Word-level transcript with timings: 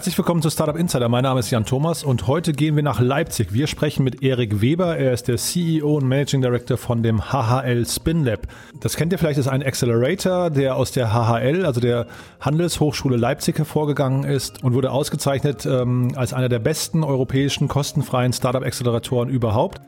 Herzlich 0.00 0.16
willkommen 0.16 0.40
zu 0.40 0.48
Startup 0.48 0.76
Insider. 0.76 1.10
Mein 1.10 1.24
Name 1.24 1.40
ist 1.40 1.50
Jan 1.50 1.66
Thomas 1.66 2.04
und 2.04 2.26
heute 2.26 2.54
gehen 2.54 2.74
wir 2.74 2.82
nach 2.82 3.00
Leipzig. 3.00 3.52
Wir 3.52 3.66
sprechen 3.66 4.02
mit 4.02 4.22
Erik 4.22 4.62
Weber. 4.62 4.96
Er 4.96 5.12
ist 5.12 5.28
der 5.28 5.36
CEO 5.36 5.96
und 5.96 6.08
Managing 6.08 6.40
Director 6.40 6.78
von 6.78 7.02
dem 7.02 7.30
HHL 7.30 7.84
Spin 7.86 8.24
Lab. 8.24 8.46
Das 8.80 8.96
kennt 8.96 9.12
ihr 9.12 9.18
vielleicht, 9.18 9.38
ist 9.38 9.46
ein 9.46 9.62
Accelerator, 9.62 10.48
der 10.48 10.76
aus 10.76 10.92
der 10.92 11.12
HHL, 11.12 11.66
also 11.66 11.82
der 11.82 12.06
Handelshochschule 12.40 13.18
Leipzig 13.18 13.58
hervorgegangen 13.58 14.24
ist 14.24 14.64
und 14.64 14.72
wurde 14.72 14.90
ausgezeichnet 14.90 15.66
ähm, 15.66 16.12
als 16.16 16.32
einer 16.32 16.48
der 16.48 16.60
besten 16.60 17.04
europäischen 17.04 17.68
kostenfreien 17.68 18.32
Startup-Acceleratoren 18.32 19.28
überhaupt. 19.28 19.82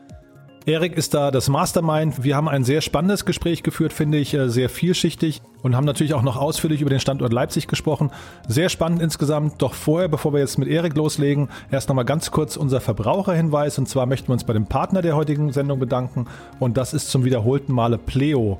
Erik 0.65 0.95
ist 0.95 1.13
da 1.13 1.29
das 1.29 1.49
Mastermind. 1.49 2.23
Wir 2.23 2.37
haben 2.37 2.47
ein 2.47 2.63
sehr 2.63 2.79
spannendes 2.79 3.25
Gespräch 3.25 3.63
geführt, 3.63 3.91
finde 3.91 4.17
ich, 4.17 4.33
äh, 4.33 4.49
sehr 4.49 4.69
vielschichtig 4.69 5.41
und 5.61 5.75
haben 5.75 5.83
natürlich 5.83 6.13
auch 6.13 6.21
noch 6.21 6.37
ausführlich 6.37 6.79
über 6.79 6.89
den 6.89 7.01
Standort 7.01 7.33
Leipzig 7.33 7.67
gesprochen. 7.67 8.11
Sehr 8.47 8.69
spannend 8.69 9.01
insgesamt. 9.01 9.61
Doch 9.61 9.73
vorher, 9.73 10.07
bevor 10.07 10.31
wir 10.31 10.39
jetzt 10.39 10.57
mit 10.57 10.69
Erik 10.69 10.95
loslegen, 10.95 11.49
erst 11.69 11.89
nochmal 11.89 12.05
ganz 12.05 12.31
kurz 12.31 12.55
unser 12.55 12.79
Verbraucherhinweis. 12.79 13.77
Und 13.77 13.89
zwar 13.89 14.05
möchten 14.05 14.29
wir 14.29 14.33
uns 14.33 14.45
bei 14.45 14.53
dem 14.53 14.65
Partner 14.65 15.01
der 15.01 15.17
heutigen 15.17 15.51
Sendung 15.51 15.79
bedanken. 15.79 16.27
Und 16.59 16.77
das 16.77 16.93
ist 16.93 17.09
zum 17.09 17.25
wiederholten 17.25 17.73
Male 17.73 17.97
Pleo. 17.97 18.59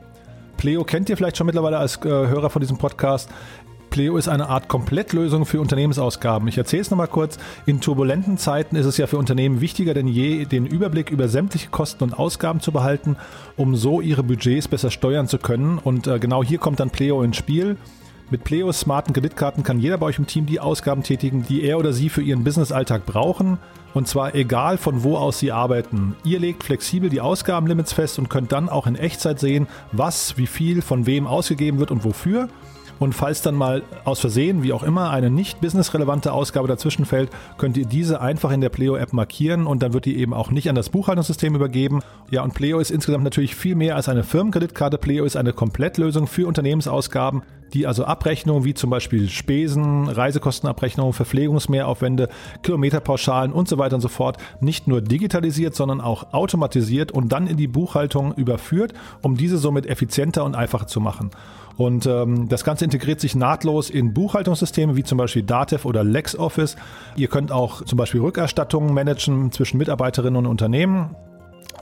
Pleo 0.58 0.84
kennt 0.84 1.10
ihr 1.10 1.18
vielleicht 1.18 1.38
schon 1.38 1.48
mittlerweile 1.48 1.78
als 1.78 1.98
äh, 1.98 2.10
Hörer 2.10 2.50
von 2.50 2.62
diesem 2.62 2.78
Podcast. 2.78 3.30
Pleo 3.94 4.18
ist 4.18 4.28
eine 4.28 4.50
Art 4.50 4.70
Komplettlösung 4.70 5.46
für 5.46 5.62
Unternehmensausgaben. 5.62 6.48
Ich 6.48 6.58
erzähle 6.58 6.82
es 6.82 6.90
nochmal 6.90 7.08
kurz. 7.08 7.38
In 7.68 7.80
turbulenten 7.80 8.40
Zeiten 8.40 8.76
ist 8.76 8.88
es 8.88 8.98
ja 8.98 9.06
für 9.06 9.20
Unternehmen 9.20 9.62
wichtiger 9.62 9.94
denn 9.94 10.08
je, 10.08 10.46
den 10.46 10.66
Überblick 10.66 11.12
über 11.12 11.28
sämtliche 11.28 11.70
Kosten 11.70 12.04
und 12.04 12.18
Ausgaben 12.18 12.60
zu 12.60 12.72
behalten, 12.72 13.18
um 13.56 13.76
so 13.76 14.02
ihre 14.02 14.24
Budgets 14.24 14.68
besser 14.68 14.90
steuern 14.90 15.28
zu 15.28 15.38
können. 15.38 15.78
Und 15.78 16.08
äh, 16.08 16.18
genau 16.18 16.44
hier 16.44 16.58
kommt 16.58 16.80
dann 16.80 16.90
Pleo 16.90 17.22
ins 17.22 17.38
Spiel. 17.38 17.78
Mit 18.32 18.44
Pleos 18.44 18.80
smarten 18.80 19.14
Kreditkarten 19.14 19.62
kann 19.62 19.78
jeder 19.78 20.00
bei 20.00 20.08
euch 20.08 20.18
im 20.18 20.26
Team 20.26 20.48
die 20.48 20.60
Ausgaben 20.60 21.04
tätigen, 21.04 21.46
die 21.48 21.62
er 21.62 21.78
oder 21.78 21.94
sie 21.94 22.10
für 22.10 22.24
ihren 22.24 22.44
Businessalltag 22.44 23.06
brauchen. 23.06 23.60
Und 23.94 24.08
zwar 24.08 24.34
egal 24.34 24.80
von 24.80 25.04
wo 25.04 25.18
aus 25.18 25.38
sie 25.38 25.52
arbeiten. 25.52 26.16
Ihr 26.24 26.40
legt 26.40 26.64
flexibel 26.64 27.12
die 27.12 27.22
Ausgabenlimits 27.22 27.94
fest 27.94 28.18
und 28.18 28.28
könnt 28.28 28.52
dann 28.54 28.70
auch 28.70 28.88
in 28.88 28.96
Echtzeit 28.96 29.40
sehen, 29.40 29.68
was, 29.92 30.36
wie 30.36 30.48
viel, 30.48 30.82
von 30.82 31.06
wem 31.06 31.28
ausgegeben 31.28 31.78
wird 31.78 31.92
und 31.92 32.04
wofür. 32.04 32.50
Und 33.00 33.14
falls 33.14 33.42
dann 33.42 33.56
mal 33.56 33.84
aus 34.06 34.20
Versehen, 34.20 34.64
wie 34.64 34.74
auch 34.74 34.84
immer, 34.84 35.10
eine 35.10 35.30
nicht 35.30 35.62
businessrelevante 35.62 36.32
Ausgabe 36.32 36.68
dazwischen 36.68 37.06
fällt, 37.06 37.30
könnt 37.58 37.78
ihr 37.78 37.86
diese 37.86 38.22
einfach 38.22 38.52
in 38.52 38.62
der 38.62 38.70
Pleo-App 38.70 39.14
markieren 39.14 39.66
und 39.68 39.84
dann 39.84 39.94
wird 39.94 40.06
die 40.06 40.18
eben 40.18 40.34
auch 40.34 40.52
nicht 40.52 40.70
an 40.70 40.76
das 40.76 40.90
Buchhaltungssystem 40.90 41.56
übergeben. 41.56 42.02
Ja, 42.30 42.44
und 42.44 42.54
Pleo 42.54 42.80
ist 42.80 42.92
insgesamt 42.92 43.24
natürlich 43.24 43.56
viel 43.56 43.76
mehr 43.76 43.96
als 43.96 44.10
eine 44.10 44.24
Firmenkreditkarte. 44.24 44.98
Pleo 44.98 45.26
ist 45.26 45.36
eine 45.36 45.54
Komplettlösung 45.54 46.28
für 46.28 46.48
Unternehmensausgaben, 46.48 47.44
die 47.74 47.88
also 47.88 48.06
Abrechnungen 48.06 48.64
wie 48.64 48.74
zum 48.74 48.90
Beispiel 48.90 49.30
Spesen, 49.30 50.08
Reisekostenabrechnungen, 50.08 51.14
Verpflegungsmehraufwände, 51.14 52.30
Kilometerpauschalen 52.62 53.52
und 53.52 53.68
so 53.68 53.78
weiter 53.78 53.96
und 53.96 54.02
so 54.02 54.10
fort 54.10 54.38
nicht 54.62 54.88
nur 54.88 55.02
digitalisiert, 55.02 55.76
sondern 55.76 56.02
auch 56.02 56.34
automatisiert 56.34 57.12
und 57.12 57.32
dann 57.32 57.48
in 57.48 57.58
die 57.58 57.68
Buchhaltung 57.68 58.34
überführt, 58.36 58.94
um 59.22 59.38
diese 59.38 59.58
somit 59.58 59.86
effizienter 59.86 60.44
und 60.44 60.56
einfacher 60.56 60.88
zu 60.88 61.00
machen. 61.00 61.32
Und 61.76 62.06
ähm, 62.06 62.48
das 62.50 62.64
Ganze 62.64 62.86
integriert 62.86 63.20
sich 63.20 63.36
nahtlos 63.36 63.90
in 63.90 64.14
Buchhaltungssysteme 64.14 64.96
wie 64.96 65.04
zum 65.04 65.18
Beispiel 65.18 65.44
Datev 65.44 65.88
oder 65.88 66.04
LexOffice. 66.04 66.76
Ihr 67.16 67.28
könnt 67.28 67.52
auch 67.52 67.84
zum 67.84 67.98
Beispiel 67.98 68.22
Rückerstattungen 68.22 68.94
managen 68.94 69.52
zwischen 69.52 69.78
Mitarbeiterinnen 69.78 70.38
und 70.38 70.46
Unternehmen. 70.46 71.16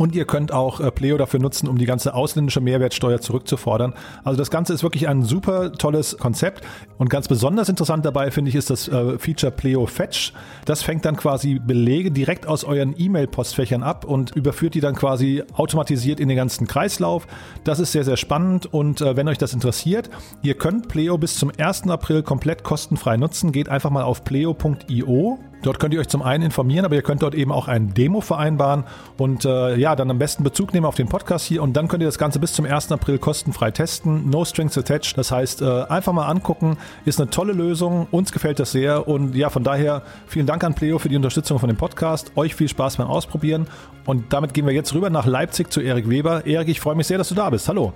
Und 0.02 0.16
ihr 0.16 0.26
könnt 0.26 0.52
auch 0.52 0.80
äh, 0.80 0.90
Pleo 0.90 1.16
dafür 1.16 1.40
nutzen, 1.40 1.68
um 1.68 1.78
die 1.78 1.86
ganze 1.86 2.16
ausländische 2.16 2.60
Mehrwertsteuer 2.60 3.22
zurückzufordern. 3.22 3.94
Also 4.24 4.36
das 4.36 4.50
Ganze 4.50 4.74
ist 4.74 4.82
wirklich 4.82 5.08
ein 5.08 5.22
super 5.22 5.74
tolles 5.74 6.18
Konzept. 6.18 6.66
Und 6.98 7.12
ganz 7.12 7.28
besonders 7.28 7.70
interessant 7.70 8.04
dabei 8.04 8.32
finde 8.32 8.50
ich 8.50 8.56
ist 8.56 8.72
das 8.72 8.88
äh, 8.88 9.20
Feature 9.20 9.52
Pleo 9.52 9.86
Fetch. 9.86 10.34
Das 10.66 10.82
fängt 10.82 11.06
dann 11.06 11.18
quasi 11.18 11.60
Belege 11.60 12.10
direkt 12.10 12.48
aus 12.48 12.64
euren 12.64 12.96
E-Mail-Postfächern 12.98 13.84
ab 13.84 14.04
und 14.04 14.36
überführt 14.36 14.74
die 14.74 14.80
dann 14.80 14.96
quasi 14.96 15.44
automatisiert 15.54 16.20
in 16.20 16.30
den 16.30 16.38
ganzen 16.38 16.66
Kreislauf. 16.66 17.28
Das 17.64 17.78
ist 17.78 17.92
sehr, 17.92 18.04
sehr 18.04 18.18
spannend. 18.18 18.74
Und 18.74 19.02
äh, 19.02 19.16
wenn 19.16 19.28
euch 19.28 19.38
das 19.38 19.54
interessiert, 19.54 20.10
ihr 20.42 20.56
könnt 20.56 20.88
Pleo 20.88 21.20
bis 21.20 21.36
zum 21.36 21.52
1. 21.56 21.88
April 21.90 22.24
komplett 22.24 22.64
kostenfrei 22.64 23.18
nutzen. 23.18 23.52
Geht 23.52 23.70
einfach 23.70 23.92
mal 23.92 24.02
auf 24.02 24.24
pleo.io 24.24 25.38
Dort 25.62 25.80
könnt 25.80 25.94
ihr 25.94 26.00
euch 26.00 26.08
zum 26.08 26.22
einen 26.24 26.44
informieren, 26.46 26.86
aber 26.86 26.96
ihr 26.96 27.04
könnt 27.04 27.22
dort 27.22 27.36
eben 27.36 27.52
auch 27.52 27.68
ein 27.68 27.94
Demo 27.94 28.22
vereinbaren 28.22 28.86
und 29.18 29.46
äh, 29.46 29.76
ja, 29.76 29.96
dann 29.96 30.10
am 30.10 30.18
besten 30.18 30.44
Bezug 30.44 30.74
nehmen 30.74 30.86
auf 30.86 30.96
den 30.96 31.08
Podcast 31.08 31.46
hier 31.46 31.62
und 31.62 31.74
dann 31.74 31.88
könnt 31.88 32.02
ihr 32.02 32.08
das 32.08 32.18
Ganze 32.18 32.40
bis 32.40 32.54
zum 32.54 32.66
1. 32.66 32.92
April 32.92 33.20
kostenfrei 33.20 33.70
testen. 33.72 34.30
No 34.30 34.44
strings 34.44 34.78
attached. 34.78 35.18
Das 35.18 35.32
heißt, 35.32 35.62
äh, 35.62 35.84
einfach 35.84 36.14
mal 36.14 36.28
angucken. 36.28 36.78
Ist 37.06 37.22
eine 37.22 37.30
tolle 37.30 37.54
Lösung. 37.54 38.08
Uns 38.10 38.32
gefällt 38.32 38.60
das 38.60 38.72
sehr 38.72 39.08
und 39.08 39.36
ja, 39.36 39.50
von 39.50 39.64
daher 39.64 40.02
vielen 40.28 40.48
Dank 40.48 40.64
an 40.64 40.74
Pleo 40.74 40.98
für 40.98 41.10
die 41.10 41.16
Unterstützung 41.16 41.60
von 41.60 41.70
dem 41.70 41.78
Podcast. 41.78 42.32
Euch 42.36 42.56
viel 42.56 42.68
Spaß 42.68 42.98
beim 42.98 43.08
Ausprobieren 43.08 43.68
und 44.06 44.34
damit 44.34 44.54
gehen 44.54 44.66
wir 44.66 44.74
jetzt 44.74 44.94
rüber 44.94 45.10
nach 45.10 45.26
Leipzig 45.26 45.72
zu 45.72 45.82
Erik 45.82 46.10
Weber. 46.10 46.46
Erik, 46.46 46.70
ich 46.70 46.80
freue 46.80 46.96
mich 46.96 47.08
sehr, 47.08 47.18
dass 47.20 47.30
du 47.30 47.36
da 47.36 47.50
bist. 47.50 47.68
Hallo. 47.70 47.94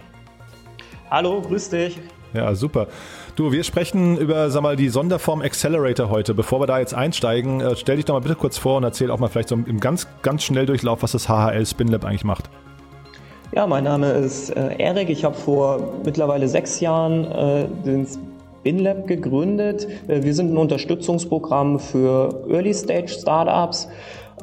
Hallo, 1.10 1.42
grüß 1.42 1.70
dich. 1.70 2.00
Ja, 2.34 2.54
super. 2.54 2.88
Du, 3.36 3.52
wir 3.52 3.66
sprechen 3.66 4.18
über, 4.18 4.50
sag 4.50 4.64
mal, 4.64 4.78
die 4.78 4.88
Sonderform 4.88 5.42
Accelerator 5.42 6.10
heute. 6.10 6.34
Bevor 6.34 6.62
wir 6.62 6.68
da 6.68 6.80
jetzt 6.80 6.94
einsteigen, 6.94 7.60
äh, 7.60 7.76
stell 7.76 7.98
dich 7.98 8.06
doch 8.06 8.14
mal 8.14 8.22
bitte 8.22 8.36
kurz 8.36 8.58
vor 8.58 8.78
und 8.78 8.86
erzähl 8.86 9.12
auch 9.12 9.20
mal 9.20 9.28
vielleicht 9.28 9.50
so 9.50 9.56
im 9.56 9.80
ganz, 9.82 10.08
ganz 10.22 10.44
Schnelldurchlauf, 10.44 11.04
was 11.04 11.12
das 11.12 11.28
HHL 11.28 11.66
Spinlab 11.66 12.06
eigentlich 12.06 12.24
macht. 12.24 12.50
Ja, 13.54 13.68
mein 13.68 13.84
Name 13.84 14.10
ist 14.12 14.52
äh, 14.52 14.78
Erik. 14.78 15.10
Ich 15.10 15.26
habe 15.26 15.36
vor 15.36 15.96
mittlerweile 16.06 16.48
sechs 16.48 16.80
Jahren 16.80 17.26
äh, 17.26 17.68
den 17.86 18.08
Spinlab 18.66 19.06
gegründet. 19.06 19.86
Äh, 20.08 20.24
wir 20.24 20.34
sind 20.34 20.54
ein 20.54 20.58
Unterstützungsprogramm 20.58 21.78
für 21.78 22.46
Early-Stage-Startups 22.50 23.90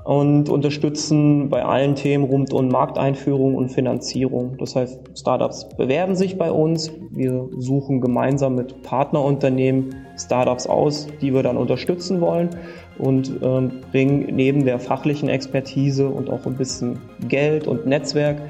und 0.04 0.48
unterstützen 0.48 1.48
bei 1.48 1.64
allen 1.64 1.94
Themen 1.94 2.24
rund 2.24 2.52
um 2.52 2.68
Markteinführung 2.68 3.54
und 3.54 3.68
Finanzierung. 3.68 4.56
Das 4.58 4.74
heißt, 4.74 5.00
Startups 5.16 5.68
bewerben 5.76 6.16
sich 6.16 6.38
bei 6.38 6.50
uns. 6.50 6.92
Wir 7.10 7.48
suchen 7.58 8.00
gemeinsam 8.00 8.56
mit 8.56 8.82
Partnerunternehmen 8.82 9.94
Startups 10.16 10.66
aus, 10.66 11.06
die 11.20 11.32
wir 11.32 11.42
dann 11.42 11.56
unterstützen 11.56 12.20
wollen 12.20 12.50
und 12.98 13.32
ähm, 13.42 13.80
bringen 13.90 14.26
neben 14.34 14.64
der 14.64 14.78
fachlichen 14.78 15.28
Expertise 15.28 16.08
und 16.08 16.30
auch 16.30 16.46
ein 16.46 16.56
bisschen 16.56 16.98
Geld 17.28 17.66
und 17.66 17.86
Netzwerk 17.86 18.42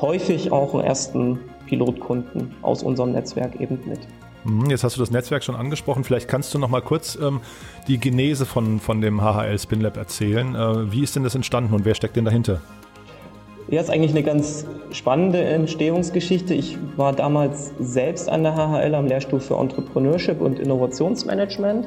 häufig 0.00 0.52
auch 0.52 0.74
einen 0.74 0.84
ersten 0.84 1.40
Pilotkunden 1.66 2.54
aus 2.62 2.82
unserem 2.82 3.12
Netzwerk 3.12 3.60
eben 3.60 3.80
mit. 3.86 4.00
Mhm, 4.44 4.70
jetzt 4.70 4.84
hast 4.84 4.96
du 4.96 5.00
das 5.00 5.10
Netzwerk 5.10 5.44
schon 5.44 5.56
angesprochen. 5.56 6.04
Vielleicht 6.04 6.28
kannst 6.28 6.52
du 6.54 6.58
noch 6.58 6.68
mal 6.68 6.82
kurz 6.82 7.16
ähm, 7.16 7.40
die 7.88 7.98
Genese 7.98 8.46
von, 8.46 8.80
von 8.80 9.00
dem 9.00 9.20
HHL 9.20 9.58
Spinlab 9.58 9.96
erzählen. 9.96 10.54
Äh, 10.54 10.92
wie 10.92 11.02
ist 11.02 11.16
denn 11.16 11.24
das 11.24 11.34
entstanden 11.34 11.74
und 11.74 11.84
wer 11.84 11.94
steckt 11.94 12.16
denn 12.16 12.24
dahinter? 12.24 12.60
Ja, 13.68 13.80
ist 13.80 13.90
eigentlich 13.90 14.10
eine 14.10 14.22
ganz 14.22 14.66
spannende 14.90 15.40
Entstehungsgeschichte. 15.40 16.52
Ich 16.52 16.76
war 16.96 17.12
damals 17.12 17.72
selbst 17.78 18.28
an 18.28 18.42
der 18.42 18.54
HHL 18.54 18.94
am 18.94 19.06
Lehrstuhl 19.06 19.40
für 19.40 19.54
Entrepreneurship 19.54 20.40
und 20.40 20.58
Innovationsmanagement 20.58 21.86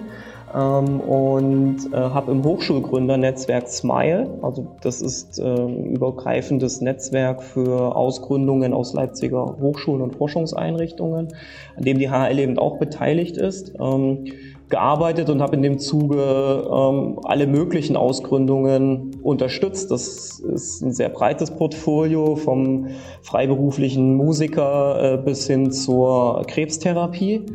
ähm, 0.56 1.00
und 1.02 1.94
äh, 1.94 1.98
habe 1.98 2.32
im 2.32 2.44
Hochschulgründernetzwerk 2.44 3.68
Smile, 3.68 4.40
also 4.42 4.76
das 4.82 5.02
ist 5.02 5.38
äh, 5.38 5.44
ein 5.44 5.86
übergreifendes 5.88 6.82
Netzwerk 6.82 7.44
für 7.44 7.96
Ausgründungen 7.96 8.74
aus 8.74 8.94
Leipziger 8.94 9.58
Hochschulen 9.60 10.02
und 10.02 10.16
Forschungseinrichtungen, 10.16 11.28
an 11.76 11.84
dem 11.84 12.00
die 12.00 12.10
HL 12.10 12.40
eben 12.40 12.58
auch 12.58 12.78
beteiligt 12.78 13.38
ist. 13.38 13.74
Ähm, 13.80 14.26
gearbeitet 14.70 15.30
und 15.30 15.42
habe 15.42 15.56
in 15.56 15.62
dem 15.62 15.80
Zuge 15.80 16.68
ähm, 16.72 17.20
alle 17.24 17.48
möglichen 17.48 17.96
Ausgründungen 17.96 19.16
unterstützt. 19.22 19.92
Das 19.92 20.40
ist 20.40 20.82
ein 20.82 20.92
sehr 20.92 21.10
breites 21.10 21.52
Portfolio 21.52 22.36
vom 22.36 22.88
freiberuflichen 23.22 24.16
Musiker 24.16 25.14
äh, 25.14 25.18
bis 25.18 25.48
hin 25.48 25.72
zur 25.72 26.44
Krebstherapie. 26.48 27.46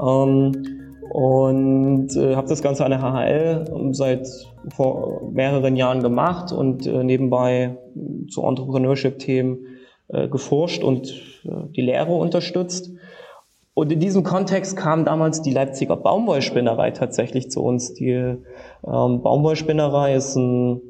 Ähm, 0.00 0.76
und 1.08 2.16
äh, 2.16 2.34
habe 2.34 2.48
das 2.48 2.62
Ganze 2.62 2.84
an 2.84 2.90
der 2.90 3.00
HHL 3.00 3.92
seit 3.92 4.28
vor 4.74 5.30
mehreren 5.32 5.76
Jahren 5.76 6.02
gemacht 6.02 6.52
und 6.52 6.86
äh, 6.86 7.04
nebenbei 7.04 7.78
zu 8.28 8.42
Entrepreneurship-Themen 8.42 9.58
äh, 10.08 10.28
geforscht 10.28 10.82
und 10.82 11.08
äh, 11.44 11.50
die 11.74 11.82
Lehre 11.82 12.12
unterstützt. 12.12 12.90
Und 13.78 13.92
in 13.92 14.00
diesem 14.00 14.22
Kontext 14.22 14.74
kam 14.74 15.04
damals 15.04 15.42
die 15.42 15.50
Leipziger 15.50 15.98
Baumwollspinnerei 15.98 16.92
tatsächlich 16.92 17.50
zu 17.50 17.62
uns. 17.62 17.92
Die 17.92 18.10
ähm, 18.10 18.40
Baumwollspinnerei 18.82 20.14
ist 20.14 20.34
ein 20.34 20.80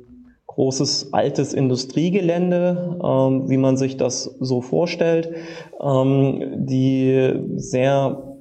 großes 0.46 1.12
altes 1.12 1.52
Industriegelände, 1.52 3.00
ähm, 3.02 3.50
wie 3.50 3.56
man 3.56 3.76
sich 3.76 3.96
das 3.96 4.36
so 4.38 4.60
vorstellt, 4.60 5.34
ähm, 5.80 6.64
die 6.64 7.32
sehr 7.56 8.36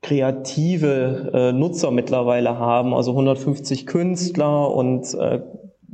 kreative 0.00 1.32
äh, 1.34 1.52
Nutzer 1.52 1.90
mittlerweile 1.90 2.56
haben, 2.60 2.94
also 2.94 3.10
150 3.10 3.88
Künstler 3.88 4.72
und 4.72 5.12
äh, 5.14 5.40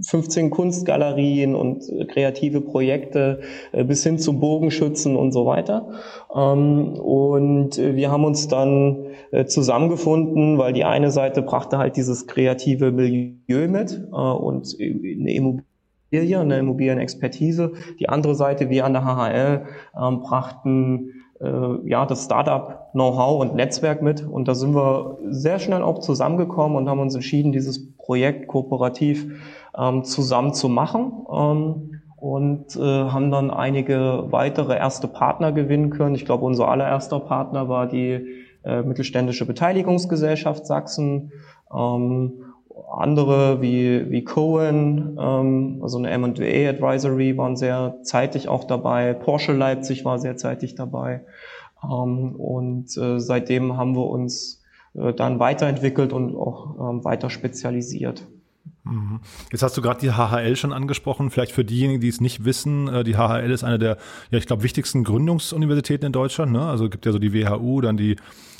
15 0.00 0.50
Kunstgalerien 0.50 1.55
und 1.55 1.88
äh, 1.88 2.05
kreative 2.06 2.61
Projekte 2.61 3.41
äh, 3.73 3.85
bis 3.85 4.02
hin 4.02 4.19
zum 4.19 4.41
Bogenschützen 4.41 5.17
und 5.17 5.32
so 5.32 5.46
weiter. 5.46 5.88
Ähm, 6.35 6.94
und 6.94 7.79
äh, 7.79 7.94
wir 7.94 8.11
haben 8.11 8.25
uns 8.25 8.49
dann 8.49 9.06
zusammengefunden, 9.46 10.58
weil 10.58 10.73
die 10.73 10.85
eine 10.85 11.11
Seite 11.11 11.43
brachte 11.43 11.76
halt 11.76 11.96
dieses 11.96 12.29
kreative 12.29 12.93
Milieu 12.93 13.67
mit 13.67 14.00
und 14.12 14.76
eine 14.79 15.32
Immobilie, 15.32 16.38
eine 16.38 16.58
Immobilienexpertise. 16.58 17.73
Die 17.99 18.08
andere 18.08 18.37
Seite, 18.37 18.70
wir 18.70 18.85
an 18.85 18.93
der 18.93 19.05
HHL, 19.05 19.64
ähm, 20.00 20.20
brachten 20.20 21.11
ja, 21.85 22.06
das 22.06 22.25
Startup-Know-how 22.25 23.41
und 23.41 23.56
Netzwerk 23.56 24.00
mit. 24.02 24.23
Und 24.26 24.46
da 24.46 24.55
sind 24.55 24.75
wir 24.75 25.19
sehr 25.29 25.58
schnell 25.58 25.82
auch 25.82 25.99
zusammengekommen 25.99 26.79
und 26.79 26.88
haben 26.88 27.00
uns 27.00 27.14
entschieden, 27.14 27.50
dieses 27.50 27.93
Projekt 27.96 28.46
kooperativ 28.46 29.26
ähm, 29.76 30.05
zusammen 30.05 30.55
zu 30.55 30.69
machen 30.69 31.26
ähm, 31.32 32.00
und 32.17 32.76
äh, 32.76 32.81
haben 32.81 33.31
dann 33.31 33.50
einige 33.50 34.26
weitere 34.31 34.76
erste 34.76 35.09
Partner 35.09 35.53
gewinnen 35.53 35.91
können. 35.91 36.15
Ich 36.15 36.25
glaube, 36.25 36.44
unser 36.44 36.69
allererster 36.69 37.21
Partner 37.21 37.69
war 37.69 37.87
die 37.87 38.26
äh, 38.65 38.82
Mittelständische 38.82 39.47
Beteiligungsgesellschaft 39.47 40.67
Sachsen. 40.67 41.32
Ähm, 41.75 42.44
andere 42.91 43.62
wie, 43.62 44.11
wie 44.11 44.25
Cohen, 44.25 45.19
ähm, 45.21 45.81
also 45.82 45.99
eine 45.99 46.11
M&A 46.11 46.70
Advisory 46.70 47.37
waren 47.37 47.56
sehr 47.56 47.97
zeitig 48.03 48.49
auch 48.49 48.65
dabei. 48.65 49.15
Porsche 49.15 49.53
Leipzig 49.53 50.05
war 50.05 50.19
sehr 50.19 50.37
zeitig 50.37 50.75
dabei. 50.75 51.25
Ähm, 51.82 52.35
und 52.37 52.97
äh, 52.97 53.20
seitdem 53.20 53.77
haben 53.77 53.94
wir 53.97 54.06
uns 54.06 54.62
äh, 54.94 55.12
dann 55.12 55.38
weiterentwickelt 55.38 56.12
und 56.12 56.37
auch 56.37 56.77
ähm, 56.79 57.05
weiter 57.05 57.31
spezialisiert. 57.31 58.27
Mhm. 58.85 59.21
Jetzt 59.51 59.63
hast 59.63 59.77
du 59.77 59.83
gerade 59.83 60.01
die 60.01 60.13
HHL 60.13 60.57
schon 60.57 60.73
angesprochen. 60.73 61.31
Vielleicht 61.31 61.53
für 61.53 61.65
diejenigen, 61.65 62.01
die 62.01 62.09
es 62.09 62.21
nicht 62.21 62.45
wissen, 62.45 62.89
äh, 62.89 63.05
die 63.05 63.17
HHL 63.17 63.51
ist 63.51 63.65
eine 63.65 63.79
der, 63.79 63.97
ja, 64.31 64.39
ich 64.39 64.47
glaube, 64.47 64.63
wichtigsten 64.63 65.05
Gründungsuniversitäten 65.05 66.07
in 66.07 66.13
Deutschland. 66.13 66.53
Ne? 66.53 66.65
Also 66.67 66.89
gibt 66.89 67.07
ja 67.07 67.13
so 67.13 67.19
die 67.19 67.33
WHU, 67.33 67.81
dann 67.81 67.97
die, 67.97 68.17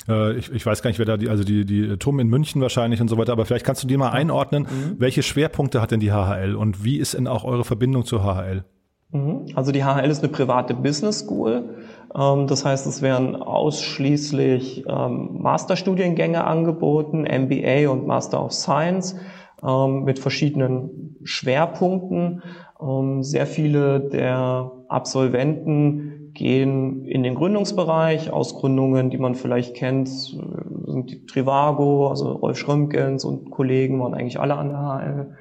äh, 0.07 0.35
ich, 0.35 0.51
ich 0.51 0.65
weiß 0.65 0.81
gar 0.81 0.89
nicht, 0.89 0.99
wer 0.99 1.05
da 1.05 1.17
die, 1.17 1.29
also 1.29 1.43
die, 1.43 1.65
die 1.65 1.97
TUM 1.97 2.19
in 2.19 2.27
München 2.27 2.61
wahrscheinlich 2.61 3.01
und 3.01 3.07
so 3.07 3.17
weiter. 3.17 3.33
Aber 3.33 3.45
vielleicht 3.45 3.65
kannst 3.65 3.83
du 3.83 3.87
dir 3.87 3.99
mal 3.99 4.09
einordnen, 4.09 4.63
mhm. 4.63 4.95
welche 4.97 5.21
Schwerpunkte 5.21 5.81
hat 5.81 5.91
denn 5.91 5.99
die 5.99 6.11
HHL 6.11 6.55
und 6.55 6.83
wie 6.83 6.97
ist 6.97 7.13
denn 7.13 7.27
auch 7.27 7.43
eure 7.43 7.63
Verbindung 7.63 8.03
zur 8.03 8.23
HHL? 8.23 8.65
Mhm. 9.11 9.45
Also 9.53 9.71
die 9.71 9.83
HHL 9.83 10.09
ist 10.09 10.23
eine 10.23 10.31
private 10.31 10.73
Business 10.73 11.19
School. 11.19 11.69
Ähm, 12.15 12.47
das 12.47 12.65
heißt, 12.65 12.87
es 12.87 13.03
werden 13.03 13.35
ausschließlich 13.35 14.85
ähm, 14.87 15.37
Masterstudiengänge 15.39 16.43
angeboten, 16.43 17.21
MBA 17.23 17.89
und 17.89 18.07
Master 18.07 18.43
of 18.43 18.53
Science 18.53 19.15
ähm, 19.63 20.03
mit 20.03 20.19
verschiedenen 20.19 21.17
Schwerpunkten. 21.23 22.43
Ähm, 22.81 23.23
sehr 23.23 23.45
viele 23.45 23.99
der 23.99 24.71
Absolventen 24.87 26.31
gehen 26.33 27.05
in 27.05 27.23
den 27.23 27.35
Gründungsbereich. 27.35 28.31
Ausgründungen, 28.31 29.09
die 29.09 29.17
man 29.17 29.35
vielleicht 29.35 29.75
kennt, 29.75 30.09
sind 30.09 31.09
die 31.09 31.25
Trivago, 31.25 32.09
also 32.09 32.31
Rolf 32.33 32.57
Schrömkens 32.57 33.25
und 33.25 33.49
Kollegen 33.49 33.99
waren 33.99 34.13
eigentlich 34.13 34.39
alle 34.39 34.55
an 34.55 34.69
der 34.69 34.77
HL. 34.77 35.35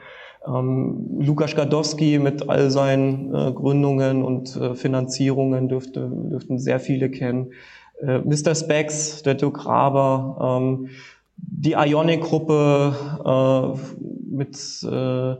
Ähm, 0.47 1.19
Lukas 1.21 1.57
Gadowski 1.57 2.19
mit 2.19 2.49
all 2.49 2.71
seinen 2.71 3.35
äh, 3.35 3.53
Gründungen 3.53 4.23
und 4.23 4.57
äh, 4.57 4.75
Finanzierungen 4.75 5.69
dürfte, 5.69 6.11
dürften 6.13 6.59
sehr 6.59 6.81
viele 6.81 7.11
kennen. 7.11 7.53
Äh, 8.01 8.19
Mr. 8.19 8.55
Spex, 8.55 9.23
der 9.23 9.35
Dirk 9.35 9.55
Graber, 9.55 10.61
ähm, 10.61 10.89
die 11.37 11.73
Ionic-Gruppe 11.73 12.95
äh, 13.25 14.35
mit 14.35 14.83
äh, 14.83 15.33
äh, 15.33 15.37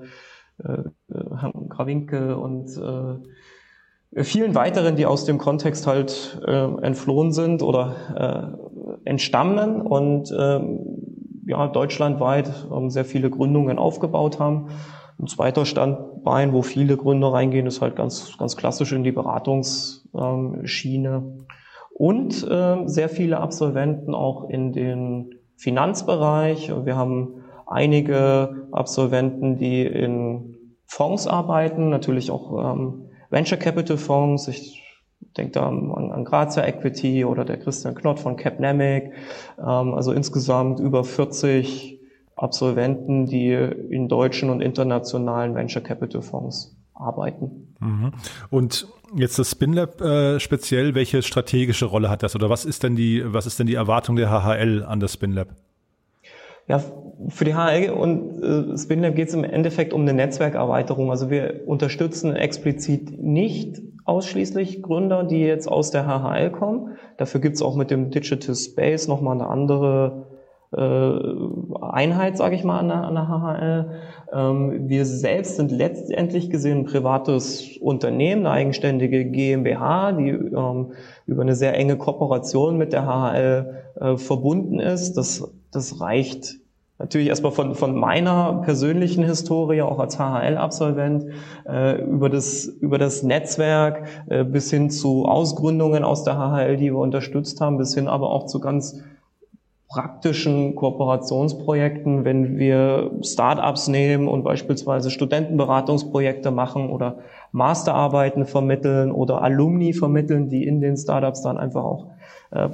Herrn 1.08 1.69
Grawinke 1.69 2.37
und 2.37 2.76
äh, 2.76 3.17
vielen 4.23 4.55
weiteren, 4.55 4.94
die 4.96 5.06
aus 5.06 5.25
dem 5.25 5.38
Kontext 5.38 5.87
halt 5.87 6.38
äh, 6.46 6.67
entflohen 6.82 7.32
sind 7.32 7.62
oder 7.62 7.94
äh, 8.14 8.49
entstammen 9.08 9.81
und 9.81 10.31
äh, 10.31 10.61
ja, 11.46 11.69
deutschlandweit 11.69 12.49
äh, 12.49 12.88
sehr 12.88 13.05
viele 13.05 13.29
Gründungen 13.31 13.79
aufgebaut 13.79 14.38
haben. 14.38 14.69
Ein 15.19 15.26
zweiter 15.26 15.67
Standbein, 15.67 16.52
wo 16.52 16.62
viele 16.62 16.97
Gründer 16.97 17.32
reingehen, 17.32 17.67
ist 17.67 17.81
halt 17.81 17.97
ganz, 17.97 18.38
ganz 18.38 18.56
klassisch 18.56 18.93
in 18.93 19.02
die 19.05 19.12
Beratungsschiene. 19.12 21.38
Und 21.97 22.44
äh, 22.49 22.79
sehr 22.87 23.08
viele 23.08 23.38
Absolventen 23.38 24.14
auch 24.14 24.49
in 24.49 24.73
den 24.73 25.33
Finanzbereich. 25.56 26.72
Wir 26.84 26.96
haben 26.96 27.44
einige 27.66 28.68
Absolventen, 28.72 29.56
die 29.56 29.82
in 29.82 30.56
Fonds 30.86 31.26
arbeiten, 31.26 31.88
natürlich 31.88 32.30
auch 32.30 32.74
ähm, 32.74 33.08
Venture 33.30 33.58
Capital 33.58 33.96
Fonds. 33.96 34.48
Ich 34.48 34.82
denke 35.36 35.52
da 35.52 35.68
an, 35.68 35.90
an 35.90 36.24
Grazia 36.24 36.64
Equity 36.64 37.24
oder 37.24 37.44
der 37.44 37.58
Christian 37.58 37.94
Knott 37.94 38.20
von 38.20 38.36
Capnamic. 38.36 39.12
Ähm, 39.58 39.94
also 39.94 40.12
insgesamt 40.12 40.80
über 40.80 41.04
40 41.04 42.00
Absolventen, 42.36 43.26
die 43.26 43.52
in 43.52 44.08
deutschen 44.08 44.50
und 44.50 44.60
internationalen 44.60 45.54
Venture 45.54 45.82
Capital 45.82 46.22
Fonds 46.22 46.76
arbeiten. 46.94 47.74
Mhm. 47.80 48.12
Und 48.50 48.88
jetzt 49.16 49.38
das 49.38 49.50
SpinLab 49.50 50.00
äh, 50.00 50.40
speziell, 50.40 50.94
welche 50.94 51.22
strategische 51.22 51.87
Rolle 51.87 52.11
hat 52.11 52.22
das 52.22 52.34
oder 52.34 52.50
was 52.50 52.64
ist 52.64 52.82
denn 52.82 52.96
die, 52.96 53.22
was 53.25 53.46
ist 53.46 53.58
denn 53.58 53.66
die 53.66 53.75
Erwartung 53.75 54.16
der 54.16 54.31
HHL 54.31 54.84
an 54.84 55.00
das 55.00 55.12
SpinLab? 55.14 55.49
Ja, 56.66 56.82
für 57.28 57.44
die 57.44 57.55
HL 57.55 57.90
und 57.90 58.43
äh, 58.43 58.76
SpinLab 58.76 59.14
geht 59.14 59.28
es 59.28 59.34
im 59.34 59.44
Endeffekt 59.44 59.93
um 59.93 60.02
eine 60.02 60.14
Netzwerkerweiterung. 60.14 61.11
Also 61.11 61.31
wir 61.31 61.62
unterstützen 61.66 62.34
explizit 62.34 63.22
nicht 63.22 63.82
ausschließlich 64.05 64.82
Gründer, 64.82 65.25
die 65.25 65.40
jetzt 65.40 65.69
aus 65.69 65.90
der 65.90 66.06
HHL 66.06 66.50
kommen. 66.50 66.96
Dafür 67.19 67.40
gibt 67.40 67.56
es 67.56 67.62
auch 67.62 67.76
mit 67.76 67.90
dem 67.90 68.11
Digital 68.11 68.55
Space 68.55 69.08
nochmal 69.08 69.34
eine 69.34 69.49
andere 69.49 70.26
Einheit, 70.76 72.37
sage 72.37 72.55
ich 72.56 72.65
mal, 72.65 72.79
an 72.79 72.88
der, 72.88 73.05
an 73.05 73.15
der 73.15 73.29
HHL. 73.29 73.91
Ähm, 74.32 74.88
wir 74.88 75.06
selbst 75.06 75.56
sind 75.56 75.71
letztendlich 75.71 76.50
gesehen 76.50 76.81
ein 76.81 76.85
privates 76.85 77.76
Unternehmen, 77.79 78.47
eine 78.47 78.55
eigenständige 78.55 79.25
GmbH, 79.25 80.12
die 80.12 80.31
ähm, 80.31 80.93
über 81.26 81.43
eine 81.43 81.54
sehr 81.54 81.76
enge 81.76 81.97
Kooperation 81.97 82.76
mit 82.76 82.93
der 82.93 83.07
HHL 83.07 83.85
äh, 84.00 84.16
verbunden 84.16 84.81
ist. 84.81 85.14
Das, 85.14 85.52
das 85.71 86.00
reicht 86.00 86.57
natürlich 86.99 87.28
erstmal 87.28 87.52
von, 87.52 87.75
von 87.75 87.95
meiner 87.95 88.62
persönlichen 88.64 89.25
Historie, 89.25 89.83
auch 89.83 89.99
als 89.99 90.19
HHL-Absolvent, 90.19 91.26
äh, 91.69 92.02
über, 92.02 92.31
das, 92.31 92.66
über 92.66 92.99
das 92.99 93.23
Netzwerk 93.23 94.07
äh, 94.28 94.45
bis 94.45 94.71
hin 94.71 94.90
zu 94.90 95.26
Ausgründungen 95.26 96.04
aus 96.04 96.25
der 96.25 96.38
HHL, 96.38 96.76
die 96.76 96.93
wir 96.93 96.99
unterstützt 96.99 97.61
haben, 97.61 97.78
bis 97.78 97.95
hin 97.95 98.09
aber 98.09 98.31
auch 98.31 98.47
zu 98.47 98.61
ganz 98.61 99.02
praktischen 99.88 100.75
Kooperationsprojekten, 100.75 102.25
wenn 102.25 102.59
wir 102.59 103.11
Startups 103.23 103.88
nehmen 103.88 104.29
und 104.29 104.43
beispielsweise 104.43 105.11
Studentenberatungsprojekte 105.11 106.50
machen 106.50 106.91
oder 106.91 107.19
Masterarbeiten 107.53 108.47
vermitteln 108.47 109.12
oder 109.12 109.43
Alumni 109.43 109.93
vermitteln, 109.93 110.49
die 110.49 110.67
in 110.67 110.81
den 110.81 110.97
Startups 110.97 111.43
dann 111.43 111.59
einfach 111.59 111.85
auch 111.85 112.07
äh, 112.50 112.71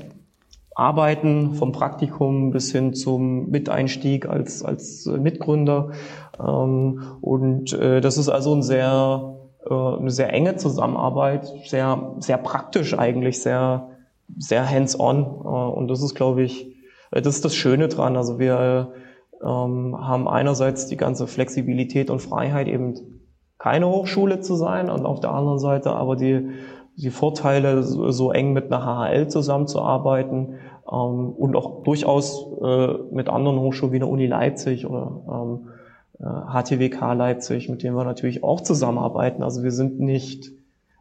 arbeiten, 0.74 1.54
vom 1.54 1.72
Praktikum 1.72 2.52
bis 2.52 2.72
hin 2.72 2.94
zum 2.94 3.50
Miteinstieg 3.50 4.26
als, 4.26 4.64
als 4.64 5.04
Mitgründer. 5.06 5.90
Ähm, 6.38 7.02
und 7.20 7.72
äh, 7.74 8.00
das 8.00 8.16
ist 8.16 8.30
also 8.30 8.54
ein 8.54 8.62
sehr, 8.62 9.34
äh, 9.68 9.74
eine 9.74 10.10
sehr 10.10 10.32
enge 10.32 10.56
Zusammenarbeit, 10.56 11.52
sehr, 11.66 12.14
sehr 12.20 12.38
praktisch 12.38 12.98
eigentlich, 12.98 13.42
sehr, 13.42 13.88
sehr 14.38 14.68
hands-on. 14.68 15.22
Äh, 15.22 15.48
und 15.48 15.88
das 15.88 16.02
ist, 16.02 16.14
glaube 16.14 16.42
ich, 16.42 16.69
das 17.10 17.36
ist 17.36 17.44
das 17.44 17.54
Schöne 17.54 17.88
dran. 17.88 18.16
Also 18.16 18.38
wir 18.38 18.92
ähm, 19.42 19.96
haben 19.98 20.28
einerseits 20.28 20.86
die 20.86 20.96
ganze 20.96 21.26
Flexibilität 21.26 22.10
und 22.10 22.20
Freiheit, 22.20 22.68
eben 22.68 22.94
keine 23.58 23.88
Hochschule 23.88 24.40
zu 24.40 24.54
sein 24.54 24.88
und 24.90 25.04
auf 25.04 25.20
der 25.20 25.32
anderen 25.32 25.58
Seite 25.58 25.92
aber 25.92 26.16
die, 26.16 26.50
die 26.96 27.10
Vorteile, 27.10 27.82
so 27.82 28.32
eng 28.32 28.52
mit 28.52 28.72
einer 28.72 28.84
HHL 28.84 29.28
zusammenzuarbeiten 29.28 30.54
ähm, 30.90 31.30
und 31.30 31.56
auch 31.56 31.82
durchaus 31.82 32.46
äh, 32.62 32.88
mit 33.12 33.28
anderen 33.28 33.58
Hochschulen 33.58 33.92
wie 33.92 33.98
der 33.98 34.08
Uni 34.08 34.26
Leipzig 34.26 34.86
oder 34.86 35.22
ähm, 35.30 35.68
HTWK 36.20 37.02
äh, 37.02 37.14
Leipzig, 37.14 37.68
mit 37.68 37.82
denen 37.82 37.96
wir 37.96 38.04
natürlich 38.04 38.44
auch 38.44 38.60
zusammenarbeiten. 38.60 39.42
Also 39.42 39.62
wir 39.62 39.72
sind 39.72 40.00
nicht 40.00 40.52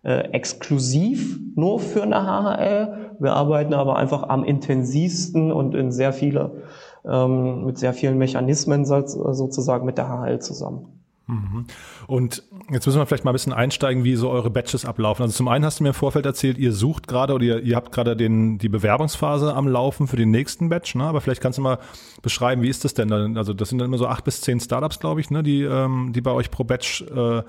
äh, 0.03 0.31
exklusiv 0.31 1.39
nur 1.55 1.79
für 1.79 2.03
eine 2.03 2.23
HHL. 2.23 3.15
Wir 3.19 3.33
arbeiten 3.33 3.73
aber 3.73 3.97
einfach 3.97 4.23
am 4.29 4.43
intensivsten 4.43 5.51
und 5.51 5.75
in 5.75 5.91
sehr 5.91 6.13
viele, 6.13 6.63
ähm, 7.05 7.65
mit 7.65 7.77
sehr 7.77 7.93
vielen 7.93 8.17
Mechanismen 8.17 8.85
sozusagen 8.85 9.85
mit 9.85 9.97
der 9.97 10.07
HHL 10.07 10.39
zusammen. 10.39 10.99
Mhm. 11.29 11.65
Und 12.07 12.43
jetzt 12.71 12.87
müssen 12.87 12.97
wir 12.97 13.05
vielleicht 13.05 13.23
mal 13.23 13.31
ein 13.31 13.33
bisschen 13.33 13.53
einsteigen, 13.53 14.03
wie 14.03 14.15
so 14.15 14.31
eure 14.31 14.49
Batches 14.49 14.83
ablaufen. 14.83 15.21
Also 15.21 15.35
zum 15.35 15.47
einen 15.47 15.63
hast 15.63 15.79
du 15.79 15.83
mir 15.83 15.89
im 15.89 15.95
Vorfeld 15.95 16.25
erzählt, 16.25 16.57
ihr 16.57 16.73
sucht 16.73 17.07
gerade 17.07 17.33
oder 17.33 17.43
ihr, 17.43 17.59
ihr 17.61 17.75
habt 17.75 17.91
gerade 17.91 18.17
den, 18.17 18.57
die 18.57 18.67
Bewerbungsphase 18.67 19.53
am 19.53 19.67
Laufen 19.67 20.07
für 20.07 20.15
den 20.15 20.31
nächsten 20.31 20.69
Batch, 20.69 20.95
ne? 20.95 21.03
aber 21.03 21.21
vielleicht 21.21 21.41
kannst 21.41 21.59
du 21.59 21.61
mal 21.61 21.77
beschreiben, 22.23 22.63
wie 22.63 22.69
ist 22.69 22.83
das 22.83 22.95
denn? 22.95 23.37
Also 23.37 23.53
das 23.53 23.69
sind 23.69 23.77
dann 23.77 23.85
immer 23.87 23.99
so 23.99 24.07
acht 24.07 24.23
bis 24.23 24.41
zehn 24.41 24.59
Startups, 24.59 24.99
glaube 24.99 25.21
ich, 25.21 25.29
ne? 25.29 25.43
die, 25.43 25.61
ähm, 25.61 26.13
die 26.13 26.21
bei 26.21 26.31
euch 26.31 26.49
pro 26.49 26.63
Batch, 26.63 27.03
äh, 27.03 27.43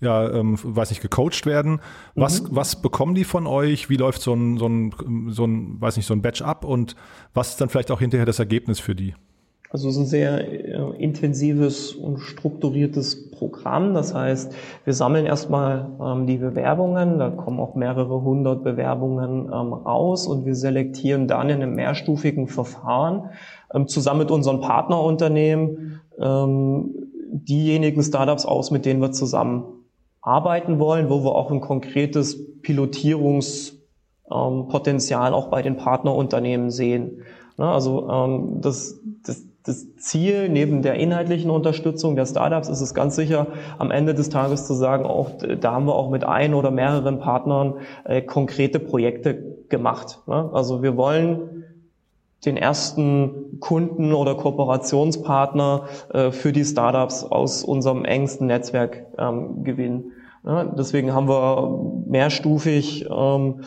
ja, 0.00 0.30
ähm, 0.30 0.58
weiß 0.62 0.90
nicht, 0.90 1.02
gecoacht 1.02 1.46
werden. 1.46 1.80
Was, 2.14 2.42
mhm. 2.42 2.48
was 2.50 2.82
bekommen 2.82 3.14
die 3.14 3.24
von 3.24 3.46
euch? 3.46 3.88
Wie 3.88 3.96
läuft 3.96 4.22
so 4.22 4.34
ein, 4.34 4.58
so 4.58 4.66
ein, 4.66 4.94
so 5.28 5.44
ein, 5.44 5.80
weiß 5.80 5.96
nicht, 5.96 6.06
so 6.06 6.14
ein 6.14 6.22
Batch 6.22 6.42
ab 6.42 6.64
und 6.64 6.96
was 7.32 7.50
ist 7.50 7.60
dann 7.60 7.68
vielleicht 7.68 7.90
auch 7.90 8.00
hinterher 8.00 8.26
das 8.26 8.38
Ergebnis 8.38 8.80
für 8.80 8.94
die? 8.94 9.14
Also 9.74 9.88
es 9.88 9.96
ist 9.96 10.02
ein 10.02 10.06
sehr 10.06 10.48
äh, 10.48 11.02
intensives 11.02 11.94
und 11.94 12.20
strukturiertes 12.20 13.32
Programm. 13.32 13.92
Das 13.92 14.14
heißt, 14.14 14.54
wir 14.84 14.92
sammeln 14.92 15.26
erstmal 15.26 15.90
ähm, 16.00 16.28
die 16.28 16.36
Bewerbungen, 16.36 17.18
da 17.18 17.30
kommen 17.30 17.58
auch 17.58 17.74
mehrere 17.74 18.22
hundert 18.22 18.62
Bewerbungen 18.62 19.46
ähm, 19.46 19.72
raus 19.72 20.28
und 20.28 20.46
wir 20.46 20.54
selektieren 20.54 21.26
dann 21.26 21.50
in 21.50 21.60
einem 21.60 21.74
mehrstufigen 21.74 22.46
Verfahren 22.46 23.30
ähm, 23.74 23.88
zusammen 23.88 24.20
mit 24.20 24.30
unseren 24.30 24.60
Partnerunternehmen 24.60 26.00
ähm, 26.20 26.94
diejenigen 27.32 28.00
Startups 28.00 28.46
aus, 28.46 28.70
mit 28.70 28.84
denen 28.84 29.00
wir 29.00 29.10
zusammen 29.10 29.64
arbeiten 30.24 30.78
wollen, 30.78 31.10
wo 31.10 31.22
wir 31.22 31.34
auch 31.34 31.50
ein 31.50 31.60
konkretes 31.60 32.62
Pilotierungspotenzial 32.62 35.28
ähm, 35.28 35.34
auch 35.34 35.48
bei 35.48 35.60
den 35.62 35.76
Partnerunternehmen 35.76 36.70
sehen. 36.70 37.22
Ne, 37.56 37.68
also 37.68 38.08
ähm, 38.10 38.60
das, 38.60 39.00
das 39.24 39.44
das 39.66 39.96
Ziel 39.96 40.50
neben 40.50 40.82
der 40.82 40.96
inhaltlichen 40.96 41.50
Unterstützung 41.50 42.16
der 42.16 42.26
Startups 42.26 42.68
ist 42.68 42.82
es 42.82 42.92
ganz 42.92 43.16
sicher, 43.16 43.46
am 43.78 43.90
Ende 43.90 44.14
des 44.14 44.28
Tages 44.28 44.66
zu 44.66 44.74
sagen, 44.74 45.06
auch 45.06 45.30
da 45.58 45.72
haben 45.72 45.86
wir 45.86 45.94
auch 45.94 46.10
mit 46.10 46.24
ein 46.24 46.52
oder 46.52 46.70
mehreren 46.70 47.18
Partnern 47.18 47.76
äh, 48.04 48.20
konkrete 48.20 48.78
Projekte 48.78 49.56
gemacht. 49.70 50.20
Ne? 50.26 50.50
Also 50.52 50.82
wir 50.82 50.98
wollen 50.98 51.53
den 52.44 52.56
ersten 52.56 53.58
Kunden 53.60 54.12
oder 54.12 54.34
Kooperationspartner 54.34 55.84
äh, 56.12 56.30
für 56.30 56.52
die 56.52 56.64
Startups 56.64 57.24
aus 57.24 57.64
unserem 57.64 58.04
engsten 58.04 58.46
Netzwerk 58.46 59.06
ähm, 59.18 59.64
gewinnen. 59.64 60.12
Ne? 60.42 60.74
Deswegen 60.78 61.14
haben 61.14 61.28
wir 61.28 62.04
mehrstufig 62.06 63.06
ähm, 63.10 63.62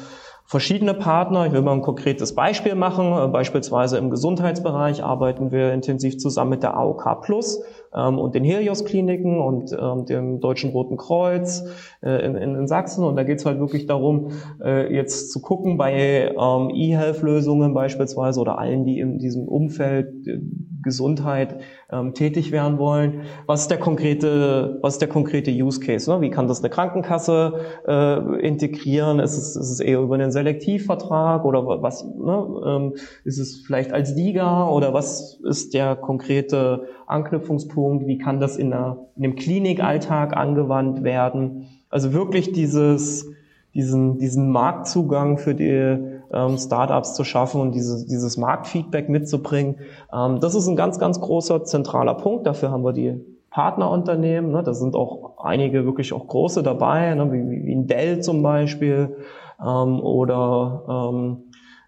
verschiedene 0.46 0.93
Partner. 0.93 1.46
Ich 1.46 1.51
will 1.51 1.62
mal 1.62 1.74
ein 1.74 1.81
konkretes 1.81 2.36
Beispiel 2.36 2.75
machen. 2.75 3.12
Äh, 3.12 3.27
beispielsweise 3.27 3.98
im 3.98 4.10
Gesundheitsbereich 4.10 5.03
arbeiten 5.03 5.51
wir 5.51 5.74
intensiv 5.74 6.17
zusammen 6.17 6.51
mit 6.51 6.63
der 6.63 6.75
AOK 6.75 7.22
Plus 7.22 7.62
und 7.98 8.36
den 8.36 8.44
Helios-Kliniken 8.44 9.39
und 9.39 9.72
ähm, 9.74 10.06
dem 10.06 10.39
Deutschen 10.39 10.72
Roten 10.72 10.98
Kreuz 10.98 11.63
äh, 12.01 12.25
in, 12.25 12.36
in, 12.36 12.56
in, 12.56 12.68
Sachsen. 12.68 13.04
Und 13.04 13.16
da 13.16 13.24
geht 13.24 13.39
es 13.39 13.46
halt 13.46 13.60
wirklich 13.60 13.86
darum, 13.86 14.32
äh, 14.63 14.94
jetzt 14.94 15.32
zu 15.32 15.42
gucken 15.42 15.77
bei 15.77 16.34
ähm, 16.38 16.70
E-Health-Lösungen 16.74 17.74
beispielsweise 17.74 18.39
oder 18.39 18.60
allen, 18.60 18.86
die 18.86 19.00
in 19.00 19.20
diesem 19.20 19.48
Umfeld 19.48 20.27
äh, 20.27 20.39
Gesundheit 20.84 21.60
ähm, 21.92 22.13
tätig 22.13 22.51
werden 22.51 22.77
wollen. 22.77 23.24
Was 23.46 23.62
ist 23.62 23.72
der 23.72 23.77
konkrete, 23.77 24.80
was 24.82 24.94
ist 24.94 25.01
der 25.01 25.10
konkrete 25.10 25.51
Use 25.51 25.80
Case? 25.80 26.10
Ne? 26.10 26.22
Wie 26.22 26.30
kann 26.30 26.48
das 26.48 26.60
eine 26.60 26.70
Krankenkasse 26.70 27.60
äh, 27.88 28.39
integrieren? 28.39 29.20
Ist 29.20 29.38
es, 29.38 29.56
ist 29.56 29.70
es 29.70 29.80
eher 29.80 30.00
über 30.00 30.16
einen 30.16 30.32
Selektivvertrag 30.32 31.46
oder 31.46 31.66
was? 31.82 32.06
Ne? 32.06 32.62
Ähm, 32.66 32.94
ist 33.25 33.38
es 33.38 33.63
vielleicht 33.66 33.92
als 33.92 34.16
Liga 34.16 34.70
oder 34.70 34.94
was 34.94 35.39
ist 35.44 35.74
der 35.74 35.96
konkrete 35.96 36.88
Anknüpfungspunkt? 37.07 38.05
Wie 38.05 38.17
kann 38.17 38.39
das 38.39 38.57
in, 38.57 38.73
einer, 38.73 38.97
in 39.15 39.23
einem 39.23 39.35
Klinikalltag 39.35 40.35
angewandt 40.35 41.03
werden? 41.03 41.67
Also 41.89 42.13
wirklich 42.13 42.51
dieses, 42.51 43.25
diesen, 43.73 44.19
diesen 44.19 44.51
Marktzugang 44.51 45.37
für 45.37 45.55
die 45.55 45.97
ähm, 46.33 46.57
Startups 46.57 47.13
zu 47.13 47.23
schaffen 47.23 47.61
und 47.61 47.73
dieses, 47.73 48.05
dieses 48.05 48.37
Marktfeedback 48.37 49.09
mitzubringen. 49.09 49.77
Ähm, 50.13 50.39
das 50.39 50.55
ist 50.55 50.67
ein 50.67 50.75
ganz, 50.75 50.99
ganz 50.99 51.19
großer 51.19 51.63
zentraler 51.63 52.15
Punkt. 52.15 52.45
Dafür 52.45 52.71
haben 52.71 52.83
wir 52.83 52.93
die 52.93 53.23
Partnerunternehmen. 53.49 54.51
Ne? 54.51 54.61
Da 54.63 54.73
sind 54.73 54.95
auch 54.95 55.37
einige 55.43 55.85
wirklich 55.85 56.13
auch 56.13 56.27
große 56.27 56.63
dabei, 56.63 57.13
ne? 57.15 57.31
wie, 57.31 57.65
wie 57.65 57.73
ein 57.73 57.87
Dell 57.87 58.21
zum 58.21 58.43
Beispiel 58.43 59.15
ähm, 59.59 59.99
oder 59.99 61.11
ähm, 61.11 61.37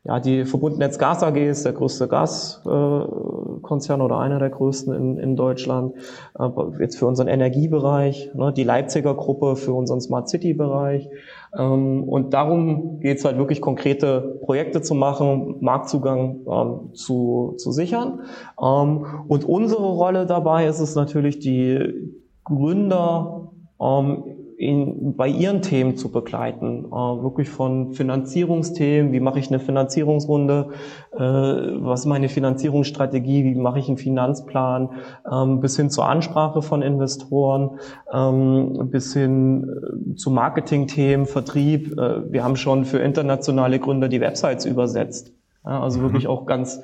ja, 0.05 0.19
die 0.19 0.45
Verbundnetz 0.45 0.97
Gas 0.97 1.23
AG 1.23 1.35
ist 1.35 1.65
der 1.65 1.73
größte 1.73 2.07
Gaskonzern 2.07 3.99
äh, 3.99 4.03
oder 4.03 4.17
einer 4.19 4.39
der 4.39 4.49
größten 4.49 4.93
in, 4.93 5.17
in 5.17 5.35
Deutschland. 5.35 5.93
Äh, 6.39 6.47
jetzt 6.79 6.97
für 6.97 7.05
unseren 7.05 7.27
Energiebereich, 7.27 8.31
ne, 8.33 8.53
die 8.53 8.63
Leipziger 8.63 9.13
Gruppe 9.13 9.57
für 9.57 9.73
unseren 9.73 9.99
Smart 9.99 10.29
City 10.29 10.53
Bereich. 10.53 11.09
Ähm, 11.57 12.03
und 12.03 12.33
darum 12.33 13.01
geht 13.01 13.17
es 13.17 13.25
halt 13.25 13.37
wirklich 13.37 13.59
konkrete 13.59 14.39
Projekte 14.43 14.81
zu 14.81 14.95
machen, 14.95 15.57
Marktzugang 15.59 16.45
ähm, 16.49 16.93
zu, 16.93 17.55
zu 17.57 17.71
sichern. 17.73 18.21
Ähm, 18.61 19.05
und 19.27 19.43
unsere 19.43 19.85
Rolle 19.85 20.25
dabei 20.25 20.65
ist 20.67 20.79
es 20.79 20.95
natürlich, 20.95 21.39
die 21.39 22.13
Gründer 22.45 23.51
ähm, 23.81 24.28
in, 24.59 25.15
bei 25.15 25.29
ihren 25.29 25.61
Themen 25.61 25.95
zu 25.95 26.11
begleiten. 26.11 26.83
Äh, 26.87 26.91
wirklich 26.91 27.49
von 27.49 27.93
Finanzierungsthemen, 27.93 29.13
wie 29.13 29.21
mache 29.21 29.39
ich 29.39 29.47
eine 29.47 29.59
Finanzierungsrunde, 29.59 30.71
äh, 31.13 31.17
was 31.17 32.01
ist 32.01 32.05
meine 32.07 32.27
Finanzierungsstrategie, 32.27 33.45
wie 33.45 33.55
mache 33.55 33.79
ich 33.79 33.87
einen 33.87 33.97
Finanzplan, 33.97 34.89
ähm, 35.31 35.61
bis 35.61 35.77
hin 35.77 35.89
zur 35.89 36.09
Ansprache 36.09 36.61
von 36.61 36.81
Investoren, 36.81 37.79
ähm, 38.13 38.89
bis 38.91 39.13
hin 39.13 40.11
äh, 40.11 40.15
zu 40.15 40.29
Marketingthemen, 40.29 41.25
Vertrieb. 41.25 41.97
Äh, 41.97 42.29
wir 42.29 42.43
haben 42.43 42.57
schon 42.57 42.83
für 42.83 42.99
internationale 42.99 43.79
Gründer 43.79 44.09
die 44.09 44.19
Websites 44.19 44.65
übersetzt. 44.65 45.31
Ja, 45.65 45.81
also 45.81 45.99
mhm. 45.99 46.03
wirklich 46.03 46.27
auch 46.27 46.45
ganz 46.45 46.81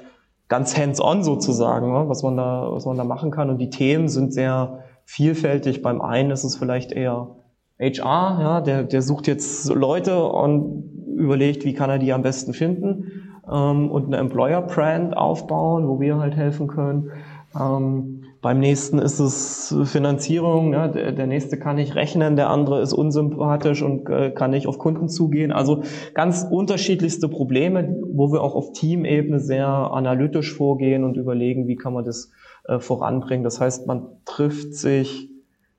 ganz 0.48 0.77
hands-on 0.77 1.24
sozusagen, 1.24 1.91
ne, 1.91 2.08
was 2.08 2.24
man 2.24 2.38
da 2.38 2.70
was 2.72 2.86
man 2.86 2.96
da 2.96 3.03
machen 3.03 3.32
kann. 3.32 3.50
Und 3.50 3.58
die 3.58 3.70
Themen 3.70 4.08
sind 4.08 4.32
sehr 4.32 4.79
vielfältig. 5.03 5.82
Beim 5.82 6.00
einen 6.00 6.32
ist 6.32 6.46
es 6.46 6.55
vielleicht 6.55 6.94
eher 6.94 7.36
HR, 7.79 8.38
ja, 8.41 8.62
der, 8.62 8.84
der 8.84 9.01
sucht 9.01 9.27
jetzt 9.27 9.74
Leute 9.74 10.24
und 10.24 10.84
überlegt, 11.17 11.65
wie 11.65 11.74
kann 11.74 11.89
er 11.89 12.00
die 12.00 12.13
am 12.13 12.22
besten 12.22 12.53
finden 12.53 13.39
ähm, 13.51 13.91
und 13.91 14.08
eine 14.08 14.17
Employer 14.17 14.62
Brand 14.62 15.15
aufbauen, 15.15 15.88
wo 15.88 16.00
wir 16.00 16.17
halt 16.17 16.36
helfen 16.36 16.67
können. 16.67 17.12
Ähm, 17.60 18.22
beim 18.41 18.60
nächsten 18.60 19.00
ist 19.00 19.20
es 19.20 19.75
Finanzierung, 19.86 20.72
ja, 20.74 20.88
der, 20.88 21.13
der, 21.13 21.25
nächste 21.25 21.58
kann 21.58 21.77
nicht 21.77 21.96
rechnen, 21.96 22.36
der 22.36 22.51
andere 22.51 22.79
ist 22.79 22.94
unsympathisch 22.94 23.82
und 23.82 24.08
äh, 24.08 24.29
kann 24.29 24.51
nicht 24.51 24.67
auf 24.67 24.77
Kunden 24.77 25.10
zugehen. 25.10 25.51
Also 25.51 25.82
ganz 26.13 26.46
unterschiedlichste 26.48 27.27
Probleme, 27.27 27.98
wo 28.13 28.32
wir 28.32 28.41
auch 28.41 28.53
auf 28.53 28.72
Teamebene 28.74 29.39
sehr 29.39 29.67
analytisch 29.67 30.53
vorgehen 30.53 31.03
und 31.03 31.17
überlegen, 31.17 31.67
wie 31.67 31.75
kann 31.75 31.94
man 31.94 32.05
das 32.05 32.29
äh, 32.65 32.77
voranbringen. 32.77 33.44
Das 33.44 33.60
heißt, 33.60 33.88
man 33.88 34.10
trifft 34.25 34.75
sich 34.75 35.32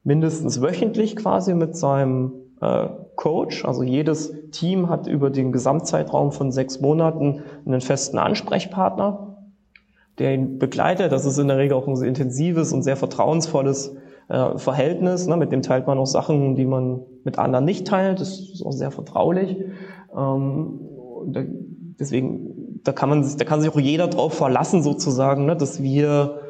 mindestens 0.07 0.63
wöchentlich 0.63 1.17
quasi 1.17 1.53
mit 1.53 1.77
seinem 1.77 2.33
äh, 2.61 2.87
Coach. 3.17 3.65
Also 3.65 3.83
jedes 3.83 4.33
Team 4.53 4.89
hat 4.89 5.09
über 5.09 5.31
den 5.31 5.51
Gesamtzeitraum 5.51 6.31
von 6.31 6.53
sechs 6.53 6.81
Monaten 6.81 7.43
einen 7.67 7.81
festen 7.81 8.17
Ansprechpartner, 8.17 9.37
der 10.19 10.35
ihn 10.35 10.59
begleitet. 10.59 11.11
Das 11.11 11.27
ist 11.27 11.39
in 11.39 11.49
der 11.49 11.59
Regel 11.59 11.77
auch 11.77 11.89
ein 11.89 11.97
sehr 11.97 12.09
intensives 12.09 12.73
und 12.73 12.83
sehr 12.83 12.97
vertrauensvolles 12.97 13.97
äh, 14.29 14.57
Verhältnis. 14.59 15.27
Ne? 15.27 15.37
Mit 15.37 15.51
dem 15.51 15.63
teilt 15.63 15.89
man 15.89 15.99
auch 15.99 16.07
Sachen, 16.07 16.55
die 16.55 16.67
man 16.67 17.01
mit 17.25 17.41
anderen 17.41 17.65
nicht 17.65 17.89
teilt. 17.89 18.21
Das 18.21 18.39
ist 18.39 18.65
auch 18.65 18.73
sehr 18.73 18.93
vertraulich. 18.93 19.57
Ähm, 20.17 20.81
da, 21.27 21.43
deswegen, 21.99 22.81
da 22.85 22.93
kann 22.93 23.09
man, 23.09 23.27
da 23.37 23.45
kann 23.45 23.61
sich 23.61 23.71
auch 23.71 23.81
jeder 23.81 24.07
drauf 24.07 24.35
verlassen 24.35 24.85
sozusagen, 24.85 25.47
ne? 25.47 25.57
dass 25.57 25.83
wir 25.83 26.46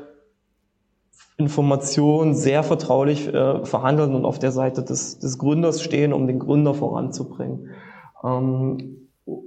Informationen 1.37 2.35
sehr 2.35 2.63
vertraulich 2.63 3.33
äh, 3.33 3.65
verhandeln 3.65 4.15
und 4.15 4.25
auf 4.25 4.39
der 4.39 4.53
Seite 4.53 4.83
des, 4.83 5.19
des 5.19 5.39
Gründers 5.39 5.83
stehen, 5.83 6.13
um 6.13 6.27
den 6.27 6.39
Gründer 6.39 6.73
voranzubringen. 6.73 7.71
Ähm, 8.25 8.97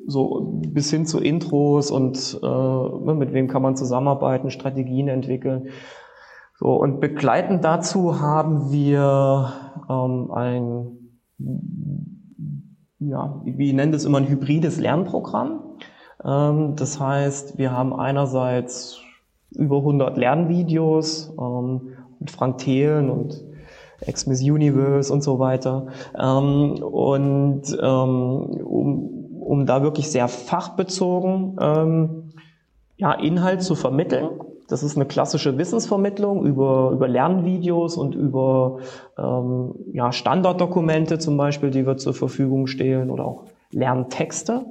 so 0.06 0.60
bis 0.68 0.92
hin 0.92 1.06
zu 1.06 1.20
Intros 1.20 1.90
und 1.90 2.40
äh, 2.44 2.46
ne, 2.46 3.16
mit 3.18 3.34
wem 3.34 3.48
kann 3.48 3.62
man 3.62 3.76
zusammenarbeiten, 3.76 4.52
Strategien 4.52 5.08
entwickeln. 5.08 5.70
So, 6.60 6.74
und 6.74 7.00
begleitend 7.00 7.64
dazu 7.64 8.20
haben 8.20 8.72
wir 8.72 9.54
ähm, 9.90 10.32
ein, 10.32 10.98
ja, 13.00 13.42
wie 13.46 13.72
nennen 13.72 13.94
das 13.94 14.04
immer, 14.04 14.18
ein 14.18 14.28
hybrides 14.28 14.80
Lernprogramm. 14.80 15.62
Ähm, 16.24 16.76
das 16.76 17.00
heißt, 17.00 17.58
wir 17.58 17.72
haben 17.72 17.94
einerseits 17.94 19.02
über 19.52 19.78
100 19.78 20.18
Lernvideos 20.18 21.34
ähm, 21.40 21.94
mit 22.20 22.32
Frank 22.32 22.60
Thelen 22.60 23.10
und 23.10 23.44
Ex-Miss 24.02 24.42
Universe 24.42 25.12
und 25.12 25.24
so 25.24 25.40
weiter. 25.40 25.88
Ähm, 26.18 26.82
und 26.82 27.64
ähm, 27.82 28.62
um, 28.64 29.42
um 29.42 29.66
da 29.66 29.84
wirklich 29.84 30.10
sehr 30.12 30.28
fachbezogen 30.28 31.58
ähm, 31.60 32.24
ja, 32.98 33.14
Inhalt 33.14 33.62
zu 33.62 33.76
vermitteln. 33.76 34.30
das 34.68 34.84
ist 34.84 34.96
eine 34.98 35.06
klassische 35.06 35.58
Wissensvermittlung 35.58 36.46
über, 36.46 36.92
über 36.92 37.08
Lernvideos 37.08 37.98
und 37.98 38.14
über 38.14 38.80
ähm, 39.18 39.74
ja, 39.94 40.12
Standarddokumente 40.12 41.18
zum 41.18 41.38
Beispiel, 41.38 41.72
die 41.72 41.88
wir 41.88 41.98
zur 41.98 42.14
Verfügung 42.14 42.68
stellen 42.68 43.10
oder 43.10 43.26
auch 43.26 43.46
Lerntexte. 43.72 44.66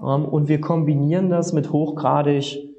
Ähm, 0.00 0.24
und 0.24 0.48
wir 0.48 0.60
kombinieren 0.60 1.28
das 1.28 1.52
mit 1.52 1.72
hochgradig 1.72 2.75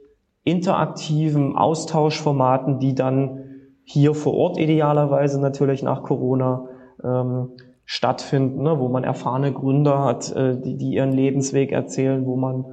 interaktiven 0.47 1.57
Austauschformaten, 1.57 2.79
die 2.79 2.95
dann 2.95 3.43
hier 3.83 4.15
vor 4.15 4.33
Ort 4.33 4.57
idealerweise 4.57 5.41
natürlich 5.41 5.83
nach 5.83 6.03
Corona 6.03 6.69
ähm, 7.03 7.49
stattfinden, 7.83 8.63
ne, 8.63 8.79
wo 8.79 8.87
man 8.87 9.03
erfahrene 9.03 9.51
Gründer 9.51 10.03
hat, 10.03 10.31
äh, 10.31 10.59
die, 10.59 10.77
die 10.77 10.93
ihren 10.93 11.11
Lebensweg 11.11 11.73
erzählen, 11.73 12.25
wo 12.25 12.37
man 12.37 12.65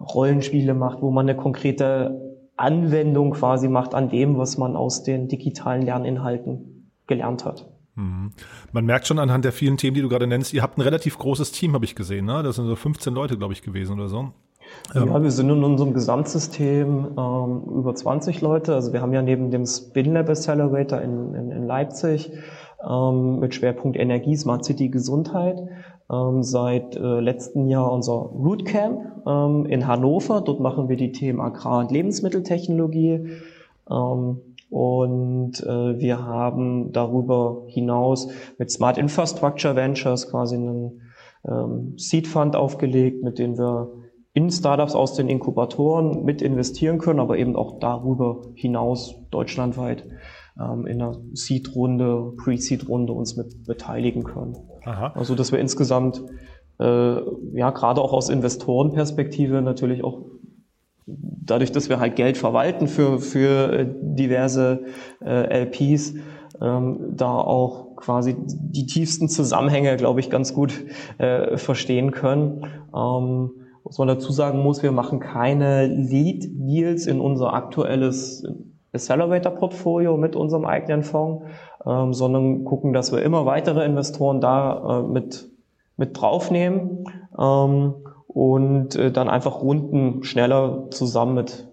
Rollenspiele 0.00 0.74
macht, 0.74 1.00
wo 1.00 1.12
man 1.12 1.28
eine 1.28 1.36
konkrete 1.36 2.20
Anwendung 2.56 3.30
quasi 3.30 3.68
macht 3.68 3.94
an 3.94 4.08
dem, 4.08 4.36
was 4.36 4.58
man 4.58 4.74
aus 4.74 5.04
den 5.04 5.28
digitalen 5.28 5.82
Lerninhalten 5.82 6.90
gelernt 7.06 7.44
hat. 7.44 7.68
Mhm. 7.94 8.32
Man 8.72 8.84
merkt 8.84 9.06
schon 9.06 9.20
anhand 9.20 9.44
der 9.44 9.52
vielen 9.52 9.76
Themen, 9.76 9.94
die 9.94 10.02
du 10.02 10.08
gerade 10.08 10.26
nennst, 10.26 10.52
ihr 10.52 10.62
habt 10.62 10.76
ein 10.76 10.82
relativ 10.82 11.18
großes 11.18 11.52
Team, 11.52 11.74
habe 11.74 11.84
ich 11.84 11.94
gesehen. 11.94 12.24
Ne? 12.24 12.42
Das 12.42 12.56
sind 12.56 12.66
so 12.66 12.74
15 12.74 13.14
Leute, 13.14 13.38
glaube 13.38 13.52
ich, 13.52 13.62
gewesen 13.62 13.94
oder 13.94 14.08
so. 14.08 14.32
Ja, 14.94 15.22
wir 15.22 15.30
sind 15.30 15.48
in 15.48 15.64
unserem 15.64 15.94
Gesamtsystem 15.94 17.16
ähm, 17.16 17.62
über 17.78 17.94
20 17.94 18.42
Leute. 18.42 18.74
Also 18.74 18.92
wir 18.92 19.00
haben 19.00 19.14
ja 19.14 19.22
neben 19.22 19.50
dem 19.50 19.64
Spin 19.64 20.12
Lab 20.12 20.28
Accelerator 20.28 21.00
in, 21.00 21.34
in, 21.34 21.50
in 21.50 21.66
Leipzig 21.66 22.30
ähm, 22.86 23.38
mit 23.38 23.54
Schwerpunkt 23.54 23.96
Energie, 23.98 24.36
Smart 24.36 24.64
City, 24.64 24.90
Gesundheit 24.90 25.62
ähm, 26.10 26.42
seit 26.42 26.96
äh, 26.96 27.20
letzten 27.20 27.68
Jahr 27.68 27.90
unser 27.90 28.12
Rootcamp 28.12 29.26
ähm, 29.26 29.66
in 29.66 29.86
Hannover. 29.86 30.42
Dort 30.42 30.60
machen 30.60 30.88
wir 30.88 30.96
die 30.96 31.12
Themen 31.12 31.40
Agrar- 31.40 31.80
und 31.80 31.90
Lebensmitteltechnologie. 31.90 33.28
Ähm, 33.90 34.40
und 34.68 35.60
äh, 35.60 35.98
wir 35.98 36.24
haben 36.24 36.92
darüber 36.92 37.64
hinaus 37.66 38.28
mit 38.58 38.70
Smart 38.70 38.98
Infrastructure 38.98 39.76
Ventures 39.76 40.30
quasi 40.30 40.56
einen 40.56 41.02
ähm, 41.46 41.94
Seed 41.98 42.26
Fund 42.26 42.56
aufgelegt, 42.56 43.22
mit 43.22 43.38
dem 43.38 43.58
wir 43.58 43.90
in 44.34 44.50
Startups 44.50 44.94
aus 44.94 45.14
den 45.14 45.28
Inkubatoren 45.28 46.24
mit 46.24 46.40
investieren 46.40 46.98
können, 46.98 47.20
aber 47.20 47.38
eben 47.38 47.54
auch 47.54 47.78
darüber 47.80 48.42
hinaus 48.54 49.14
deutschlandweit 49.30 50.06
ähm, 50.58 50.86
in 50.86 51.02
einer 51.02 51.18
Seed-Runde, 51.32 52.32
Pre-Seed-Runde 52.42 53.12
uns 53.12 53.36
mit 53.36 53.64
beteiligen 53.66 54.24
können. 54.24 54.56
Aha. 54.84 55.12
Also 55.14 55.34
dass 55.34 55.52
wir 55.52 55.58
insgesamt 55.58 56.22
äh, 56.80 56.84
ja 57.54 57.70
gerade 57.70 58.00
auch 58.00 58.12
aus 58.12 58.30
Investorenperspektive 58.30 59.60
natürlich 59.60 60.02
auch 60.02 60.22
dadurch, 61.06 61.72
dass 61.72 61.88
wir 61.88 62.00
halt 62.00 62.16
Geld 62.16 62.38
verwalten 62.38 62.86
für, 62.86 63.18
für 63.18 63.72
äh, 63.72 63.86
diverse 64.00 64.84
äh, 65.24 65.64
LPs, 65.64 66.14
ähm, 66.60 67.16
da 67.16 67.32
auch 67.34 67.96
quasi 67.96 68.36
die 68.38 68.86
tiefsten 68.86 69.28
Zusammenhänge, 69.28 69.96
glaube 69.96 70.20
ich, 70.20 70.30
ganz 70.30 70.54
gut 70.54 70.72
äh, 71.18 71.56
verstehen 71.56 72.12
können. 72.12 72.66
Ähm, 72.94 73.50
was 73.92 73.98
man 73.98 74.08
dazu 74.08 74.32
sagen 74.32 74.62
muss, 74.62 74.82
wir 74.82 74.90
machen 74.90 75.20
keine 75.20 75.86
Lead-Deals 75.86 77.06
in 77.06 77.20
unser 77.20 77.52
aktuelles 77.52 78.42
Accelerator-Portfolio 78.94 80.16
mit 80.16 80.34
unserem 80.34 80.64
eigenen 80.64 81.02
Fonds, 81.02 81.44
ähm, 81.84 82.14
sondern 82.14 82.64
gucken, 82.64 82.94
dass 82.94 83.12
wir 83.12 83.20
immer 83.20 83.44
weitere 83.44 83.84
Investoren 83.84 84.40
da 84.40 85.00
äh, 85.00 85.02
mit, 85.02 85.50
mit 85.98 86.18
draufnehmen 86.18 87.04
ähm, 87.38 87.92
und 88.28 88.96
äh, 88.96 89.12
dann 89.12 89.28
einfach 89.28 89.60
Runden 89.60 90.22
schneller 90.22 90.86
zusammen 90.90 91.34
mit 91.34 91.68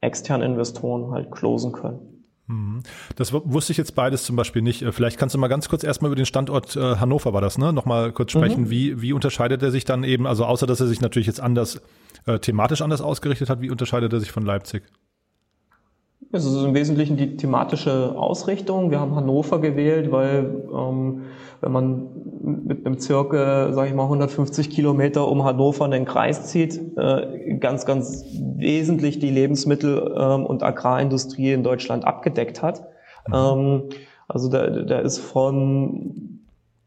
externen 0.00 0.50
Investoren 0.50 1.12
halt 1.12 1.30
closen 1.30 1.70
können. 1.70 2.09
Mhm. 2.50 2.82
Das 3.16 3.32
wusste 3.32 3.72
ich 3.72 3.78
jetzt 3.78 3.94
beides 3.94 4.24
zum 4.24 4.36
Beispiel 4.36 4.62
nicht. 4.62 4.82
Äh, 4.82 4.92
vielleicht 4.92 5.18
kannst 5.18 5.34
du 5.34 5.38
mal 5.38 5.48
ganz 5.48 5.68
kurz 5.68 5.84
erstmal 5.84 6.08
über 6.08 6.16
den 6.16 6.26
Standort 6.26 6.76
äh, 6.76 6.96
Hannover 6.96 7.32
war 7.32 7.40
das, 7.40 7.58
ne? 7.58 7.72
Nochmal 7.72 8.12
kurz 8.12 8.32
sprechen. 8.32 8.64
Mhm. 8.64 8.70
Wie, 8.70 9.00
wie 9.00 9.12
unterscheidet 9.12 9.62
er 9.62 9.70
sich 9.70 9.84
dann 9.84 10.04
eben, 10.04 10.26
also 10.26 10.44
außer 10.44 10.66
dass 10.66 10.80
er 10.80 10.86
sich 10.86 11.00
natürlich 11.00 11.26
jetzt 11.26 11.40
anders, 11.40 11.80
äh, 12.26 12.38
thematisch 12.38 12.82
anders 12.82 13.00
ausgerichtet 13.00 13.48
hat, 13.48 13.60
wie 13.60 13.70
unterscheidet 13.70 14.12
er 14.12 14.20
sich 14.20 14.32
von 14.32 14.44
Leipzig? 14.44 14.82
Es 16.32 16.44
ist 16.44 16.62
im 16.62 16.74
Wesentlichen 16.74 17.16
die 17.16 17.36
thematische 17.36 18.14
Ausrichtung. 18.16 18.92
Wir 18.92 19.00
haben 19.00 19.16
Hannover 19.16 19.60
gewählt, 19.60 20.12
weil 20.12 20.62
ähm, 20.72 21.22
wenn 21.60 21.72
man 21.72 22.06
mit 22.64 22.86
einem 22.86 22.98
Zirkel, 22.98 23.72
sage 23.74 23.88
ich 23.88 23.94
mal, 23.94 24.04
150 24.04 24.70
Kilometer 24.70 25.26
um 25.26 25.44
Hannover 25.44 25.86
einen 25.86 26.04
Kreis 26.04 26.46
zieht, 26.46 26.80
äh, 26.96 27.56
ganz, 27.58 27.84
ganz 27.84 28.24
wesentlich 28.56 29.18
die 29.18 29.30
Lebensmittel- 29.30 30.14
ähm, 30.16 30.46
und 30.46 30.62
Agrarindustrie 30.62 31.52
in 31.52 31.64
Deutschland 31.64 32.04
abgedeckt 32.04 32.62
hat. 32.62 32.82
Mhm. 33.26 33.34
Ähm, 33.34 33.82
also 34.28 34.48
da, 34.48 34.68
da 34.68 35.00
ist 35.00 35.18
von 35.18 36.39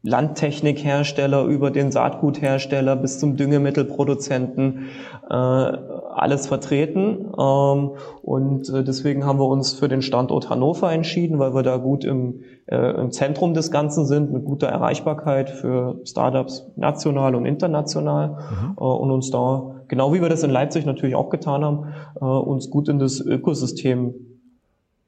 Landtechnikhersteller 0.06 1.44
über 1.46 1.70
den 1.70 1.90
Saatguthersteller 1.90 2.94
bis 2.94 3.18
zum 3.18 3.36
Düngemittelproduzenten 3.36 4.90
äh, 5.30 5.34
alles 5.34 6.46
vertreten. 6.46 7.32
Ähm, 7.38 7.92
und 8.22 8.68
äh, 8.68 8.84
deswegen 8.84 9.24
haben 9.24 9.38
wir 9.38 9.46
uns 9.46 9.72
für 9.72 9.88
den 9.88 10.02
Standort 10.02 10.50
Hannover 10.50 10.92
entschieden, 10.92 11.38
weil 11.38 11.54
wir 11.54 11.62
da 11.62 11.78
gut 11.78 12.04
im, 12.04 12.42
äh, 12.66 13.00
im 13.00 13.12
Zentrum 13.12 13.54
des 13.54 13.70
Ganzen 13.70 14.04
sind, 14.04 14.30
mit 14.30 14.44
guter 14.44 14.68
Erreichbarkeit 14.68 15.48
für 15.48 15.98
Startups 16.04 16.70
national 16.76 17.34
und 17.34 17.46
international 17.46 18.28
mhm. 18.28 18.74
äh, 18.76 18.84
und 18.84 19.10
uns 19.10 19.30
da, 19.30 19.84
genau 19.88 20.12
wie 20.12 20.20
wir 20.20 20.28
das 20.28 20.42
in 20.42 20.50
Leipzig 20.50 20.84
natürlich 20.84 21.14
auch 21.14 21.30
getan 21.30 21.64
haben, 21.64 21.94
äh, 22.20 22.24
uns 22.26 22.68
gut 22.68 22.90
in 22.90 22.98
das 22.98 23.20
Ökosystem 23.20 24.14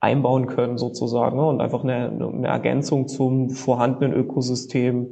einbauen 0.00 0.46
können 0.46 0.78
sozusagen 0.78 1.36
ne, 1.36 1.46
und 1.46 1.60
einfach 1.60 1.82
eine, 1.82 2.10
eine 2.10 2.48
Ergänzung 2.48 3.08
zum 3.08 3.50
vorhandenen 3.50 4.12
Ökosystem 4.12 5.08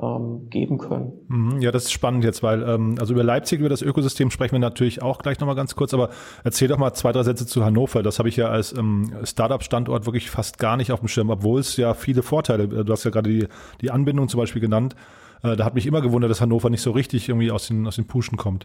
ähm, 0.00 0.48
geben 0.50 0.78
können. 0.78 1.12
Mhm, 1.28 1.60
ja, 1.60 1.70
das 1.70 1.84
ist 1.84 1.92
spannend 1.92 2.24
jetzt, 2.24 2.42
weil 2.42 2.62
ähm, 2.62 2.96
also 2.98 3.14
über 3.14 3.22
Leipzig, 3.22 3.60
über 3.60 3.68
das 3.68 3.80
Ökosystem 3.80 4.30
sprechen 4.30 4.52
wir 4.52 4.58
natürlich 4.58 5.02
auch 5.02 5.18
gleich 5.18 5.38
nochmal 5.38 5.54
ganz 5.54 5.76
kurz, 5.76 5.94
aber 5.94 6.10
erzähl 6.42 6.68
doch 6.68 6.78
mal 6.78 6.92
zwei, 6.94 7.12
drei 7.12 7.22
Sätze 7.22 7.46
zu 7.46 7.64
Hannover. 7.64 8.02
Das 8.02 8.18
habe 8.18 8.28
ich 8.28 8.36
ja 8.36 8.48
als 8.48 8.76
ähm, 8.76 9.12
Startup-Standort 9.22 10.06
wirklich 10.06 10.30
fast 10.30 10.58
gar 10.58 10.76
nicht 10.76 10.90
auf 10.90 10.98
dem 10.98 11.08
Schirm, 11.08 11.30
obwohl 11.30 11.60
es 11.60 11.76
ja 11.76 11.94
viele 11.94 12.22
Vorteile, 12.22 12.66
du 12.66 12.92
hast 12.92 13.04
ja 13.04 13.10
gerade 13.10 13.30
die, 13.30 13.46
die 13.80 13.90
Anbindung 13.92 14.28
zum 14.28 14.40
Beispiel 14.40 14.60
genannt, 14.60 14.96
äh, 15.44 15.54
da 15.54 15.64
hat 15.64 15.74
mich 15.74 15.86
immer 15.86 16.00
gewundert, 16.00 16.30
dass 16.30 16.40
Hannover 16.40 16.70
nicht 16.70 16.82
so 16.82 16.90
richtig 16.90 17.28
irgendwie 17.28 17.52
aus 17.52 17.68
den, 17.68 17.86
aus 17.86 17.96
den 17.96 18.06
Puschen 18.06 18.36
kommt. 18.36 18.64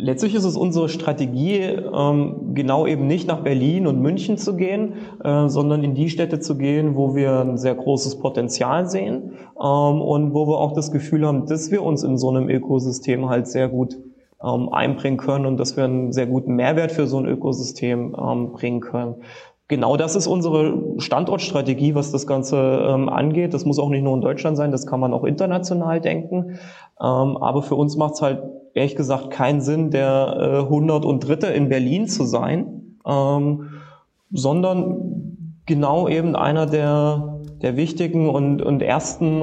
Letztlich 0.00 0.36
ist 0.36 0.44
es 0.44 0.56
unsere 0.56 0.88
Strategie, 0.88 1.58
ähm, 1.58 2.54
genau 2.54 2.86
eben 2.86 3.08
nicht 3.08 3.26
nach 3.26 3.40
Berlin 3.40 3.88
und 3.88 4.00
München 4.00 4.38
zu 4.38 4.54
gehen, 4.54 4.92
äh, 5.24 5.48
sondern 5.48 5.82
in 5.82 5.96
die 5.96 6.08
Städte 6.08 6.38
zu 6.38 6.56
gehen, 6.56 6.94
wo 6.94 7.16
wir 7.16 7.40
ein 7.40 7.58
sehr 7.58 7.74
großes 7.74 8.20
Potenzial 8.20 8.88
sehen 8.88 9.32
ähm, 9.60 10.00
und 10.00 10.34
wo 10.34 10.46
wir 10.46 10.60
auch 10.60 10.72
das 10.72 10.92
Gefühl 10.92 11.26
haben, 11.26 11.46
dass 11.46 11.72
wir 11.72 11.82
uns 11.82 12.04
in 12.04 12.16
so 12.16 12.28
einem 12.30 12.48
Ökosystem 12.48 13.28
halt 13.28 13.48
sehr 13.48 13.68
gut 13.68 13.98
ähm, 14.40 14.68
einbringen 14.68 15.16
können 15.16 15.46
und 15.46 15.56
dass 15.56 15.76
wir 15.76 15.82
einen 15.82 16.12
sehr 16.12 16.26
guten 16.26 16.54
Mehrwert 16.54 16.92
für 16.92 17.08
so 17.08 17.18
ein 17.18 17.26
Ökosystem 17.26 18.12
bringen 18.52 18.78
können. 18.78 19.16
Genau 19.66 19.96
das 19.96 20.14
ist 20.14 20.28
unsere 20.28 20.80
Standortstrategie, 20.98 21.96
was 21.96 22.12
das 22.12 22.26
Ganze 22.26 22.56
ähm, 22.56 23.08
angeht. 23.08 23.52
Das 23.52 23.64
muss 23.64 23.80
auch 23.80 23.90
nicht 23.90 24.02
nur 24.02 24.14
in 24.14 24.20
Deutschland 24.20 24.56
sein, 24.56 24.70
das 24.70 24.86
kann 24.86 25.00
man 25.00 25.12
auch 25.12 25.24
international 25.24 26.00
denken. 26.00 26.58
Ähm, 27.00 27.36
aber 27.36 27.62
für 27.62 27.74
uns 27.74 27.96
macht 27.96 28.14
es 28.14 28.22
halt 28.22 28.44
ehrlich 28.78 28.96
gesagt 28.96 29.30
keinen 29.30 29.60
Sinn, 29.60 29.90
der 29.90 30.36
äh, 30.38 30.58
103. 30.60 31.52
in 31.54 31.68
Berlin 31.68 32.06
zu 32.06 32.24
sein, 32.24 32.96
ähm, 33.06 33.68
sondern 34.30 35.36
genau 35.66 36.08
eben 36.08 36.36
einer 36.36 36.66
der, 36.66 37.40
der 37.62 37.76
wichtigen 37.76 38.28
und, 38.28 38.62
und 38.62 38.82
ersten, 38.82 39.42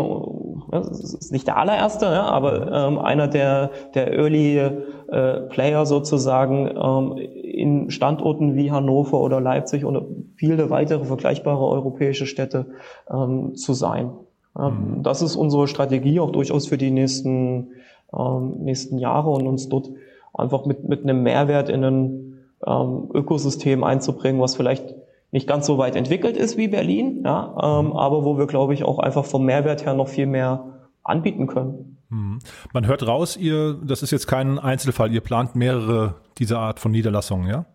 das 0.72 1.14
ist 1.14 1.32
nicht 1.32 1.48
der 1.48 1.58
allererste, 1.58 2.06
ja, 2.06 2.24
aber 2.24 2.72
ähm, 2.72 3.00
einer 3.00 3.28
der, 3.28 3.72
der 3.94 4.14
Early 4.14 4.58
äh, 4.58 5.42
Player 5.50 5.86
sozusagen 5.86 6.70
ähm, 6.76 7.18
in 7.18 7.92
Standorten 7.92 8.56
wie 8.56 8.72
Hannover 8.72 9.20
oder 9.22 9.40
Leipzig 9.40 9.86
und 9.86 10.34
viele 10.36 10.70
weitere 10.70 11.06
vergleichbare 11.06 11.66
europäische 11.68 12.26
Städte 12.26 12.68
ähm, 13.10 13.56
zu 13.56 13.74
sein. 13.74 14.12
Mhm. 14.58 15.04
Das 15.04 15.22
ist 15.22 15.36
unsere 15.36 15.68
Strategie 15.68 16.20
auch 16.20 16.32
durchaus 16.32 16.68
für 16.68 16.78
die 16.78 16.92
nächsten, 16.92 17.70
ähm, 18.18 18.64
nächsten 18.64 18.98
Jahre 18.98 19.30
und 19.30 19.48
uns 19.48 19.70
dort 19.70 19.90
einfach 20.34 20.66
mit, 20.66 20.88
mit 20.88 21.04
einem 21.04 21.24
Mehrwert 21.24 21.70
in 21.70 21.84
ein 21.84 22.38
ähm, 22.66 23.10
Ökosystem 23.14 23.84
einzubringen, 23.84 24.42
was 24.42 24.56
vielleicht 24.56 24.96
nicht 25.32 25.48
ganz 25.48 25.66
so 25.66 25.78
weit 25.78 25.96
entwickelt 25.96 26.38
ist 26.38 26.58
wie 26.58 26.68
Berlin, 26.68 27.24
ja, 27.26 27.48
ähm, 27.62 27.94
aber 27.94 28.24
wo 28.24 28.38
wir, 28.38 28.48
glaube 28.48 28.74
ich, 28.74 28.84
auch 28.84 29.00
einfach 29.00 29.26
vom 29.26 29.46
Mehrwert 29.46 29.86
her 29.86 29.94
noch 29.94 30.08
viel 30.08 30.28
mehr 30.28 30.66
anbieten 31.04 31.48
können. 31.48 31.98
Mhm. 32.10 32.40
Man 32.74 32.88
hört 32.88 33.06
raus, 33.06 33.36
ihr, 33.36 33.74
das 33.74 34.02
ist 34.02 34.12
jetzt 34.12 34.28
kein 34.28 34.60
Einzelfall, 34.60 35.12
ihr 35.12 35.22
plant 35.22 35.56
mehrere 35.56 36.16
dieser 36.38 36.60
Art 36.60 36.80
von 36.80 36.92
Niederlassungen, 36.92 37.50
ja? 37.50 37.66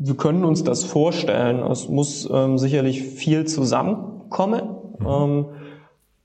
Wir 0.00 0.14
können 0.14 0.44
uns 0.44 0.62
das 0.62 0.84
vorstellen. 0.84 1.58
Es 1.58 1.88
muss 1.88 2.28
ähm, 2.32 2.56
sicherlich 2.56 3.02
viel 3.02 3.46
zusammenkommen. 3.46 4.62
Mhm. 5.00 5.06
Ähm, 5.06 5.46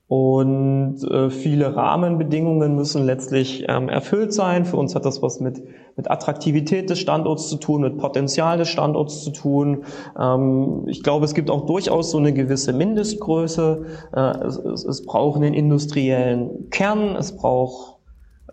Und 0.06 1.02
äh, 1.10 1.30
viele 1.30 1.74
Rahmenbedingungen 1.74 2.76
müssen 2.76 3.06
letztlich 3.06 3.64
ähm, 3.68 3.88
erfüllt 3.88 4.34
sein. 4.34 4.66
Für 4.66 4.76
uns 4.76 4.94
hat 4.94 5.06
das 5.06 5.22
was 5.22 5.40
mit, 5.40 5.62
mit 5.96 6.10
Attraktivität 6.10 6.90
des 6.90 6.98
Standorts 6.98 7.48
zu 7.48 7.56
tun, 7.56 7.80
mit 7.80 7.96
Potenzial 7.96 8.58
des 8.58 8.68
Standorts 8.68 9.24
zu 9.24 9.30
tun. 9.30 9.84
Ähm, 10.18 10.84
ich 10.88 11.02
glaube, 11.02 11.24
es 11.24 11.34
gibt 11.34 11.50
auch 11.50 11.64
durchaus 11.64 12.10
so 12.10 12.18
eine 12.18 12.34
gewisse 12.34 12.74
Mindestgröße. 12.74 13.86
Äh, 14.14 14.20
es, 14.46 14.58
es, 14.58 14.84
es 14.84 15.06
braucht 15.06 15.36
einen 15.36 15.54
industriellen 15.54 16.68
Kern, 16.68 17.16
es 17.16 17.34
braucht 17.34 17.98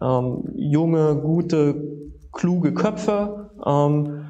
ähm, 0.02 0.54
junge, 0.56 1.18
gute, 1.18 1.84
kluge 2.32 2.74
Köpfe. 2.74 3.50
Ähm, 3.66 4.21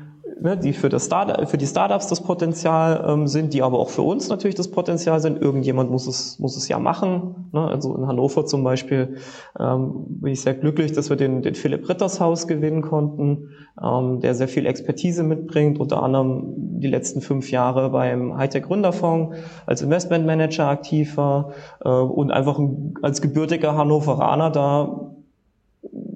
ne, 0.42 0.58
die 0.58 0.74
für, 0.74 0.90
das 0.90 1.06
Start 1.06 1.50
für 1.50 1.58
die 1.58 1.66
Startups 1.66 2.08
das 2.08 2.22
Potenzial 2.22 3.06
ähm, 3.08 3.28
sind, 3.28 3.54
die 3.54 3.62
aber 3.62 3.80
auch 3.80 3.90
für 3.90 4.02
uns 4.02 4.28
natürlich 4.30 4.56
das 4.56 4.70
Potenzial 4.70 5.20
sind. 5.20 5.42
Irgendjemand 5.42 5.92
muss 5.92 6.08
es, 6.08 6.40
muss 6.40 6.58
es 6.58 6.68
ja 6.68 6.80
machen. 6.80 7.50
Ne? 7.54 7.62
Also 7.62 7.96
in 7.96 8.08
Hannover 8.08 8.46
zum 8.46 8.64
Beispiel 8.64 9.18
ähm, 9.60 10.06
bin 10.08 10.34
ich 10.34 10.42
sehr 10.42 10.56
glücklich, 10.56 10.92
dass 10.92 11.10
wir 11.10 11.18
den, 11.18 11.42
den 11.42 11.56
Philipp 11.56 11.88
Rittershaus 11.88 12.48
gewinnen 12.48 12.82
konnten, 12.82 13.50
ähm, 13.82 14.20
der 14.20 14.36
sehr 14.36 14.48
viel 14.48 14.66
Expertise 14.66 15.24
mitbringt, 15.24 15.80
unter 15.80 16.02
anderem 16.02 16.80
die 16.80 16.88
letzten 16.88 17.22
fünf 17.22 17.52
Jahre 17.52 17.92
beim 17.92 18.38
Hightech 18.38 18.64
Gründerfonds 18.64 19.38
als 19.66 19.82
Investmentmanager 19.82 20.68
aktiv 20.68 21.18
war 21.18 21.52
äh, 21.84 21.90
und 21.90 22.32
einfach 22.32 22.60
als 23.02 23.22
gebürtiger 23.22 23.76
Hannoveraner 23.76 24.50
da 24.50 25.12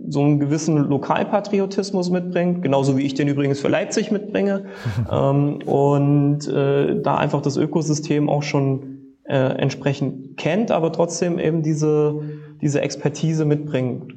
so 0.07 0.21
einen 0.21 0.39
gewissen 0.39 0.77
Lokalpatriotismus 0.77 2.09
mitbringt, 2.09 2.61
genauso 2.61 2.97
wie 2.97 3.03
ich 3.03 3.13
den 3.13 3.27
übrigens 3.27 3.59
für 3.59 3.67
Leipzig 3.67 4.11
mitbringe. 4.11 4.65
ähm, 5.11 5.59
und 5.65 6.47
äh, 6.47 7.01
da 7.01 7.17
einfach 7.17 7.41
das 7.41 7.57
Ökosystem 7.57 8.29
auch 8.29 8.43
schon 8.43 8.95
äh, 9.23 9.35
entsprechend 9.35 10.37
kennt, 10.37 10.71
aber 10.71 10.91
trotzdem 10.91 11.39
eben 11.39 11.63
diese, 11.63 12.21
diese 12.61 12.81
Expertise 12.81 13.45
mitbringt. 13.45 14.15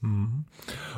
Mhm. 0.00 0.44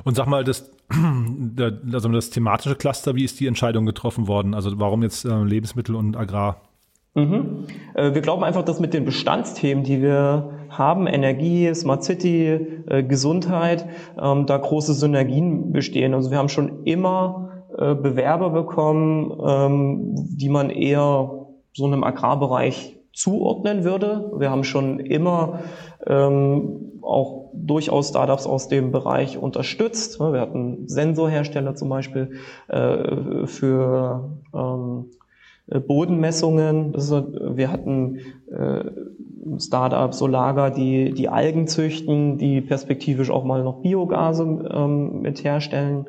Und 0.04 0.16
sag 0.16 0.26
mal, 0.26 0.44
das, 0.44 0.70
also 1.92 2.08
das 2.08 2.30
thematische 2.30 2.76
Cluster, 2.76 3.14
wie 3.14 3.24
ist 3.24 3.40
die 3.40 3.46
Entscheidung 3.46 3.86
getroffen 3.86 4.28
worden? 4.28 4.54
Also 4.54 4.78
warum 4.78 5.02
jetzt 5.02 5.24
äh, 5.24 5.42
Lebensmittel 5.42 5.94
und 5.94 6.16
Agrar? 6.16 6.60
Mhm. 7.14 7.66
Äh, 7.94 8.14
wir 8.14 8.20
glauben 8.20 8.44
einfach, 8.44 8.64
dass 8.64 8.80
mit 8.80 8.92
den 8.92 9.04
Bestandsthemen, 9.04 9.84
die 9.84 10.02
wir 10.02 10.50
haben, 10.68 11.06
Energie, 11.06 11.72
Smart 11.74 12.02
City, 12.02 12.82
äh, 12.88 13.02
Gesundheit, 13.04 13.86
ähm, 14.20 14.46
da 14.46 14.58
große 14.58 14.94
Synergien 14.94 15.72
bestehen. 15.72 16.14
Also 16.14 16.30
wir 16.30 16.38
haben 16.38 16.48
schon 16.48 16.84
immer 16.84 17.66
äh, 17.78 17.94
Bewerber 17.94 18.50
bekommen, 18.50 19.32
ähm, 19.46 20.14
die 20.14 20.48
man 20.48 20.70
eher 20.70 21.30
so 21.72 21.86
einem 21.86 22.02
Agrarbereich 22.02 22.96
zuordnen 23.12 23.84
würde. 23.84 24.32
Wir 24.36 24.50
haben 24.50 24.64
schon 24.64 24.98
immer 24.98 25.60
ähm, 26.06 27.00
auch 27.00 27.50
durchaus 27.52 28.08
Startups 28.08 28.46
aus 28.46 28.66
dem 28.66 28.90
Bereich 28.90 29.38
unterstützt. 29.38 30.18
Wir 30.18 30.40
hatten 30.40 30.88
Sensorhersteller 30.88 31.76
zum 31.76 31.90
Beispiel 31.90 32.32
für 32.66 34.30
äh, 34.52 35.23
Bodenmessungen. 35.66 36.94
Ist, 36.94 37.10
wir 37.12 37.70
hatten 37.70 38.18
äh, 38.50 38.84
Startups, 39.58 40.18
Solager, 40.18 40.70
die, 40.70 41.12
die 41.12 41.28
Algen 41.28 41.66
züchten, 41.66 42.38
die 42.38 42.60
perspektivisch 42.60 43.30
auch 43.30 43.44
mal 43.44 43.62
noch 43.62 43.82
Biogase 43.82 44.42
ähm, 44.44 45.20
mit 45.20 45.44
herstellen 45.44 46.06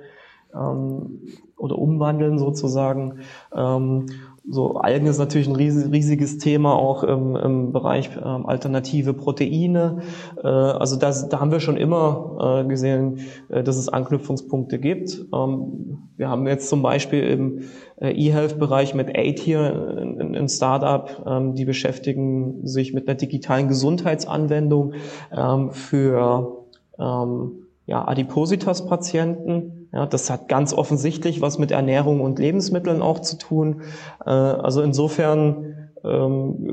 ähm, 0.54 1.22
oder 1.58 1.78
umwandeln 1.78 2.38
sozusagen. 2.38 3.20
Ähm, 3.56 4.08
so 4.48 4.76
Algen 4.76 5.08
ist 5.08 5.18
natürlich 5.18 5.48
ein 5.48 5.56
riesiges 5.56 6.38
Thema 6.38 6.76
auch 6.76 7.04
im, 7.04 7.36
im 7.36 7.72
Bereich 7.72 8.12
ähm, 8.16 8.46
alternative 8.46 9.14
Proteine. 9.14 10.02
Äh, 10.44 10.48
also 10.48 10.98
das, 10.98 11.30
da 11.30 11.40
haben 11.40 11.52
wir 11.52 11.60
schon 11.60 11.78
immer 11.78 12.62
äh, 12.64 12.68
gesehen, 12.68 13.22
äh, 13.50 13.64
dass 13.64 13.78
es 13.78 13.90
Anknüpfungspunkte 13.90 14.78
gibt. 14.78 15.26
Ähm, 15.34 16.10
wir 16.16 16.30
haben 16.30 16.46
jetzt 16.46 16.70
zum 16.70 16.84
Beispiel 16.84 17.24
im 17.24 17.58
äh, 17.60 17.64
E-Health-Bereich 18.00 18.94
mit 18.94 19.16
Aid 19.16 19.40
hier 19.40 19.98
ein, 20.00 20.50
Startup, 20.50 21.24
ähm, 21.26 21.56
die 21.56 21.66
beschäftigen 21.66 22.66
sich 22.68 22.94
mit 22.94 23.08
einer 23.08 23.16
digitalen 23.16 23.68
Gesundheitsanwendung 23.68 24.94
ähm, 25.36 25.72
für 25.72 26.66
ähm, 27.00 27.52
Adipositas-Patienten 27.88 29.82
das 30.10 30.30
hat 30.30 30.50
ganz 30.50 30.74
offensichtlich 30.74 31.40
was 31.40 31.58
mit 31.58 31.72
Ernährung 31.72 32.20
und 32.20 32.38
Lebensmitteln 32.38 33.02
auch 33.02 33.20
zu 33.20 33.38
tun. 33.38 33.84
Äh, 34.26 34.30
also 34.30 34.82
insofern 34.82 35.76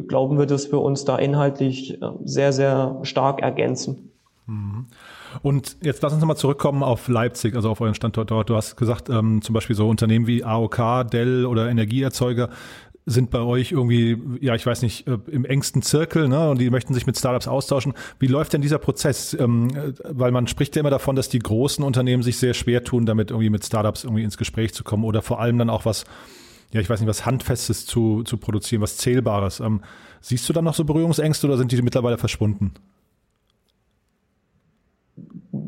glauben 0.08 0.38
wir, 0.38 0.46
dass 0.46 0.70
wir 0.70 0.80
uns 0.80 1.04
da 1.06 1.16
inhaltlich 1.16 2.02
äh, 2.02 2.06
sehr, 2.24 2.52
sehr 2.52 2.98
stark 3.02 3.40
ergänzen. 3.40 4.10
Mhm. 4.46 4.86
Und 5.42 5.76
jetzt 5.82 6.02
lass 6.02 6.12
uns 6.12 6.20
nochmal 6.20 6.36
zurückkommen 6.36 6.82
auf 6.82 7.08
Leipzig, 7.08 7.54
also 7.54 7.70
auf 7.70 7.80
euren 7.80 7.94
Standort 7.94 8.30
dort. 8.30 8.50
Du 8.50 8.56
hast 8.56 8.76
gesagt, 8.76 9.08
ähm, 9.08 9.40
zum 9.42 9.54
Beispiel 9.54 9.74
so 9.74 9.88
Unternehmen 9.88 10.26
wie 10.26 10.44
AOK, 10.44 11.10
Dell 11.10 11.46
oder 11.46 11.70
Energieerzeuger 11.70 12.50
sind 13.04 13.30
bei 13.30 13.40
euch 13.40 13.72
irgendwie, 13.72 14.16
ja, 14.40 14.54
ich 14.54 14.64
weiß 14.64 14.82
nicht, 14.82 15.08
äh, 15.08 15.18
im 15.30 15.44
engsten 15.44 15.82
Zirkel, 15.82 16.28
ne, 16.28 16.50
und 16.50 16.60
die 16.60 16.70
möchten 16.70 16.94
sich 16.94 17.06
mit 17.06 17.18
Startups 17.18 17.48
austauschen. 17.48 17.94
Wie 18.20 18.28
läuft 18.28 18.52
denn 18.52 18.62
dieser 18.62 18.78
Prozess? 18.78 19.34
Ähm, 19.34 19.68
äh, 19.74 19.92
weil 20.08 20.30
man 20.30 20.46
spricht 20.46 20.76
ja 20.76 20.80
immer 20.80 20.90
davon, 20.90 21.16
dass 21.16 21.28
die 21.28 21.40
großen 21.40 21.84
Unternehmen 21.84 22.22
sich 22.22 22.38
sehr 22.38 22.54
schwer 22.54 22.84
tun, 22.84 23.04
damit 23.04 23.30
irgendwie 23.30 23.50
mit 23.50 23.64
Startups 23.64 24.04
irgendwie 24.04 24.22
ins 24.22 24.38
Gespräch 24.38 24.72
zu 24.72 24.84
kommen 24.84 25.04
oder 25.04 25.20
vor 25.20 25.40
allem 25.40 25.58
dann 25.58 25.70
auch 25.70 25.84
was, 25.84 26.04
ja, 26.72 26.80
ich 26.80 26.88
weiß 26.88 27.00
nicht, 27.00 27.08
was 27.08 27.26
Handfestes 27.26 27.86
zu, 27.86 28.22
zu 28.22 28.36
produzieren, 28.36 28.82
was 28.82 28.96
Zählbares. 28.96 29.58
Ähm, 29.58 29.80
siehst 30.20 30.48
du 30.48 30.52
dann 30.52 30.64
noch 30.64 30.74
so 30.74 30.84
Berührungsängste 30.84 31.46
oder 31.48 31.56
sind 31.56 31.72
die 31.72 31.82
mittlerweile 31.82 32.18
verschwunden? 32.18 32.72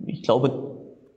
Ich 0.06 0.13
glaube, 0.24 0.74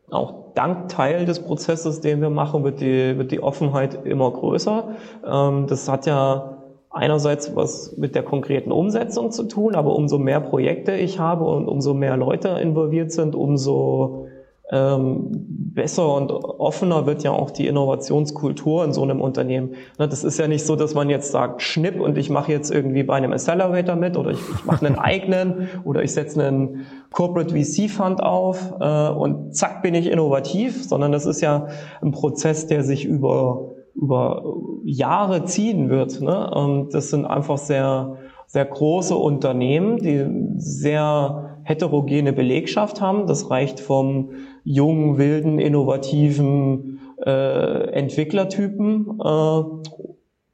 auch 0.10 0.54
dank 0.56 0.90
Teil 0.90 1.26
des 1.26 1.42
Prozesses, 1.44 2.02
den 2.02 2.22
wir 2.22 2.30
machen, 2.30 2.64
wird 2.64 2.80
die, 2.82 3.18
wird 3.18 3.32
die 3.32 3.44
Offenheit 3.44 4.06
immer 4.06 4.32
größer. 4.32 4.90
Ähm, 5.26 5.68
das 5.68 5.90
hat 5.90 6.06
ja 6.06 6.58
einerseits 6.90 7.56
was 7.56 7.96
mit 7.98 8.16
der 8.16 8.24
konkreten 8.24 8.72
Umsetzung 8.72 9.32
zu 9.32 9.44
tun, 9.44 9.76
aber 9.76 9.96
umso 9.96 10.18
mehr 10.18 10.40
Projekte 10.40 10.94
ich 10.94 11.20
habe 11.20 11.46
und 11.46 11.68
umso 11.68 11.94
mehr 11.94 12.18
Leute 12.18 12.50
involviert 12.50 13.12
sind, 13.12 13.36
umso 13.36 14.27
besser 14.70 16.14
und 16.14 16.30
offener 16.30 17.06
wird 17.06 17.24
ja 17.24 17.32
auch 17.32 17.52
die 17.52 17.68
Innovationskultur 17.68 18.84
in 18.84 18.92
so 18.92 19.02
einem 19.02 19.22
Unternehmen. 19.22 19.76
Ne, 19.98 20.10
das 20.10 20.26
ist 20.26 20.38
ja 20.38 20.48
nicht 20.48 20.66
so, 20.66 20.76
dass 20.76 20.94
man 20.94 21.10
jetzt 21.10 21.32
sagt, 21.32 21.62
schnipp 21.62 22.02
und 22.02 22.18
ich 22.18 22.30
mache 22.30 22.52
jetzt 22.52 22.70
irgendwie 22.70 23.04
bei 23.04 23.16
einem 23.16 23.32
Accelerator 23.32 23.96
mit 23.96 24.18
oder 24.18 24.32
ich, 24.32 24.40
ich 24.40 24.66
mache 24.66 24.86
einen 24.86 24.96
eigenen 25.00 25.70
oder 25.86 26.04
ich 26.04 26.12
setze 26.12 26.46
einen 26.46 26.86
Corporate 27.14 27.56
VC 27.56 27.90
Fund 27.90 28.22
auf 28.22 28.74
äh, 28.82 29.10
und 29.10 29.56
zack 29.56 29.82
bin 29.84 29.96
ich 29.96 30.12
innovativ, 30.12 30.84
sondern 30.84 31.14
das 31.14 31.26
ist 31.26 31.40
ja 31.40 31.68
ein 32.02 32.12
Prozess, 32.12 32.68
der 32.68 32.84
sich 32.84 33.06
über 33.06 33.72
über 33.96 34.44
Jahre 34.84 35.46
ziehen 35.46 35.90
wird. 35.90 36.22
Ne? 36.22 36.52
Und 36.52 36.94
das 36.94 37.10
sind 37.10 37.26
einfach 37.26 37.58
sehr 37.58 38.18
sehr 38.48 38.66
große 38.66 39.16
Unternehmen, 39.16 39.98
die 39.98 40.26
sehr 40.58 41.58
heterogene 41.64 42.32
Belegschaft 42.32 43.02
haben. 43.02 43.28
Das 43.28 43.52
reicht 43.52 43.82
vom 43.82 44.30
jungen, 44.68 45.18
wilden, 45.18 45.60
innovativen 45.60 47.00
äh, 47.26 47.90
Entwicklertypen 47.92 49.20
äh, 49.24 49.64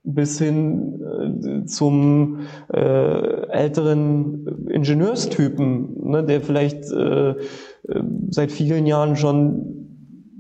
bis 0.03 0.37
hin 0.37 1.01
äh, 1.01 1.65
zum 1.65 2.41
äh, 2.71 3.47
älteren 3.49 4.67
Ingenieurstypen, 4.69 6.09
ne, 6.09 6.23
der 6.23 6.41
vielleicht 6.41 6.91
äh, 6.91 7.29
äh 7.31 7.35
seit 8.29 8.51
vielen 8.51 8.85
Jahren 8.85 9.15
schon 9.15 9.83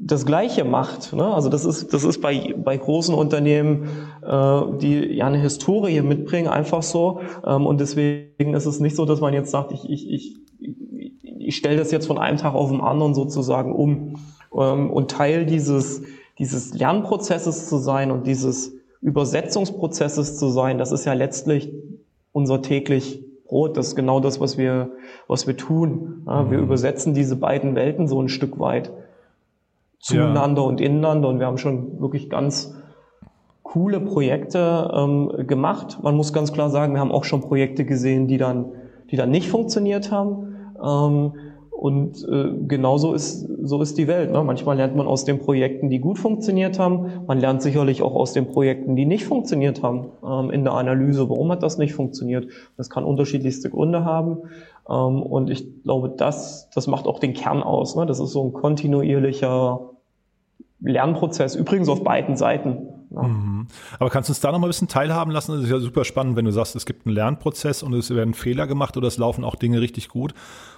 das 0.05 0.25
Gleiche 0.25 0.65
macht. 0.65 1.13
Ne? 1.13 1.25
Also 1.25 1.49
das 1.49 1.65
ist, 1.65 1.93
das 1.93 2.03
ist 2.03 2.21
bei, 2.21 2.53
bei 2.57 2.77
großen 2.77 3.15
Unternehmen, 3.15 3.87
äh, 4.21 4.61
die 4.81 5.15
ja 5.15 5.27
eine 5.27 5.39
Historie 5.39 6.01
mitbringen, 6.01 6.49
einfach 6.49 6.83
so. 6.83 7.21
Ähm, 7.45 7.65
und 7.65 7.79
deswegen 7.79 8.53
ist 8.53 8.65
es 8.65 8.79
nicht 8.79 8.95
so, 8.95 9.05
dass 9.05 9.21
man 9.21 9.33
jetzt 9.33 9.51
sagt, 9.51 9.71
ich, 9.71 9.89
ich, 9.89 10.09
ich, 10.09 10.37
ich 11.47 11.55
stelle 11.55 11.77
das 11.77 11.91
jetzt 11.91 12.07
von 12.07 12.17
einem 12.17 12.37
Tag 12.37 12.53
auf 12.53 12.69
den 12.69 12.81
anderen 12.81 13.13
sozusagen 13.13 13.73
um 13.73 14.15
ähm, 14.55 14.89
und 14.89 15.11
Teil 15.11 15.45
dieses, 15.45 16.03
dieses 16.39 16.73
Lernprozesses 16.73 17.69
zu 17.69 17.77
sein 17.77 18.11
und 18.11 18.27
dieses 18.27 18.73
Übersetzungsprozesses 19.01 20.37
zu 20.37 20.49
sein, 20.49 20.77
das 20.77 20.91
ist 20.91 21.05
ja 21.05 21.13
letztlich 21.13 21.71
unser 22.31 22.61
täglich 22.61 23.23
Brot. 23.45 23.77
Das 23.77 23.89
ist 23.89 23.95
genau 23.95 24.19
das, 24.19 24.39
was 24.39 24.57
wir, 24.57 24.91
was 25.27 25.45
wir 25.45 25.57
tun. 25.57 26.23
Ja, 26.25 26.49
wir 26.49 26.57
mhm. 26.57 26.63
übersetzen 26.63 27.13
diese 27.13 27.35
beiden 27.35 27.75
Welten 27.75 28.07
so 28.07 28.21
ein 28.21 28.29
Stück 28.29 28.59
weit 28.59 28.91
zueinander 29.99 30.63
ja. 30.63 30.67
und 30.67 30.81
ineinander. 30.81 31.29
Und 31.29 31.39
wir 31.39 31.45
haben 31.45 31.57
schon 31.57 32.01
wirklich 32.01 32.29
ganz 32.29 32.75
coole 33.61 33.99
Projekte 33.99 34.91
ähm, 34.93 35.47
gemacht. 35.47 35.99
Man 36.01 36.15
muss 36.15 36.33
ganz 36.33 36.51
klar 36.51 36.69
sagen, 36.69 36.93
wir 36.93 36.99
haben 36.99 37.11
auch 37.11 37.23
schon 37.23 37.41
Projekte 37.41 37.85
gesehen, 37.85 38.27
die 38.27 38.37
dann, 38.37 38.71
die 39.11 39.17
dann 39.17 39.29
nicht 39.29 39.49
funktioniert 39.49 40.11
haben. 40.11 40.52
Ähm, 40.83 41.33
Und 41.71 42.25
äh, 42.29 42.53
genauso 42.65 43.13
ist, 43.13 43.45
so 43.61 43.81
ist 43.81 43.97
die 43.97 44.07
Welt. 44.07 44.31
Ne? 44.31 44.41
Manchmal 44.43 44.77
lernt 44.77 44.95
man 44.95 45.05
aus 45.05 45.25
den 45.25 45.39
Projekten, 45.39 45.89
die 45.89 45.99
gut 45.99 46.17
funktioniert 46.17 46.79
haben. 46.79 47.25
Man 47.27 47.39
lernt 47.41 47.61
sicherlich 47.61 48.01
auch 48.01 48.15
aus 48.15 48.31
den 48.31 48.47
Projekten, 48.47 48.95
die 48.95 49.05
nicht 49.05 49.25
funktioniert 49.25 49.83
haben, 49.83 50.05
ähm, 50.25 50.49
in 50.51 50.63
der 50.63 50.73
Analyse. 50.73 51.29
Warum 51.29 51.51
hat 51.51 51.61
das 51.61 51.77
nicht 51.77 51.93
funktioniert? 51.93 52.47
Das 52.77 52.89
kann 52.89 53.03
unterschiedlichste 53.03 53.69
Gründe 53.69 54.05
haben. 54.05 54.37
Ähm, 54.87 55.21
und 55.23 55.49
ich 55.49 55.83
glaube, 55.83 56.13
das, 56.15 56.69
das 56.73 56.87
macht 56.87 57.05
auch 57.05 57.19
den 57.19 57.33
Kern 57.33 57.61
aus. 57.63 57.97
Ne? 57.97 58.05
Das 58.05 58.21
ist 58.21 58.31
so 58.31 58.43
ein 58.45 58.53
kontinuierlicher 58.53 59.89
Lernprozess, 60.79 61.55
übrigens 61.55 61.89
auf 61.89 62.03
beiden 62.03 62.37
Seiten. 62.37 62.92
Ja. 63.13 63.23
Mhm. 63.23 63.67
Aber 63.99 64.09
kannst 64.09 64.29
du 64.29 64.31
uns 64.31 64.39
da 64.39 64.51
noch 64.51 64.59
mal 64.59 64.67
ein 64.67 64.69
bisschen 64.69 64.87
teilhaben 64.87 65.31
lassen? 65.31 65.53
Das 65.53 65.63
ist 65.63 65.69
ja 65.69 65.79
super 65.79 66.03
spannend, 66.03 66.35
wenn 66.35 66.45
du 66.45 66.51
sagst, 66.51 66.75
es 66.75 66.85
gibt 66.85 67.05
einen 67.05 67.15
Lernprozess 67.15 67.83
und 67.83 67.93
es 67.93 68.09
werden 68.09 68.33
Fehler 68.33 68.65
gemacht 68.65 68.97
oder 68.97 69.07
es 69.07 69.17
laufen 69.17 69.43
auch 69.43 69.55
Dinge 69.55 69.81
richtig 69.81 70.09
gut. 70.09 70.33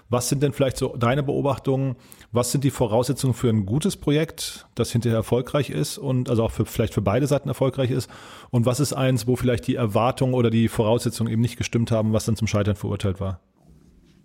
Was 0.09 0.29
sind 0.29 0.43
denn 0.43 0.53
vielleicht 0.53 0.77
so 0.77 0.95
deine 0.97 1.23
Beobachtungen? 1.23 1.95
Was 2.31 2.51
sind 2.51 2.63
die 2.63 2.69
Voraussetzungen 2.69 3.33
für 3.33 3.49
ein 3.49 3.65
gutes 3.65 3.95
Projekt, 3.95 4.67
das 4.75 4.91
hinterher 4.91 5.17
erfolgreich 5.17 5.69
ist 5.69 5.97
und 5.97 6.29
also 6.29 6.43
auch 6.43 6.51
für, 6.51 6.65
vielleicht 6.65 6.93
für 6.93 7.01
beide 7.01 7.25
Seiten 7.25 7.47
erfolgreich 7.47 7.89
ist? 7.89 8.09
Und 8.51 8.65
was 8.65 8.79
ist 8.79 8.93
eins, 8.93 9.27
wo 9.27 9.35
vielleicht 9.35 9.65
die 9.67 9.75
Erwartungen 9.75 10.33
oder 10.33 10.49
die 10.49 10.67
Voraussetzungen 10.67 11.31
eben 11.31 11.41
nicht 11.41 11.57
gestimmt 11.57 11.89
haben, 11.91 12.13
was 12.13 12.25
dann 12.25 12.35
zum 12.35 12.47
Scheitern 12.47 12.75
verurteilt 12.75 13.19
war? 13.19 13.39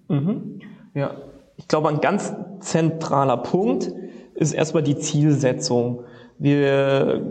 Mhm. 0.08 0.60
Ja, 0.94 1.14
ich 1.56 1.68
glaube, 1.68 1.88
ein 1.88 2.00
ganz 2.00 2.34
zentraler 2.58 3.36
Punkt 3.36 3.92
ist 4.34 4.52
erstmal 4.52 4.82
die 4.82 4.96
Zielsetzung. 4.96 6.04
Wir 6.38 7.24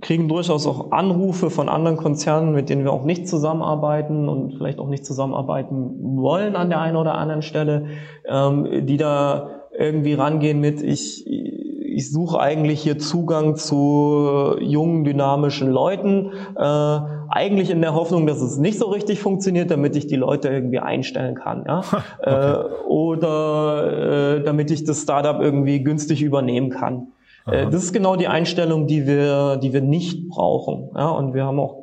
kriegen 0.00 0.28
durchaus 0.28 0.66
auch 0.66 0.92
Anrufe 0.92 1.50
von 1.50 1.68
anderen 1.68 1.96
Konzernen, 1.96 2.52
mit 2.52 2.68
denen 2.70 2.84
wir 2.84 2.92
auch 2.92 3.04
nicht 3.04 3.28
zusammenarbeiten 3.28 4.28
und 4.28 4.54
vielleicht 4.54 4.78
auch 4.78 4.88
nicht 4.88 5.04
zusammenarbeiten 5.04 6.16
wollen 6.16 6.56
an 6.56 6.70
der 6.70 6.80
einen 6.80 6.96
oder 6.96 7.14
anderen 7.14 7.42
Stelle, 7.42 7.86
ähm, 8.26 8.86
die 8.86 8.96
da 8.96 9.60
irgendwie 9.76 10.14
rangehen 10.14 10.60
mit, 10.60 10.82
ich, 10.82 11.26
ich 11.26 12.10
suche 12.10 12.40
eigentlich 12.40 12.80
hier 12.80 12.98
Zugang 12.98 13.56
zu 13.56 14.56
jungen, 14.60 15.04
dynamischen 15.04 15.70
Leuten, 15.70 16.32
äh, 16.56 16.98
eigentlich 17.28 17.70
in 17.70 17.80
der 17.80 17.94
Hoffnung, 17.94 18.26
dass 18.26 18.40
es 18.40 18.58
nicht 18.58 18.78
so 18.78 18.86
richtig 18.86 19.20
funktioniert, 19.20 19.70
damit 19.70 19.94
ich 19.96 20.06
die 20.06 20.16
Leute 20.16 20.48
irgendwie 20.48 20.80
einstellen 20.80 21.34
kann, 21.34 21.64
ja, 21.66 21.82
okay. 22.20 22.52
äh, 22.52 22.84
oder 22.86 24.36
äh, 24.38 24.42
damit 24.42 24.70
ich 24.70 24.84
das 24.84 25.02
Startup 25.02 25.40
irgendwie 25.40 25.82
günstig 25.82 26.22
übernehmen 26.22 26.70
kann. 26.70 27.12
Äh, 27.46 27.66
das 27.66 27.84
ist 27.84 27.92
genau 27.92 28.16
die 28.16 28.28
Einstellung, 28.28 28.86
die 28.86 29.06
wir, 29.06 29.56
die 29.56 29.72
wir 29.72 29.80
nicht 29.80 30.28
brauchen. 30.28 30.90
Ja, 30.94 31.10
und 31.10 31.34
wir 31.34 31.44
haben 31.44 31.58
auch 31.58 31.80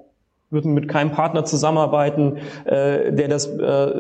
würden 0.50 0.74
mit 0.74 0.88
keinem 0.88 1.12
Partner 1.12 1.44
zusammenarbeiten, 1.44 2.38
äh, 2.66 3.12
der 3.12 3.28
das 3.28 3.48
äh, 3.48 3.92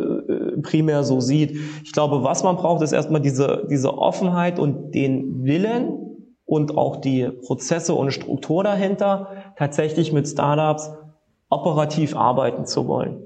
primär 0.61 1.03
so 1.03 1.19
sieht. 1.19 1.57
Ich 1.83 1.91
glaube, 1.91 2.23
was 2.23 2.43
man 2.43 2.55
braucht, 2.55 2.81
ist 2.83 2.93
erstmal 2.93 3.21
diese, 3.21 3.67
diese 3.69 3.97
Offenheit 3.97 4.57
und 4.59 4.95
den 4.95 5.43
Willen 5.43 6.07
und 6.45 6.77
auch 6.77 6.97
die 6.97 7.29
Prozesse 7.45 7.93
und 7.93 8.11
Struktur 8.11 8.63
dahinter, 8.63 9.27
tatsächlich 9.57 10.13
mit 10.13 10.27
Startups 10.27 10.91
operativ 11.49 12.15
arbeiten 12.15 12.65
zu 12.65 12.87
wollen. 12.87 13.23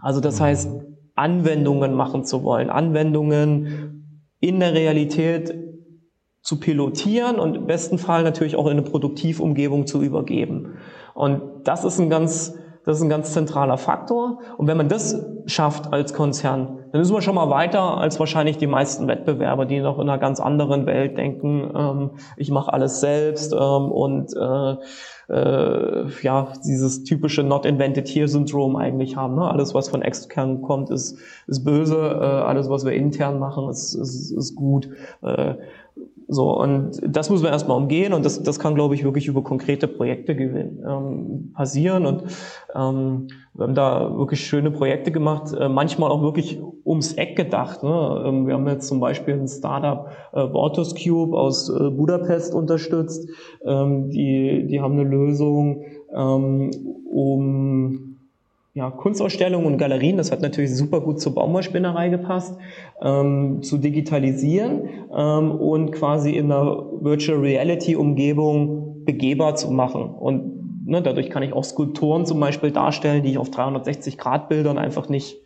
Also 0.00 0.20
das 0.20 0.40
mhm. 0.40 0.44
heißt, 0.44 0.70
Anwendungen 1.14 1.94
machen 1.94 2.24
zu 2.24 2.42
wollen, 2.42 2.70
Anwendungen 2.70 4.26
in 4.40 4.60
der 4.60 4.74
Realität 4.74 5.54
zu 6.44 6.60
pilotieren 6.60 7.40
und 7.40 7.56
im 7.56 7.66
besten 7.66 7.98
Fall 7.98 8.22
natürlich 8.22 8.54
auch 8.54 8.66
in 8.66 8.72
eine 8.72 8.82
Produktivumgebung 8.82 9.86
zu 9.86 10.02
übergeben. 10.02 10.76
Und 11.14 11.40
das 11.64 11.84
ist 11.84 11.98
ein 11.98 12.10
ganz, 12.10 12.54
das 12.84 12.98
ist 12.98 13.02
ein 13.02 13.08
ganz 13.08 13.32
zentraler 13.32 13.78
Faktor. 13.78 14.40
Und 14.58 14.66
wenn 14.66 14.76
man 14.76 14.88
das 14.88 15.24
schafft 15.46 15.92
als 15.92 16.12
Konzern, 16.12 16.84
dann 16.92 17.00
ist 17.00 17.10
man 17.10 17.22
schon 17.22 17.34
mal 17.34 17.48
weiter 17.48 17.96
als 17.96 18.20
wahrscheinlich 18.20 18.58
die 18.58 18.66
meisten 18.66 19.08
Wettbewerber, 19.08 19.64
die 19.64 19.80
noch 19.80 19.98
in 19.98 20.08
einer 20.08 20.18
ganz 20.18 20.38
anderen 20.38 20.84
Welt 20.84 21.16
denken, 21.16 21.72
ähm, 21.74 22.10
ich 22.36 22.50
mache 22.50 22.72
alles 22.72 23.00
selbst 23.00 23.54
ähm, 23.54 23.58
und 23.90 24.36
äh, 24.36 24.76
äh, 25.28 26.06
ja, 26.22 26.52
dieses 26.64 27.04
typische 27.04 27.42
Not 27.42 27.66
Invented 27.66 28.08
Here 28.08 28.28
Syndrom 28.28 28.76
eigentlich 28.76 29.16
haben. 29.16 29.34
Ne? 29.34 29.50
Alles, 29.50 29.74
was 29.74 29.88
von 29.88 30.02
extern 30.02 30.62
kommt, 30.62 30.90
ist, 30.90 31.18
ist 31.46 31.64
böse. 31.64 31.96
Äh, 31.96 32.24
alles, 32.24 32.68
was 32.68 32.84
wir 32.84 32.92
intern 32.92 33.38
machen, 33.38 33.68
ist, 33.68 33.94
ist, 33.94 34.30
ist 34.30 34.54
gut. 34.54 34.88
Äh, 35.22 35.54
so, 36.26 36.58
und 36.58 37.00
das 37.06 37.28
muss 37.28 37.42
man 37.42 37.52
erstmal 37.52 37.76
umgehen 37.76 38.12
und 38.12 38.24
das, 38.24 38.42
das 38.42 38.58
kann, 38.58 38.74
glaube 38.74 38.94
ich, 38.94 39.04
wirklich 39.04 39.26
über 39.26 39.42
konkrete 39.42 39.86
Projekte 39.86 40.34
gewinnen, 40.34 40.82
ähm, 40.88 41.52
passieren. 41.54 42.06
Und 42.06 42.22
ähm, 42.74 43.28
wir 43.52 43.64
haben 43.64 43.74
da 43.74 44.16
wirklich 44.16 44.44
schöne 44.44 44.70
Projekte 44.70 45.12
gemacht, 45.12 45.52
äh, 45.52 45.68
manchmal 45.68 46.10
auch 46.10 46.22
wirklich 46.22 46.60
ums 46.84 47.12
Eck 47.14 47.36
gedacht. 47.36 47.82
Ne? 47.82 48.24
Ähm, 48.26 48.46
wir 48.46 48.54
haben 48.54 48.66
jetzt 48.68 48.88
zum 48.88 49.00
Beispiel 49.00 49.34
ein 49.34 49.48
Startup 49.48 50.08
äh, 50.32 50.48
Vortus 50.48 50.94
Cube 50.94 51.36
aus 51.36 51.68
äh, 51.68 51.90
Budapest 51.90 52.54
unterstützt. 52.54 53.28
Ähm, 53.64 54.08
die, 54.10 54.66
die 54.66 54.80
haben 54.80 54.98
eine 54.98 55.04
Lösung, 55.14 55.84
ähm, 56.14 56.70
um 57.10 58.14
ja, 58.74 58.90
Kunstausstellungen 58.90 59.66
und 59.66 59.78
Galerien, 59.78 60.16
das 60.16 60.32
hat 60.32 60.40
natürlich 60.40 60.74
super 60.74 61.00
gut 61.00 61.20
zur 61.20 61.34
Baumwollspinnerei 61.34 62.08
gepasst, 62.08 62.58
ähm, 63.00 63.62
zu 63.62 63.78
digitalisieren 63.78 64.88
ähm, 65.16 65.52
und 65.52 65.92
quasi 65.92 66.32
in 66.32 66.50
einer 66.50 66.84
Virtual 67.00 67.38
Reality 67.38 67.94
Umgebung 67.94 69.04
begehbar 69.04 69.54
zu 69.54 69.70
machen. 69.70 70.02
Und 70.06 70.86
ne, 70.86 71.02
dadurch 71.02 71.30
kann 71.30 71.44
ich 71.44 71.52
auch 71.52 71.62
Skulpturen 71.62 72.26
zum 72.26 72.40
Beispiel 72.40 72.72
darstellen, 72.72 73.22
die 73.22 73.30
ich 73.30 73.38
auf 73.38 73.50
360 73.50 74.18
Grad 74.18 74.48
Bildern 74.48 74.76
einfach 74.76 75.08
nicht, 75.08 75.36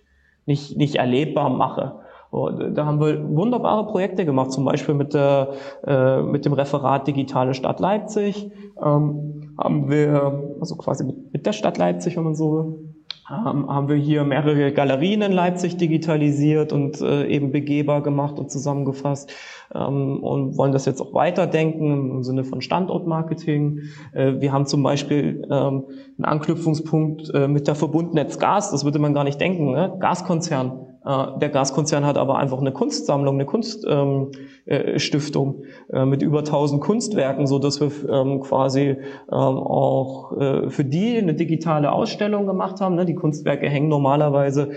nicht, 0.47 0.79
nicht 0.79 0.97
erlebbar 0.97 1.51
mache. 1.51 1.97
Und 2.31 2.75
da 2.77 2.85
haben 2.85 3.01
wir 3.01 3.27
wunderbare 3.29 3.87
Projekte 3.87 4.25
gemacht, 4.25 4.53
zum 4.53 4.65
Beispiel 4.65 4.95
mit, 4.95 5.15
der, 5.15 5.53
äh, 5.87 6.23
mit 6.23 6.45
dem 6.45 6.53
Referat 6.53 7.07
Digitale 7.07 7.55
Stadt 7.55 7.81
Leipzig. 7.81 8.51
Ähm, 8.83 9.55
haben 9.59 9.91
wir, 9.91 10.57
also 10.61 10.77
quasi 10.77 11.05
mit, 11.33 11.47
der 11.47 11.53
Stadt 11.53 11.79
Leipzig, 11.79 12.17
wenn 12.17 12.25
man 12.25 12.35
so 12.35 12.53
will, 12.53 12.95
haben 13.25 13.91
wir 13.91 13.97
hier 13.97 14.25
mehrere 14.25 14.73
Galerien 14.73 15.21
in 15.21 15.33
Leipzig 15.33 15.77
digitalisiert 15.77 16.73
und 16.73 17.03
äh, 17.03 17.27
eben 17.27 17.53
begehbar 17.53 18.03
gemacht 18.03 18.39
und 18.39 18.51
zusammengefasst 18.51 19.31
ähm, 19.75 20.23
und 20.23 20.57
wollen 20.57 20.73
das 20.73 20.87
jetzt 20.87 21.03
auch 21.03 21.13
weiterdenken 21.13 22.11
im 22.11 22.23
Sinne 22.23 22.45
von 22.45 22.63
Standortmarketing. 22.63 23.81
Äh, 24.15 24.41
wir 24.41 24.51
haben 24.53 24.65
zum 24.65 24.83
Beispiel 24.83 25.47
ähm, 25.51 25.85
einen 26.17 26.25
Anknüpfungspunkt 26.25 27.33
mit 27.49 27.69
der 27.69 27.75
Verbundnetz 27.75 28.39
Gas, 28.39 28.71
das 28.71 28.85
würde 28.87 28.99
man 28.99 29.13
gar 29.13 29.25
nicht 29.25 29.41
denken, 29.41 29.73
ne? 29.73 29.95
Gaskonzern 30.01 30.88
der 31.05 31.49
Gaskonzern 31.49 32.05
hat 32.05 32.19
aber 32.19 32.39
einfach 32.39 32.61
eine 32.61 32.73
Kunstsammlung, 32.73 33.37
eine 33.37 33.47
Kunststiftung 33.47 35.55
ähm, 35.55 35.63
äh, 35.93 36.03
äh, 36.03 36.05
mit 36.05 36.21
über 36.23 36.41
1000 36.41 36.83
Kunstwerken, 36.83 37.47
so 37.47 37.59
dass 37.59 37.81
wir 37.81 37.91
ähm, 38.11 38.41
quasi 38.41 38.81
ähm, 38.81 38.99
auch 39.31 40.33
für 40.69 40.85
die 40.85 41.17
eine 41.17 41.35
digitale 41.35 41.93
Ausstellung 41.93 42.47
gemacht 42.47 42.81
haben. 42.81 42.97
Ne? 42.97 43.07
Die 43.07 43.15
Kunstwerke 43.15 43.69
hängen 43.69 43.89
normalerweise 43.89 44.71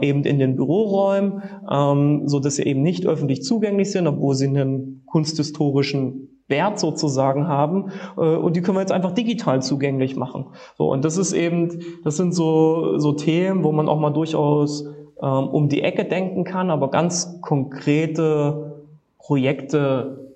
eben 0.00 0.24
in 0.24 0.38
den 0.38 0.56
Büroräumen, 0.56 1.42
so 2.26 2.40
dass 2.40 2.56
sie 2.56 2.64
eben 2.64 2.82
nicht 2.82 3.06
öffentlich 3.06 3.42
zugänglich 3.42 3.92
sind, 3.92 4.06
obwohl 4.06 4.34
sie 4.34 4.48
einen 4.48 5.02
kunsthistorischen 5.06 6.42
Wert 6.48 6.78
sozusagen 6.78 7.48
haben 7.48 7.90
und 8.16 8.56
die 8.56 8.60
können 8.60 8.76
wir 8.76 8.82
jetzt 8.82 8.92
einfach 8.92 9.12
digital 9.12 9.62
zugänglich 9.62 10.16
machen. 10.16 10.46
So 10.76 10.90
und 10.90 11.04
das 11.04 11.16
ist 11.16 11.32
eben, 11.32 11.80
das 12.04 12.16
sind 12.16 12.34
so 12.34 12.98
so 12.98 13.12
Themen, 13.12 13.64
wo 13.64 13.72
man 13.72 13.88
auch 13.88 13.98
mal 13.98 14.10
durchaus 14.10 14.84
ähm, 15.22 15.48
um 15.48 15.68
die 15.68 15.82
Ecke 15.82 16.04
denken 16.04 16.44
kann, 16.44 16.70
aber 16.70 16.90
ganz 16.90 17.40
konkrete 17.40 18.72
Projekte 19.18 20.30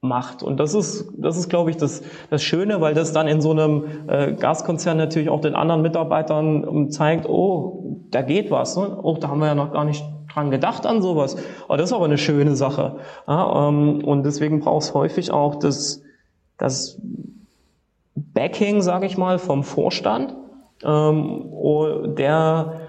macht. 0.00 0.42
Und 0.42 0.60
das 0.60 0.74
ist, 0.74 1.12
das 1.16 1.36
ist, 1.36 1.48
glaube 1.48 1.70
ich, 1.70 1.76
das, 1.76 2.02
das 2.30 2.42
Schöne, 2.42 2.80
weil 2.80 2.94
das 2.94 3.12
dann 3.12 3.26
in 3.26 3.40
so 3.40 3.50
einem 3.50 3.84
äh, 4.06 4.32
Gaskonzern 4.32 4.96
natürlich 4.96 5.28
auch 5.28 5.40
den 5.40 5.54
anderen 5.54 5.82
Mitarbeitern 5.82 6.64
ähm, 6.68 6.90
zeigt, 6.90 7.28
oh, 7.28 7.98
da 8.10 8.22
geht 8.22 8.50
was. 8.50 8.76
Ne? 8.76 8.98
Oh, 9.02 9.16
da 9.18 9.28
haben 9.28 9.40
wir 9.40 9.46
ja 9.46 9.54
noch 9.54 9.72
gar 9.72 9.84
nicht 9.84 10.04
dran 10.32 10.50
gedacht 10.50 10.86
an 10.86 11.02
sowas. 11.02 11.36
Aber 11.66 11.76
das 11.76 11.90
ist 11.90 11.94
aber 11.94 12.04
eine 12.04 12.18
schöne 12.18 12.54
Sache. 12.54 12.96
Ja, 13.26 13.68
ähm, 13.68 14.04
und 14.04 14.24
deswegen 14.24 14.60
braucht 14.60 14.82
es 14.84 14.94
häufig 14.94 15.30
auch 15.30 15.56
das, 15.56 16.02
das 16.58 17.00
Backing, 18.14 18.82
sage 18.82 19.06
ich 19.06 19.16
mal, 19.16 19.38
vom 19.38 19.64
Vorstand, 19.64 20.34
ähm, 20.84 21.50
der 22.16 22.80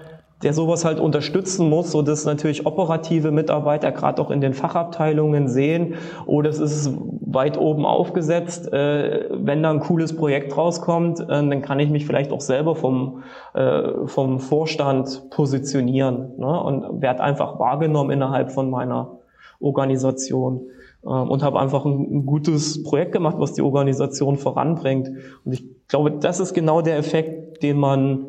der 0.42 0.52
sowas 0.52 0.84
halt 0.84 1.00
unterstützen 1.00 1.70
muss, 1.70 1.90
so 1.90 2.02
dass 2.02 2.26
natürlich 2.26 2.66
operative 2.66 3.30
Mitarbeiter 3.30 3.90
gerade 3.90 4.20
auch 4.20 4.30
in 4.30 4.42
den 4.42 4.52
Fachabteilungen 4.52 5.48
sehen, 5.48 5.94
oh, 6.26 6.42
das 6.42 6.58
ist 6.58 6.92
weit 7.22 7.58
oben 7.58 7.86
aufgesetzt. 7.86 8.70
Äh, 8.72 9.28
wenn 9.30 9.62
da 9.62 9.70
ein 9.70 9.80
cooles 9.80 10.14
Projekt 10.14 10.56
rauskommt, 10.56 11.20
äh, 11.20 11.26
dann 11.26 11.62
kann 11.62 11.80
ich 11.80 11.88
mich 11.88 12.04
vielleicht 12.04 12.32
auch 12.32 12.42
selber 12.42 12.74
vom, 12.74 13.22
äh, 13.54 14.06
vom 14.06 14.38
Vorstand 14.38 15.30
positionieren 15.30 16.34
ne? 16.36 16.60
und 16.60 17.00
werde 17.00 17.22
einfach 17.22 17.58
wahrgenommen 17.58 18.10
innerhalb 18.10 18.52
von 18.52 18.68
meiner 18.68 19.18
Organisation 19.58 20.66
ähm, 21.06 21.30
und 21.30 21.42
habe 21.42 21.58
einfach 21.58 21.86
ein, 21.86 22.18
ein 22.18 22.26
gutes 22.26 22.82
Projekt 22.82 23.12
gemacht, 23.12 23.36
was 23.38 23.54
die 23.54 23.62
Organisation 23.62 24.36
voranbringt. 24.36 25.10
Und 25.46 25.52
ich 25.52 25.64
glaube, 25.88 26.10
das 26.12 26.40
ist 26.40 26.52
genau 26.52 26.82
der 26.82 26.98
Effekt, 26.98 27.62
den 27.62 27.78
man 27.78 28.26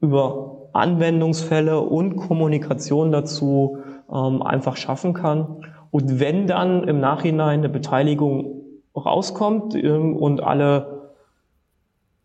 über 0.00 0.57
Anwendungsfälle 0.78 1.80
und 1.80 2.16
Kommunikation 2.16 3.12
dazu 3.12 3.78
ähm, 4.12 4.42
einfach 4.42 4.76
schaffen 4.76 5.12
kann. 5.14 5.66
Und 5.90 6.20
wenn 6.20 6.46
dann 6.46 6.84
im 6.84 7.00
Nachhinein 7.00 7.60
eine 7.60 7.68
Beteiligung 7.68 8.62
rauskommt 8.96 9.74
ähm, 9.74 10.16
und 10.16 10.42
alle 10.42 11.12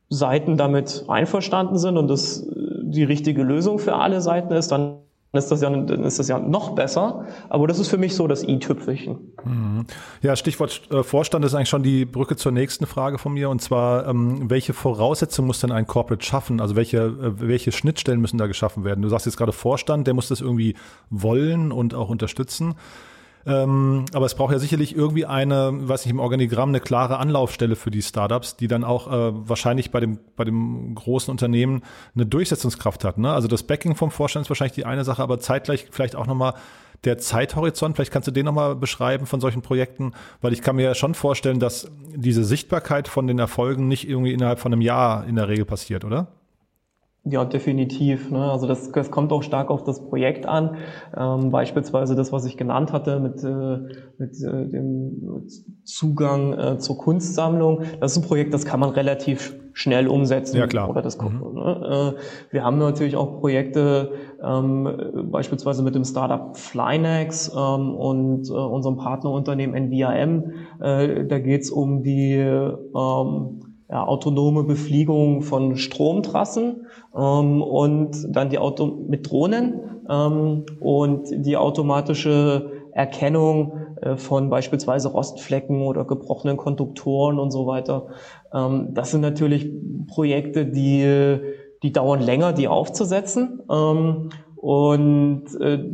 Seiten 0.10 0.58
damit 0.58 1.06
einverstanden 1.08 1.78
sind 1.78 1.98
und 1.98 2.08
das 2.08 2.46
äh, 2.48 2.84
die 2.84 3.04
richtige 3.04 3.44
Lösung 3.44 3.80
für 3.80 3.96
alle 3.96 4.22
Seiten 4.22 4.54
ist, 4.54 4.72
dann 4.72 4.98
ist 5.40 5.50
das 5.50 5.62
ja, 5.62 5.70
dann 5.70 6.04
ist 6.04 6.20
das 6.20 6.28
ja 6.28 6.38
noch 6.38 6.76
besser. 6.76 7.26
Aber 7.50 7.68
das 7.68 7.80
ist 7.80 7.88
für 7.88 7.98
mich 7.98 8.16
so 8.16 8.28
das 8.28 8.44
i-Tüpfelchen. 8.44 9.34
Mhm. 9.44 9.86
Ja, 10.22 10.36
Stichwort 10.36 10.84
äh, 10.92 11.02
Vorstand 11.02 11.44
ist 11.44 11.56
eigentlich 11.56 11.70
schon 11.70 11.82
die 11.82 12.06
Brücke 12.06 12.36
zur 12.36 12.52
nächsten 12.52 12.86
Frage 12.86 13.18
von 13.18 13.34
mir. 13.34 13.50
Und 13.50 13.60
zwar, 13.60 14.08
ähm, 14.08 14.50
welche 14.50 14.74
Voraussetzungen 14.74 15.48
muss 15.48 15.60
denn 15.60 15.72
ein 15.72 15.88
Corporate 15.88 16.24
schaffen? 16.24 16.62
Also 16.62 16.76
welche, 16.76 16.98
äh, 16.98 17.40
welche 17.40 17.72
Schnittstellen 17.72 18.22
müssen 18.22 18.38
da 18.38 18.46
geschaffen 18.46 18.84
werden? 18.84 19.02
Du 19.02 19.10
sagst 19.10 19.26
jetzt 19.26 19.38
gerade 19.38 19.54
Vorstand, 19.54 20.06
der 20.06 20.14
muss 20.14 20.28
das 20.28 20.40
irgendwie 20.40 20.76
wollen 21.10 21.72
und 21.72 21.96
auch 21.96 22.10
unterstützen. 22.10 22.76
Ähm, 23.46 24.06
aber 24.14 24.26
es 24.26 24.36
braucht 24.36 24.54
ja 24.54 24.60
sicherlich 24.60 24.96
irgendwie 24.96 25.26
eine, 25.26 25.72
weiß 25.74 26.06
nicht, 26.06 26.12
im 26.12 26.20
Organigramm 26.20 26.70
eine 26.70 26.80
klare 26.80 27.18
Anlaufstelle 27.18 27.76
für 27.76 27.92
die 27.92 28.02
Startups, 28.02 28.56
die 28.56 28.68
dann 28.68 28.84
auch 28.84 29.08
äh, 29.08 29.32
wahrscheinlich 29.50 29.92
bei 29.92 30.00
dem, 30.00 30.20
bei 30.36 30.46
dem 30.46 30.96
großen 30.96 31.30
Unternehmen 31.30 31.82
eine 32.16 32.26
Durchsetzungskraft 32.26 33.04
hat. 33.04 33.18
Ne? 33.18 33.32
Also 33.32 33.48
das 33.48 33.64
Backing 33.64 33.96
vom 33.96 34.12
Vorstand 34.12 34.46
ist 34.46 34.50
wahrscheinlich 34.50 34.76
die 34.76 34.86
eine 34.86 35.04
Sache, 35.04 35.22
aber 35.22 35.40
zeitgleich 35.40 35.88
vielleicht 35.92 36.16
auch 36.16 36.28
nochmal 36.28 36.54
der 37.04 37.18
Zeithorizont, 37.18 37.96
vielleicht 37.96 38.12
kannst 38.12 38.28
du 38.28 38.32
den 38.32 38.46
nochmal 38.46 38.76
beschreiben 38.76 39.26
von 39.26 39.42
solchen 39.42 39.62
Projekten, 39.62 40.14
weil 40.42 40.54
ich 40.54 40.62
kann 40.62 40.78
mir 40.78 40.84
ja 40.84 40.96
schon 40.96 41.16
vorstellen, 41.16 41.60
dass 41.60 41.92
diese 42.16 42.46
Sichtbarkeit 42.46 43.10
von 43.10 43.28
den 43.28 43.40
Erfolgen 43.40 43.90
nicht 43.90 44.08
irgendwie 44.08 44.32
innerhalb 44.32 44.60
von 44.60 44.72
einem 44.72 44.82
Jahr 44.82 45.26
in 45.26 45.36
der 45.36 45.50
Regel 45.50 45.66
passiert, 45.66 46.06
oder? 46.06 46.28
Ja, 47.26 47.46
definitiv. 47.46 48.32
Ne? 48.32 48.52
Also 48.52 48.68
das, 48.68 48.92
das 48.92 49.10
kommt 49.10 49.32
auch 49.32 49.44
stark 49.44 49.70
auf 49.70 49.86
das 49.86 50.06
Projekt 50.10 50.46
an. 50.46 50.76
Ähm, 51.16 51.52
beispielsweise 51.52 52.16
das, 52.16 52.34
was 52.34 52.44
ich 52.44 52.58
genannt 52.58 52.92
hatte 52.92 53.22
mit, 53.22 53.42
äh, 53.44 53.78
mit 54.18 54.36
äh, 54.44 54.70
dem 54.70 55.48
Zugang 55.86 56.54
äh, 56.54 56.78
zur 56.80 56.98
Kunstsammlung. 56.98 57.84
Das 58.02 58.12
ist 58.12 58.18
ein 58.18 58.28
Projekt, 58.28 58.54
das 58.54 58.66
kann 58.66 58.82
man 58.82 58.90
relativ 58.90 59.56
schnell 59.72 60.10
umsetzen. 60.10 60.58
Ja, 60.58 60.68
klar. 60.68 60.90
Oder 60.90 61.02
das 61.02 61.18
mhm. 61.18 61.54
ne? 61.54 62.16
äh, 62.18 62.54
Wir 62.54 62.66
haben 62.66 62.78
natürlich 62.78 63.16
auch 63.16 63.40
Projekte, 63.40 64.12
ähm, 64.44 65.30
beispielsweise 65.32 65.82
mit 65.82 65.96
dem 65.96 66.04
Startup 66.04 66.58
Flynex 66.58 67.54
ähm, 67.56 67.96
und 67.96 68.50
äh, 68.50 68.54
unserem 68.54 68.98
Partnerunternehmen 68.98 69.76
NVIM. 69.86 70.52
Äh, 70.82 71.26
da 71.26 71.40
geht 71.40 71.62
es 71.62 71.72
um 71.72 72.04
die 72.04 72.34
ähm, 72.36 73.73
ja, 73.94 74.08
autonome 74.08 74.64
Befliegung 74.64 75.44
von 75.44 75.78
Stromtrassen 75.78 76.88
ähm, 77.16 77.62
und 77.62 78.26
dann 78.36 78.50
die 78.50 78.58
Auto 78.58 78.88
mit 79.08 79.30
Drohnen 79.30 80.02
ähm, 80.10 80.66
und 80.80 81.28
die 81.30 81.58
automatische 81.58 82.72
Erkennung 82.92 83.74
äh, 84.02 84.18
von 84.18 84.50
beispielsweise 84.50 85.10
Rostflecken 85.10 85.84
oder 85.84 86.06
gebrochenen 86.06 86.58
Konduktoren 86.58 87.38
und 87.38 87.52
so 87.52 87.68
weiter. 87.68 88.08
Ähm, 88.52 88.96
das 88.96 89.12
sind 89.12 89.22
natürlich 89.22 89.72
Projekte, 90.08 90.66
die, 90.66 91.38
die 91.84 91.92
dauern 91.92 92.20
länger, 92.20 92.52
die 92.52 92.68
aufzusetzen 92.68 93.62
ähm, 93.72 94.30
und 94.56 95.44
äh, 95.62 95.86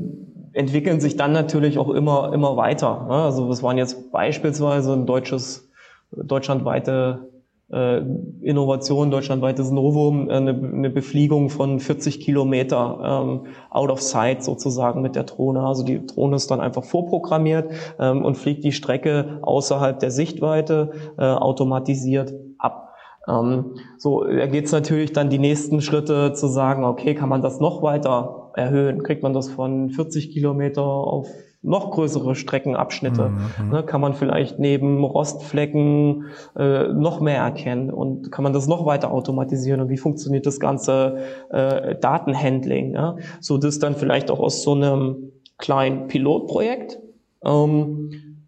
entwickeln 0.54 1.02
sich 1.02 1.18
dann 1.18 1.34
natürlich 1.34 1.78
auch 1.78 1.90
immer, 1.90 2.32
immer 2.34 2.56
weiter. 2.56 3.08
Ne? 3.10 3.16
Also 3.16 3.50
das 3.50 3.62
waren 3.62 3.78
jetzt 3.78 4.10
beispielsweise 4.14 4.94
ein 4.94 5.06
deutsches, 5.06 5.70
deutschlandweite 6.12 7.28
äh, 7.72 8.02
Innovation, 8.42 9.12
deutschlandweites 9.12 9.72
Novum, 9.72 10.30
äh, 10.30 10.34
eine, 10.34 10.52
eine 10.52 10.90
Befliegung 10.90 11.50
von 11.50 11.80
40 11.80 12.20
Kilometer 12.20 13.24
ähm, 13.24 13.48
out 13.70 13.92
of 13.92 14.02
sight 14.02 14.44
sozusagen 14.44 15.02
mit 15.02 15.16
der 15.16 15.24
Drohne. 15.24 15.62
Also 15.62 15.84
die 15.84 16.06
Drohne 16.06 16.36
ist 16.36 16.50
dann 16.52 16.60
einfach 16.60 16.84
vorprogrammiert 16.84 17.72
ähm, 18.00 18.26
und 18.26 18.36
fliegt 18.36 18.64
die 18.64 18.72
Strecke 18.72 19.40
außerhalb 19.42 20.00
der 20.00 20.12
Sichtweite 20.12 20.92
äh, 21.18 21.24
automatisiert 21.24 22.34
ab. 22.58 22.94
Ähm, 23.28 23.76
so, 23.98 24.24
da 24.24 24.48
geht 24.48 24.66
es 24.66 24.72
natürlich 24.72 25.14
dann 25.14 25.30
die 25.30 25.40
nächsten 25.40 25.82
Schritte 25.82 26.34
zu 26.34 26.48
sagen, 26.48 26.84
okay, 26.84 27.14
kann 27.14 27.30
man 27.30 27.42
das 27.42 27.60
noch 27.60 27.84
weiter 27.84 28.52
erhöhen? 28.56 29.04
Kriegt 29.04 29.24
man 29.24 29.34
das 29.34 29.50
von 29.50 29.90
40 29.90 30.32
Kilometer 30.32 30.84
auf 30.84 31.28
noch 31.62 31.91
größere 31.91 32.36
Streckenabschnitte. 32.36 33.30
Mhm, 33.30 33.65
mhm. 33.65 33.72
Ne, 33.72 33.84
kann 33.84 34.00
man 34.00 34.13
vielleicht 34.13 34.60
neben 34.60 35.04
Rostflecken 35.04 36.26
äh, 36.56 36.88
noch 36.88 37.19
mehr 37.19 37.41
erkennen 37.41 37.91
und 37.91 38.32
kann 38.32 38.43
man 38.43 38.54
das 38.54 38.67
noch 38.67 38.86
weiter 38.86 39.12
automatisieren 39.12 39.82
und 39.82 39.89
wie 39.89 39.98
funktioniert 39.98 40.45
das 40.45 40.60
ganze 40.60 41.17
äh, 41.50 41.95
Datenhandling, 41.95 42.93
ja? 42.93 43.17
so 43.41 43.58
dass 43.58 43.80
dann 43.80 43.95
vielleicht 43.95 44.32
auch 44.32 44.39
aus 44.39 44.63
so 44.63 44.74
einem 44.74 45.32
kleinen 45.58 46.08
Pilotprojekt 46.08 47.00
ähm, 47.43 48.45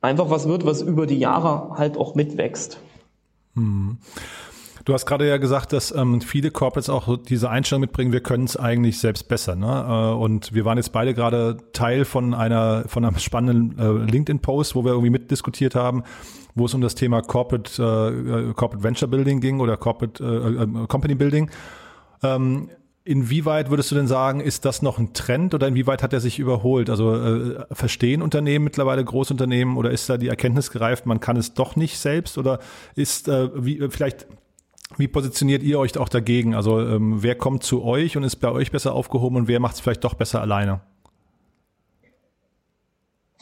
einfach 0.00 0.30
was 0.30 0.48
wird, 0.48 0.64
was 0.64 0.80
über 0.80 1.06
die 1.06 1.18
Jahre 1.18 1.72
halt 1.76 1.98
auch 1.98 2.14
mitwächst. 2.14 2.80
Mhm. 3.54 3.98
Du 4.88 4.94
hast 4.94 5.04
gerade 5.04 5.28
ja 5.28 5.36
gesagt, 5.36 5.74
dass 5.74 5.94
ähm, 5.94 6.22
viele 6.22 6.50
Corporates 6.50 6.88
auch 6.88 7.18
diese 7.18 7.50
Einstellung 7.50 7.82
mitbringen, 7.82 8.10
wir 8.10 8.22
können 8.22 8.44
es 8.44 8.56
eigentlich 8.56 8.98
selbst 8.98 9.28
besser. 9.28 9.54
Ne? 9.54 9.66
Äh, 9.66 10.14
und 10.14 10.54
wir 10.54 10.64
waren 10.64 10.78
jetzt 10.78 10.92
beide 10.92 11.12
gerade 11.12 11.58
Teil 11.74 12.06
von 12.06 12.32
einer 12.32 12.84
von 12.86 13.04
einem 13.04 13.18
spannenden 13.18 13.78
äh, 13.78 14.10
LinkedIn-Post, 14.10 14.74
wo 14.74 14.86
wir 14.86 14.92
irgendwie 14.92 15.10
mitdiskutiert 15.10 15.74
haben, 15.74 16.04
wo 16.54 16.64
es 16.64 16.72
um 16.72 16.80
das 16.80 16.94
Thema 16.94 17.20
Corporate, 17.20 17.70
äh, 17.70 18.54
Corporate 18.54 18.82
Venture 18.82 19.08
Building 19.08 19.42
ging 19.42 19.60
oder 19.60 19.76
Corporate 19.76 20.24
äh, 20.24 20.62
äh, 20.62 20.86
Company 20.86 21.14
Building. 21.14 21.50
Ähm, 22.22 22.70
Inwieweit 23.04 23.70
würdest 23.70 23.90
du 23.90 23.94
denn 23.94 24.06
sagen, 24.06 24.40
ist 24.40 24.66
das 24.66 24.82
noch 24.82 24.98
ein 24.98 25.14
Trend 25.14 25.54
oder 25.54 25.66
inwieweit 25.66 26.02
hat 26.02 26.12
er 26.12 26.20
sich 26.20 26.38
überholt? 26.38 26.90
Also 26.90 27.14
äh, 27.14 27.64
verstehen 27.72 28.20
Unternehmen 28.20 28.64
mittlerweile 28.66 29.02
Großunternehmen 29.02 29.78
oder 29.78 29.90
ist 29.90 30.10
da 30.10 30.18
die 30.18 30.28
Erkenntnis 30.28 30.70
gereift, 30.70 31.06
man 31.06 31.18
kann 31.18 31.38
es 31.38 31.54
doch 31.54 31.74
nicht 31.74 31.96
selbst 31.96 32.36
oder 32.36 32.58
ist 32.96 33.28
äh, 33.28 33.48
wie 33.54 33.88
vielleicht 33.88 34.26
wie 34.98 35.08
positioniert 35.08 35.62
ihr 35.62 35.78
euch 35.78 35.96
auch 35.98 36.08
dagegen? 36.08 36.54
Also 36.54 36.80
ähm, 36.80 37.22
wer 37.22 37.34
kommt 37.34 37.62
zu 37.62 37.84
euch 37.84 38.16
und 38.16 38.24
ist 38.24 38.36
bei 38.36 38.50
euch 38.50 38.70
besser 38.70 38.94
aufgehoben 38.94 39.36
und 39.36 39.48
wer 39.48 39.60
macht 39.60 39.76
es 39.76 39.80
vielleicht 39.80 40.04
doch 40.04 40.14
besser 40.14 40.40
alleine? 40.40 40.80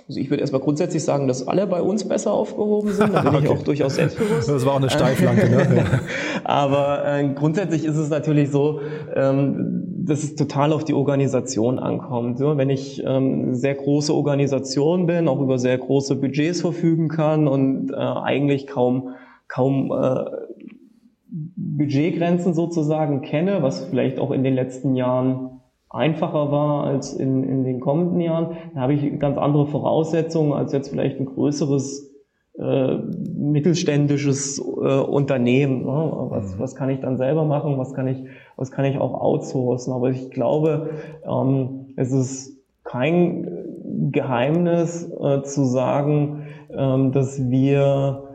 Also 0.09 0.21
ich 0.21 0.31
würde 0.31 0.43
erstmal 0.43 0.61
grundsätzlich 0.61 1.03
sagen, 1.03 1.27
dass 1.27 1.49
alle 1.49 1.67
bei 1.67 1.83
uns 1.83 2.07
besser 2.07 2.33
aufgehoben 2.33 2.93
sind. 2.93 3.13
Da 3.13 3.23
bin 3.23 3.35
okay. 3.35 3.45
ich 3.45 3.51
auch 3.51 3.63
durchaus 3.63 3.97
selbstbewusst. 3.97 4.49
Das 4.49 4.65
war 4.65 4.75
auch 4.75 4.79
eine 4.79 4.91
Steilflanke. 4.91 5.51
Ne? 5.51 5.85
Aber 6.45 7.05
äh, 7.05 7.29
grundsätzlich 7.35 7.85
ist 7.85 7.97
es 7.97 8.09
natürlich 8.09 8.51
so, 8.51 8.81
ähm, 9.17 9.83
dass 10.05 10.23
es 10.23 10.37
total 10.37 10.73
auf 10.73 10.85
die 10.85 10.95
Organisation 10.95 11.81
ankommt. 11.81 12.39
So, 12.39 12.57
wenn 12.57 12.71
ich 12.71 13.03
ähm, 13.05 13.57
sehr 13.57 13.75
große 13.75 14.15
Organisation 14.15 15.07
bin, 15.07 15.27
auch 15.27 15.41
über 15.41 15.59
sehr 15.59 15.77
große 15.77 16.15
Budgets 16.15 16.61
verfügen 16.61 17.09
kann 17.09 17.49
und 17.49 17.91
äh, 17.91 17.97
eigentlich 17.97 18.69
kaum 18.69 19.15
kaum 19.49 19.93
äh, 19.93 20.25
Budgetgrenzen 21.77 22.55
sozusagen 22.55 23.23
kenne, 23.23 23.63
was 23.63 23.85
vielleicht 23.85 24.19
auch 24.19 24.31
in 24.31 24.45
den 24.45 24.55
letzten 24.55 24.95
Jahren 24.95 25.61
einfacher 25.89 26.51
war 26.51 26.85
als 26.85 27.15
in, 27.15 27.45
in 27.45 27.65
den 27.65 27.81
kommenden 27.81 28.21
Jahren, 28.21 28.57
dann 28.73 28.83
habe 28.83 28.95
ich 28.95 29.19
ganz 29.19 29.39
andere 29.39 29.67
Voraussetzungen 29.67 30.53
als 30.53 30.73
jetzt 30.73 30.89
vielleicht 30.89 31.19
ein 31.21 31.27
größeres 31.27 32.13
äh, 32.59 32.97
mittelständisches 33.37 34.59
äh, 34.59 34.63
Unternehmen. 34.63 35.85
Ne? 35.85 36.13
Was, 36.31 36.55
mhm. 36.55 36.59
was 36.59 36.75
kann 36.75 36.89
ich 36.91 37.01
dann 37.01 37.17
selber 37.17 37.45
machen? 37.45 37.79
Was 37.79 37.95
kann 37.95 38.09
ich, 38.09 38.25
was 38.57 38.71
kann 38.71 38.85
ich 38.85 38.99
auch 38.99 39.15
outsourcen? 39.15 39.93
Aber 39.93 40.11
ich 40.11 40.31
glaube, 40.31 40.91
ähm, 41.25 41.87
es 41.97 42.13
ist 42.13 42.57
kein 42.85 44.11
Geheimnis 44.11 45.11
äh, 45.21 45.43
zu 45.43 45.65
sagen, 45.65 46.47
ähm, 46.71 47.13
dass 47.13 47.51
wir 47.51 48.26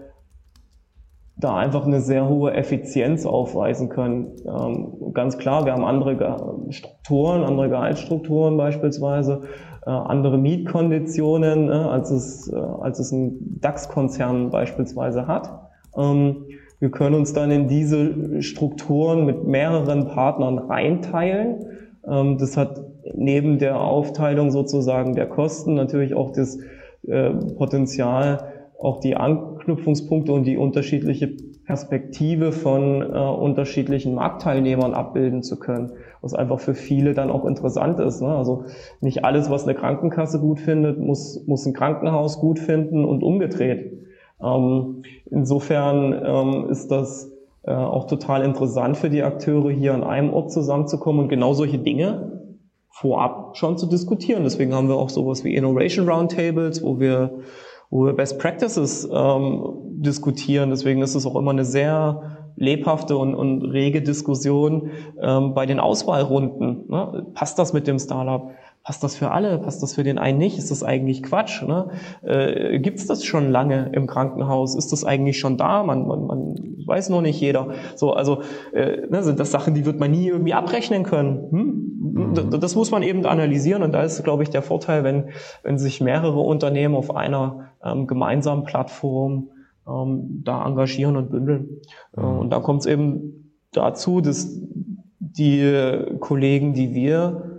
da 1.41 1.57
einfach 1.57 1.85
eine 1.85 1.99
sehr 1.99 2.29
hohe 2.29 2.53
Effizienz 2.53 3.25
aufweisen 3.25 3.89
können. 3.89 4.31
Ähm, 4.45 5.13
ganz 5.13 5.37
klar, 5.37 5.65
wir 5.65 5.73
haben 5.73 5.83
andere 5.83 6.67
Strukturen, 6.69 7.43
andere 7.43 7.69
Gehaltsstrukturen 7.69 8.57
beispielsweise, 8.57 9.41
äh, 9.85 9.89
andere 9.89 10.37
Mietkonditionen, 10.37 11.67
äh, 11.67 11.71
als, 11.71 12.11
es, 12.11 12.51
äh, 12.51 12.55
als 12.55 12.99
es 12.99 13.11
ein 13.11 13.59
DAX-Konzern 13.59 14.51
beispielsweise 14.51 15.27
hat. 15.27 15.49
Ähm, 15.97 16.45
wir 16.79 16.89
können 16.89 17.15
uns 17.15 17.33
dann 17.33 17.51
in 17.51 17.67
diese 17.67 18.41
Strukturen 18.41 19.25
mit 19.25 19.45
mehreren 19.45 20.07
Partnern 20.07 20.57
reinteilen. 20.59 21.65
Ähm, 22.07 22.37
das 22.37 22.57
hat 22.57 22.81
neben 23.15 23.59
der 23.59 23.79
Aufteilung 23.79 24.51
sozusagen 24.51 25.15
der 25.15 25.27
Kosten 25.27 25.73
natürlich 25.73 26.13
auch 26.13 26.31
das 26.31 26.59
äh, 27.07 27.31
Potenzial, 27.57 28.51
auch 28.79 28.99
die 28.99 29.15
Anknüpfungspunkte 29.61 30.33
und 30.33 30.43
die 30.45 30.57
unterschiedliche 30.57 31.35
Perspektive 31.65 32.51
von 32.51 33.01
äh, 33.01 33.05
unterschiedlichen 33.05 34.15
Marktteilnehmern 34.15 34.93
abbilden 34.93 35.43
zu 35.43 35.59
können, 35.59 35.93
was 36.21 36.33
einfach 36.33 36.59
für 36.59 36.73
viele 36.73 37.13
dann 37.13 37.29
auch 37.29 37.45
interessant 37.45 37.99
ist. 37.99 38.21
Ne? 38.21 38.35
Also 38.35 38.65
nicht 38.99 39.23
alles, 39.23 39.49
was 39.49 39.63
eine 39.63 39.75
Krankenkasse 39.75 40.39
gut 40.39 40.59
findet, 40.59 40.99
muss, 40.99 41.45
muss 41.47 41.65
ein 41.65 41.73
Krankenhaus 41.73 42.39
gut 42.39 42.59
finden 42.59 43.05
und 43.05 43.23
umgedreht. 43.23 43.93
Ähm, 44.43 45.03
insofern 45.29 46.13
ähm, 46.25 46.69
ist 46.69 46.89
das 46.89 47.31
äh, 47.63 47.71
auch 47.71 48.07
total 48.07 48.43
interessant 48.43 48.97
für 48.97 49.09
die 49.09 49.21
Akteure, 49.21 49.69
hier 49.69 49.93
an 49.93 50.03
einem 50.03 50.33
Ort 50.33 50.51
zusammenzukommen 50.51 51.21
und 51.21 51.29
genau 51.29 51.53
solche 51.53 51.77
Dinge 51.77 52.41
vorab 52.89 53.55
schon 53.55 53.77
zu 53.77 53.85
diskutieren. 53.85 54.43
Deswegen 54.43 54.73
haben 54.73 54.89
wir 54.89 54.95
auch 54.95 55.09
sowas 55.09 55.43
wie 55.43 55.55
Innovation 55.55 56.09
Roundtables, 56.09 56.83
wo 56.83 56.99
wir, 56.99 57.39
wo 57.91 58.05
wir 58.05 58.13
Best 58.13 58.39
Practices 58.39 59.07
ähm, 59.13 59.75
diskutieren. 60.01 60.71
Deswegen 60.71 61.01
ist 61.01 61.13
es 61.13 61.25
auch 61.25 61.35
immer 61.35 61.51
eine 61.51 61.65
sehr 61.65 62.37
lebhafte 62.55 63.17
und, 63.17 63.35
und 63.35 63.63
rege 63.63 64.01
Diskussion 64.01 64.89
ähm, 65.21 65.53
bei 65.53 65.65
den 65.65 65.79
Auswahlrunden. 65.79 66.85
Ne? 66.87 67.27
Passt 67.33 67.59
das 67.59 67.73
mit 67.73 67.87
dem 67.87 67.99
Startup? 67.99 68.51
Passt 68.83 69.03
das 69.03 69.15
für 69.15 69.29
alle? 69.29 69.59
Passt 69.59 69.83
das 69.83 69.93
für 69.93 70.03
den 70.03 70.17
einen 70.17 70.39
nicht? 70.39 70.57
Ist 70.57 70.71
das 70.71 70.83
eigentlich 70.83 71.21
Quatsch? 71.21 71.61
Ne? 71.61 71.89
Äh, 72.23 72.79
Gibt 72.79 72.97
es 72.97 73.05
das 73.05 73.23
schon 73.23 73.51
lange 73.51 73.91
im 73.93 74.07
Krankenhaus? 74.07 74.75
Ist 74.75 74.91
das 74.91 75.05
eigentlich 75.05 75.37
schon 75.37 75.55
da? 75.55 75.83
Man, 75.83 76.07
man, 76.07 76.25
man 76.25 76.55
weiß 76.87 77.09
nur 77.09 77.21
nicht 77.21 77.39
jeder. 77.39 77.69
So, 77.95 78.13
also 78.13 78.41
äh, 78.73 79.05
ne, 79.07 79.21
sind 79.21 79.39
das 79.39 79.51
Sachen, 79.51 79.75
die 79.75 79.85
wird 79.85 79.99
man 79.99 80.09
nie 80.09 80.27
irgendwie 80.27 80.55
abrechnen 80.55 81.03
können. 81.03 81.51
Hm? 81.51 81.91
Mhm. 82.11 82.59
Das 82.59 82.75
muss 82.75 82.89
man 82.89 83.03
eben 83.03 83.23
analysieren 83.25 83.83
und 83.83 83.91
da 83.91 84.01
ist, 84.01 84.23
glaube 84.23 84.41
ich, 84.41 84.49
der 84.49 84.63
Vorteil, 84.63 85.03
wenn, 85.03 85.29
wenn 85.61 85.77
sich 85.77 86.01
mehrere 86.01 86.39
Unternehmen 86.39 86.95
auf 86.95 87.15
einer 87.15 87.69
ähm, 87.83 88.07
gemeinsamen 88.07 88.63
Plattform 88.63 89.49
ähm, 89.87 90.41
da 90.43 90.65
engagieren 90.65 91.17
und 91.17 91.29
bündeln. 91.29 91.81
Äh, 92.17 92.21
mhm. 92.21 92.39
Und 92.39 92.49
da 92.49 92.59
kommt 92.59 92.81
es 92.81 92.85
eben 92.87 93.53
dazu, 93.73 94.21
dass 94.21 94.59
die 95.19 96.17
Kollegen, 96.19 96.73
die 96.73 96.93
wir 96.93 97.50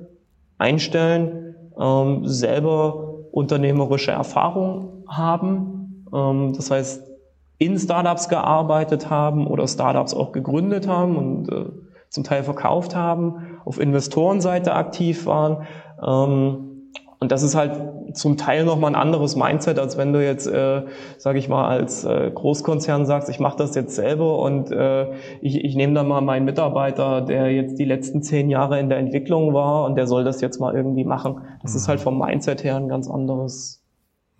einstellen, 0.63 1.57
ähm, 1.79 2.27
selber 2.27 3.27
unternehmerische 3.33 4.13
Erfahrung 4.13 5.05
haben. 5.09 6.07
Ähm, 6.15 6.53
das 6.55 6.71
heißt, 6.71 7.11
in 7.59 7.79
Startups 7.79 8.29
gearbeitet 8.29 9.11
haben 9.11 9.47
oder 9.47 9.67
Startups 9.67 10.15
auch 10.15 10.33
gegründet 10.33 10.87
haben 10.89 11.17
und 11.17 11.53
äh, 11.53 11.65
zum 12.09 12.25
Teil 12.25 12.45
verkauft 12.45 12.95
haben, 12.95 13.59
auf 13.65 13.81
Investorenseite 13.81 14.75
aktiv 14.75 15.27
waren. 15.27 15.67
Ähm, 16.05 16.91
und 17.19 17.33
das 17.33 17.43
ist 17.43 17.55
halt 17.55 17.81
zum 18.15 18.37
Teil 18.37 18.65
nochmal 18.65 18.93
ein 18.93 19.01
anderes 19.01 19.37
Mindset, 19.37 19.79
als 19.79 19.97
wenn 19.97 20.13
du 20.13 20.25
jetzt, 20.25 20.47
äh, 20.47 20.83
sage 21.19 21.39
ich 21.39 21.49
mal, 21.49 21.69
als 21.69 22.05
äh, 22.05 22.31
Großkonzern 22.35 23.07
sagst, 23.07 23.29
ich 23.29 23.41
mache 23.41 23.57
das 23.57 23.75
jetzt 23.75 23.95
selber 23.95 24.39
und 24.39 24.71
äh, 24.71 25.13
ich, 25.41 25.65
ich 25.65 25.75
nehme 25.75 25.95
dann 25.95 26.09
mal 26.09 26.21
meinen 26.21 26.45
Mitarbeiter, 26.45 27.21
der 27.21 27.51
jetzt 27.51 27.79
die 27.79 27.85
letzten 27.85 28.23
zehn 28.23 28.51
Jahre 28.51 28.79
in 28.81 28.89
der 28.89 28.99
Entwicklung 28.99 29.55
war 29.55 29.85
und 29.85 29.97
der 29.97 30.07
soll 30.07 30.25
das 30.25 30.41
jetzt 30.41 30.61
mal 30.61 30.75
irgendwie 30.75 31.05
machen. 31.05 31.41
Das 31.63 31.73
mhm. 31.73 31.77
ist 31.77 31.89
halt 31.89 32.01
vom 32.01 32.19
Mindset 32.19 32.65
her 32.65 32.77
ein 32.77 32.89
ganz 32.89 33.09
anderes 33.09 33.83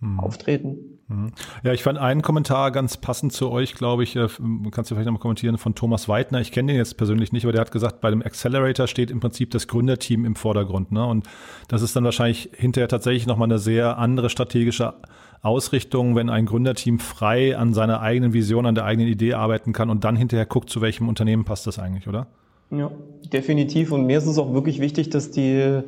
mhm. 0.01 0.21
Auftreten. 0.21 0.92
Mhm. 1.09 1.33
Ja, 1.63 1.73
ich 1.73 1.83
fand 1.83 1.99
einen 1.99 2.23
Kommentar 2.23 2.71
ganz 2.71 2.97
passend 2.97 3.33
zu 3.33 3.51
euch, 3.51 3.75
glaube 3.75 4.03
ich, 4.03 4.17
äh, 4.17 4.29
kannst 4.71 4.91
du 4.91 4.95
vielleicht 4.95 5.07
nochmal 5.07 5.21
kommentieren, 5.21 5.59
von 5.59 5.75
Thomas 5.75 6.09
Weidner. 6.09 6.41
Ich 6.41 6.53
kenne 6.53 6.73
den 6.73 6.77
jetzt 6.77 6.97
persönlich 6.97 7.33
nicht, 7.33 7.45
aber 7.45 7.53
der 7.53 7.61
hat 7.61 7.73
gesagt, 7.73 8.01
bei 8.01 8.11
dem 8.11 8.23
Accelerator 8.23 8.87
steht 8.87 9.11
im 9.11 9.21
Prinzip 9.21 9.51
das 9.51 9.69
Gründerteam 9.69 10.25
im 10.25 10.37
Vordergrund. 10.37 10.93
Ne? 10.93 11.05
Und 11.05 11.27
das 11.69 11.83
ist 11.83 11.97
dann 11.97 12.05
wahrscheinlich 12.05 12.51
hinterher 12.57 12.89
tatsächlich 12.89 13.27
nochmal 13.27 13.47
eine 13.47 13.59
sehr 13.59 13.99
andere 13.99 14.31
strategische 14.31 14.95
Ausrichtung, 15.43 16.15
wenn 16.15 16.31
ein 16.31 16.47
Gründerteam 16.47 17.01
frei 17.01 17.57
an 17.57 17.75
seiner 17.75 18.01
eigenen 18.01 18.33
Vision, 18.33 18.65
an 18.65 18.77
der 18.77 18.85
eigenen 18.85 19.09
Idee 19.09 19.35
arbeiten 19.35 19.73
kann 19.73 19.91
und 19.91 20.05
dann 20.05 20.15
hinterher 20.15 20.47
guckt, 20.47 20.71
zu 20.71 20.81
welchem 20.81 21.09
Unternehmen 21.09 21.45
passt 21.45 21.67
das 21.67 21.79
eigentlich, 21.81 22.07
oder? 22.07 22.29
Ja, 22.71 22.91
definitiv. 23.31 23.93
Und 23.93 24.07
mir 24.07 24.17
ist 24.17 24.27
es 24.27 24.39
auch 24.39 24.55
wirklich 24.55 24.81
wichtig, 24.81 25.11
dass 25.11 25.31
die, 25.31 25.83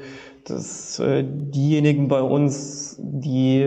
dass 0.44 0.98
äh, 0.98 1.24
diejenigen 1.26 2.08
bei 2.08 2.20
uns, 2.20 2.96
die 2.98 3.64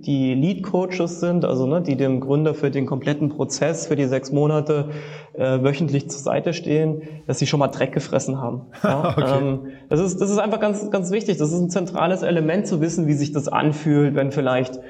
die 0.00 0.34
Lead 0.34 0.62
Coaches 0.62 1.20
sind, 1.20 1.44
also 1.44 1.66
ne, 1.66 1.80
die 1.80 1.96
dem 1.96 2.20
Gründer 2.20 2.54
für 2.54 2.70
den 2.70 2.86
kompletten 2.86 3.30
Prozess 3.30 3.86
für 3.86 3.96
die 3.96 4.04
sechs 4.04 4.30
Monate 4.30 4.90
äh, 5.32 5.62
wöchentlich 5.62 6.10
zur 6.10 6.20
Seite 6.20 6.52
stehen, 6.52 7.02
dass 7.26 7.38
sie 7.38 7.46
schon 7.46 7.60
mal 7.60 7.68
Dreck 7.68 7.92
gefressen 7.92 8.40
haben. 8.40 8.66
Ja? 8.82 9.14
okay. 9.16 9.38
ähm, 9.38 9.58
das 9.88 10.00
ist 10.00 10.20
das 10.20 10.30
ist 10.30 10.38
einfach 10.38 10.60
ganz 10.60 10.90
ganz 10.90 11.10
wichtig. 11.10 11.38
Das 11.38 11.50
ist 11.50 11.60
ein 11.60 11.70
zentrales 11.70 12.22
Element 12.22 12.66
zu 12.66 12.80
wissen, 12.80 13.06
wie 13.06 13.14
sich 13.14 13.32
das 13.32 13.48
anfühlt, 13.48 14.14
wenn 14.14 14.32
vielleicht 14.32 14.80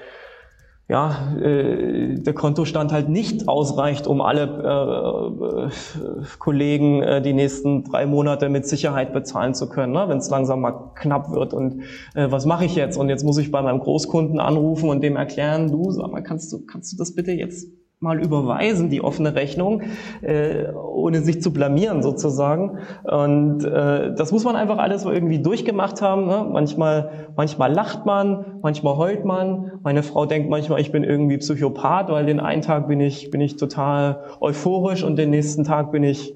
ja, 0.88 1.34
äh, 1.36 2.14
der 2.14 2.32
Kontostand 2.32 2.92
halt 2.92 3.08
nicht 3.08 3.48
ausreicht, 3.48 4.06
um 4.06 4.20
alle 4.20 4.42
äh, 4.42 5.66
äh, 5.66 6.24
Kollegen 6.38 7.02
äh, 7.02 7.20
die 7.20 7.32
nächsten 7.32 7.82
drei 7.82 8.06
Monate 8.06 8.48
mit 8.48 8.68
Sicherheit 8.68 9.12
bezahlen 9.12 9.54
zu 9.54 9.68
können, 9.68 9.92
ne? 9.92 10.04
wenn 10.08 10.18
es 10.18 10.30
langsam 10.30 10.60
mal 10.60 10.92
knapp 10.94 11.32
wird. 11.32 11.54
Und 11.54 11.82
äh, 12.14 12.30
was 12.30 12.46
mache 12.46 12.64
ich 12.64 12.76
jetzt? 12.76 12.96
Und 12.98 13.08
jetzt 13.08 13.24
muss 13.24 13.38
ich 13.38 13.50
bei 13.50 13.62
meinem 13.62 13.80
Großkunden 13.80 14.38
anrufen 14.38 14.88
und 14.88 15.02
dem 15.02 15.16
erklären, 15.16 15.72
du, 15.72 15.90
sag 15.90 16.12
mal, 16.12 16.22
kannst 16.22 16.52
du, 16.52 16.64
kannst 16.64 16.92
du 16.92 16.96
das 16.96 17.14
bitte 17.14 17.32
jetzt 17.32 17.68
mal 17.98 18.22
überweisen, 18.22 18.90
die 18.90 19.02
offene 19.02 19.34
Rechnung, 19.34 19.82
äh, 20.20 20.70
ohne 20.72 21.22
sich 21.22 21.40
zu 21.40 21.50
blamieren 21.50 22.02
sozusagen. 22.02 22.78
Und 23.04 23.64
äh, 23.64 24.14
das 24.14 24.32
muss 24.32 24.44
man 24.44 24.54
einfach 24.54 24.76
alles 24.78 25.02
so 25.02 25.10
irgendwie 25.10 25.38
durchgemacht 25.38 26.02
haben. 26.02 26.26
Ne? 26.26 26.46
Manchmal, 26.52 27.30
manchmal 27.36 27.72
lacht 27.72 28.04
man, 28.04 28.58
manchmal 28.60 28.98
heult 28.98 29.24
man. 29.24 29.72
Meine 29.82 30.02
Frau 30.02 30.26
denkt 30.26 30.50
manchmal, 30.50 30.80
ich 30.80 30.92
bin 30.92 31.04
irgendwie 31.04 31.38
Psychopath, 31.38 32.10
weil 32.10 32.26
den 32.26 32.38
einen 32.38 32.60
Tag 32.60 32.86
bin 32.86 33.00
ich, 33.00 33.30
bin 33.30 33.40
ich 33.40 33.56
total 33.56 34.24
euphorisch 34.40 35.02
und 35.02 35.16
den 35.16 35.30
nächsten 35.30 35.64
Tag 35.64 35.90
bin 35.90 36.04
ich 36.04 36.34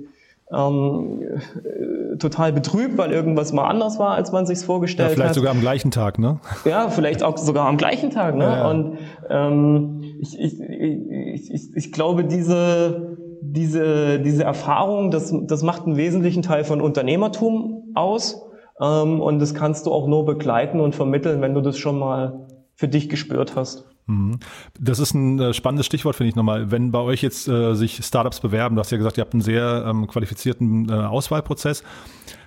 ähm, 0.53 1.23
äh, 1.23 2.17
total 2.17 2.53
betrübt, 2.53 2.99
weil 2.99 3.13
irgendwas 3.13 3.53
mal 3.53 3.69
anders 3.69 3.99
war, 3.99 4.15
als 4.15 4.33
man 4.33 4.47
sich's 4.47 4.65
vorgestellt 4.65 5.11
ja, 5.11 5.15
vielleicht 5.15 5.29
hat. 5.31 5.35
sogar 5.37 5.53
am 5.53 5.61
gleichen 5.61 5.91
Tag, 5.91 6.19
ne? 6.19 6.41
Ja, 6.65 6.89
vielleicht 6.89 7.23
auch 7.23 7.37
sogar 7.39 7.67
am 7.67 7.77
gleichen 7.77 8.11
Tag, 8.11 8.35
ne? 8.35 8.45
Ja, 8.45 8.57
ja. 8.57 8.71
Und 8.71 8.99
ähm, 9.29 10.03
ich, 10.21 10.39
ich, 10.39 10.61
ich, 10.61 11.51
ich, 11.51 11.77
ich 11.77 11.93
glaube, 11.93 12.25
diese 12.25 13.17
diese 13.43 14.21
diese 14.21 14.45
Erfahrung, 14.45 15.11
das 15.11 15.35
das 15.43 15.63
macht 15.63 15.87
einen 15.87 15.97
wesentlichen 15.97 16.43
Teil 16.43 16.65
von 16.65 16.81
Unternehmertum 16.81 17.93
aus. 17.95 18.43
Ähm, 18.81 19.21
und 19.21 19.39
das 19.39 19.55
kannst 19.55 19.87
du 19.87 19.93
auch 19.93 20.09
nur 20.09 20.25
begleiten 20.25 20.81
und 20.81 20.95
vermitteln, 20.95 21.41
wenn 21.43 21.55
du 21.55 21.61
das 21.61 21.79
schon 21.79 21.99
mal 21.99 22.47
für 22.75 22.89
dich 22.89 23.09
gespürt 23.09 23.55
hast. 23.55 23.85
Mhm. 24.11 24.39
Das 24.79 24.99
ist 24.99 25.15
ein 25.15 25.39
äh, 25.39 25.55
spannendes 25.55 25.87
Stichwort, 25.87 26.17
finde 26.17 26.31
ich 26.31 26.37
nochmal. 26.37 26.71
Wenn 26.71 26.91
bei 26.91 26.99
euch 26.99 27.23
jetzt 27.23 27.49
äh, 27.49 27.75
sich 27.75 28.05
Startups 28.05 28.41
bewerben, 28.41 28.75
du 28.75 28.81
hast 28.81 28.91
ja 28.91 28.99
gesagt, 28.99 29.19
ihr 29.19 29.23
habt 29.23 29.35
einen 29.35 29.43
sehr 29.43 29.85
ähm, 29.87 30.07
qualifizierten 30.07 30.89
äh, 30.89 30.93
Auswahlprozess. 30.93 31.85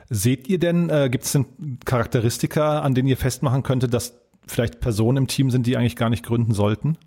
Seht 0.09 0.49
ihr 0.49 0.59
denn, 0.59 0.89
äh, 0.89 1.09
gibt 1.09 1.23
es 1.23 1.31
denn 1.31 1.45
Charakteristika, 1.85 2.79
an 2.79 2.93
denen 2.93 3.07
ihr 3.07 3.17
festmachen 3.17 3.63
könntet, 3.63 3.93
dass 3.93 4.19
vielleicht 4.45 4.81
Personen 4.81 5.17
im 5.19 5.27
Team 5.27 5.49
sind, 5.49 5.65
die 5.65 5.77
eigentlich 5.77 5.95
gar 5.95 6.09
nicht 6.09 6.25
gründen 6.25 6.53
sollten? 6.53 6.97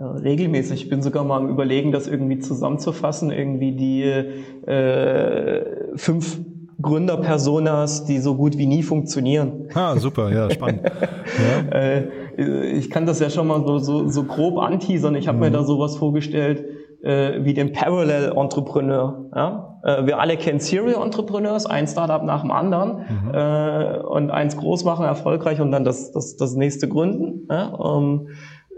regelmäßig. 0.00 0.84
Ich 0.84 0.88
bin 0.88 1.02
sogar 1.02 1.24
mal 1.24 1.38
am 1.38 1.48
Überlegen, 1.48 1.90
das 1.90 2.06
irgendwie 2.06 2.38
zusammenzufassen, 2.38 3.32
irgendwie 3.32 3.72
die 3.72 4.02
äh, 4.04 5.64
fünf 5.96 6.38
Gründerpersonas, 6.80 8.04
die 8.04 8.18
so 8.18 8.36
gut 8.36 8.56
wie 8.56 8.66
nie 8.66 8.84
funktionieren. 8.84 9.68
Ah, 9.74 9.96
super, 9.96 10.32
ja, 10.32 10.48
spannend. 10.50 10.82
ja. 11.72 12.02
Äh, 12.38 12.70
ich 12.70 12.90
kann 12.90 13.06
das 13.06 13.20
ja 13.20 13.30
schon 13.30 13.46
mal 13.48 13.64
so, 13.66 13.78
so, 13.78 14.08
so 14.08 14.24
grob 14.24 14.58
anteasern. 14.58 15.14
Ich 15.16 15.28
habe 15.28 15.36
mhm. 15.36 15.44
mir 15.44 15.50
da 15.50 15.64
sowas 15.64 15.96
vorgestellt 15.96 16.64
äh, 17.02 17.44
wie 17.44 17.54
den 17.54 17.72
Parallel 17.72 18.32
Entrepreneur. 18.36 19.26
Ja? 19.34 19.80
Äh, 19.82 20.06
wir 20.06 20.18
alle 20.18 20.36
kennen 20.36 20.60
Serial 20.60 21.02
Entrepreneurs, 21.02 21.66
ein 21.66 21.86
Startup 21.86 22.22
nach 22.22 22.42
dem 22.42 22.50
anderen 22.50 22.98
mhm. 22.98 23.34
äh, 23.34 23.98
und 23.98 24.30
eins 24.30 24.56
groß 24.56 24.84
machen, 24.84 25.04
erfolgreich 25.04 25.60
und 25.60 25.72
dann 25.72 25.84
das, 25.84 26.12
das, 26.12 26.36
das 26.36 26.54
nächste 26.54 26.88
gründen. 26.88 27.46
Ja? 27.50 27.78
Ähm, 27.96 28.28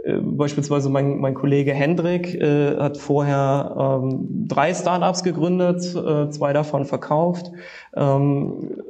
äh, 0.05 0.19
beispielsweise 0.21 0.89
mein, 0.91 1.19
mein 1.19 1.35
Kollege 1.35 1.73
Hendrik 1.73 2.35
äh, 2.35 2.77
hat 2.77 2.97
vorher 2.97 4.01
ähm, 4.03 4.47
drei 4.49 4.73
Startups 4.75 5.23
gegründet, 5.23 5.83
äh, 5.95 6.29
zwei 6.31 6.53
davon 6.53 6.85
verkauft, 6.85 7.51
ähm, 7.95 8.83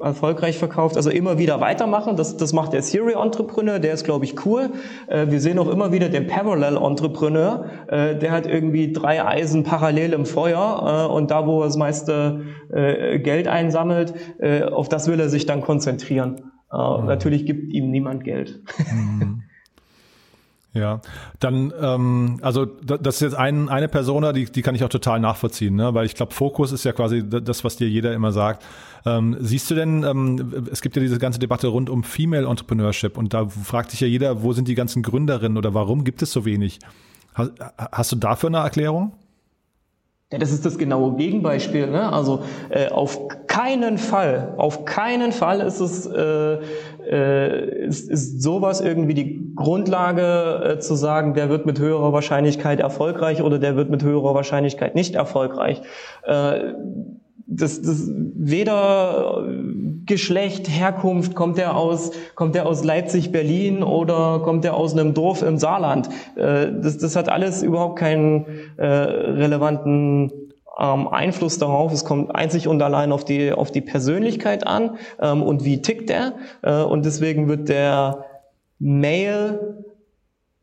erfolgreich 0.00 0.58
verkauft, 0.58 0.96
also 0.96 1.10
immer 1.10 1.38
wieder 1.38 1.60
weitermachen. 1.60 2.16
Das, 2.16 2.36
das 2.36 2.52
macht 2.52 2.72
der 2.72 2.82
Serial 2.82 3.22
Entrepreneur, 3.22 3.78
der 3.78 3.94
ist, 3.94 4.04
glaube 4.04 4.24
ich, 4.24 4.44
cool. 4.44 4.70
Äh, 5.06 5.30
wir 5.30 5.40
sehen 5.40 5.58
auch 5.58 5.68
immer 5.68 5.92
wieder 5.92 6.08
den 6.08 6.26
Parallel 6.26 6.76
Entrepreneur, 6.76 7.66
äh, 7.88 8.16
der 8.16 8.32
hat 8.32 8.46
irgendwie 8.46 8.92
drei 8.92 9.24
Eisen 9.24 9.62
parallel 9.62 10.12
im 10.12 10.26
Feuer 10.26 11.08
äh, 11.08 11.12
und 11.12 11.30
da, 11.30 11.46
wo 11.46 11.60
er 11.60 11.66
das 11.66 11.76
meiste 11.76 12.42
äh, 12.72 13.18
Geld 13.20 13.48
einsammelt, 13.48 14.14
äh, 14.38 14.64
auf 14.64 14.88
das 14.88 15.08
will 15.08 15.20
er 15.20 15.28
sich 15.28 15.46
dann 15.46 15.60
konzentrieren. 15.60 16.50
Äh, 16.72 16.76
mhm. 16.76 17.06
Natürlich 17.06 17.46
gibt 17.46 17.72
ihm 17.72 17.90
niemand 17.90 18.24
Geld. 18.24 18.62
Mhm. 18.92 19.42
Ja, 20.74 21.00
dann, 21.38 21.72
ähm, 21.80 22.38
also 22.42 22.66
das 22.66 23.14
ist 23.14 23.20
jetzt 23.20 23.36
ein, 23.36 23.68
eine 23.68 23.86
Persona, 23.86 24.32
die, 24.32 24.46
die 24.46 24.60
kann 24.60 24.74
ich 24.74 24.82
auch 24.82 24.88
total 24.88 25.20
nachvollziehen, 25.20 25.76
ne? 25.76 25.94
weil 25.94 26.04
ich 26.04 26.16
glaube, 26.16 26.34
Fokus 26.34 26.72
ist 26.72 26.82
ja 26.82 26.92
quasi 26.92 27.22
das, 27.24 27.62
was 27.62 27.76
dir 27.76 27.88
jeder 27.88 28.12
immer 28.12 28.32
sagt. 28.32 28.64
Ähm, 29.06 29.36
siehst 29.38 29.70
du 29.70 29.76
denn, 29.76 30.02
ähm, 30.02 30.66
es 30.72 30.82
gibt 30.82 30.96
ja 30.96 31.02
diese 31.02 31.18
ganze 31.20 31.38
Debatte 31.38 31.68
rund 31.68 31.88
um 31.88 32.02
Female 32.02 32.48
Entrepreneurship 32.48 33.16
und 33.16 33.32
da 33.32 33.46
fragt 33.46 33.92
sich 33.92 34.00
ja 34.00 34.08
jeder, 34.08 34.42
wo 34.42 34.52
sind 34.52 34.66
die 34.66 34.74
ganzen 34.74 35.04
Gründerinnen 35.04 35.56
oder 35.56 35.74
warum 35.74 36.02
gibt 36.02 36.22
es 36.22 36.32
so 36.32 36.44
wenig? 36.44 36.80
Hast, 37.34 37.52
hast 37.78 38.10
du 38.10 38.16
dafür 38.16 38.48
eine 38.48 38.58
Erklärung? 38.58 39.12
Ja, 40.34 40.38
das 40.40 40.50
ist 40.50 40.66
das 40.66 40.78
genaue 40.78 41.14
Gegenbeispiel. 41.14 41.86
Ne? 41.86 42.12
Also 42.12 42.40
äh, 42.68 42.88
auf 42.88 43.28
keinen 43.46 43.98
Fall, 43.98 44.54
auf 44.56 44.84
keinen 44.84 45.30
Fall 45.30 45.60
ist 45.60 45.78
es 45.78 46.06
äh, 46.06 46.58
äh, 47.08 47.86
ist, 47.86 48.10
ist 48.10 48.42
sowas 48.42 48.80
irgendwie 48.80 49.14
die 49.14 49.54
Grundlage 49.54 50.74
äh, 50.74 50.78
zu 50.80 50.96
sagen, 50.96 51.34
der 51.34 51.50
wird 51.50 51.66
mit 51.66 51.78
höherer 51.78 52.12
Wahrscheinlichkeit 52.12 52.80
erfolgreich 52.80 53.42
oder 53.42 53.60
der 53.60 53.76
wird 53.76 53.90
mit 53.90 54.02
höherer 54.02 54.34
Wahrscheinlichkeit 54.34 54.96
nicht 54.96 55.14
erfolgreich. 55.14 55.82
Äh, 56.24 56.72
das, 57.46 57.82
das 57.82 58.10
weder 58.10 59.46
Geschlecht, 60.06 60.68
Herkunft, 60.68 61.34
kommt 61.34 61.58
er 61.58 61.76
aus, 61.76 62.12
kommt 62.34 62.56
er 62.56 62.66
aus 62.66 62.84
Leipzig, 62.84 63.32
Berlin 63.32 63.82
oder 63.82 64.40
kommt 64.40 64.64
er 64.64 64.74
aus 64.74 64.92
einem 64.92 65.14
Dorf 65.14 65.42
im 65.42 65.58
Saarland? 65.58 66.08
Äh, 66.36 66.72
das, 66.80 66.98
das 66.98 67.16
hat 67.16 67.28
alles 67.28 67.62
überhaupt 67.62 67.98
keinen 67.98 68.46
äh, 68.76 68.86
relevanten 68.86 70.32
ähm, 70.78 71.08
Einfluss 71.08 71.58
darauf. 71.58 71.92
Es 71.92 72.04
kommt 72.04 72.34
einzig 72.34 72.68
und 72.68 72.82
allein 72.82 73.12
auf 73.12 73.24
die, 73.24 73.52
auf 73.52 73.70
die 73.70 73.80
Persönlichkeit 73.80 74.66
an 74.66 74.96
ähm, 75.20 75.42
und 75.42 75.64
wie 75.64 75.82
tickt 75.82 76.10
er. 76.10 76.34
Äh, 76.62 76.82
und 76.82 77.04
deswegen 77.04 77.48
wird 77.48 77.68
der 77.68 78.24
Male 78.78 79.83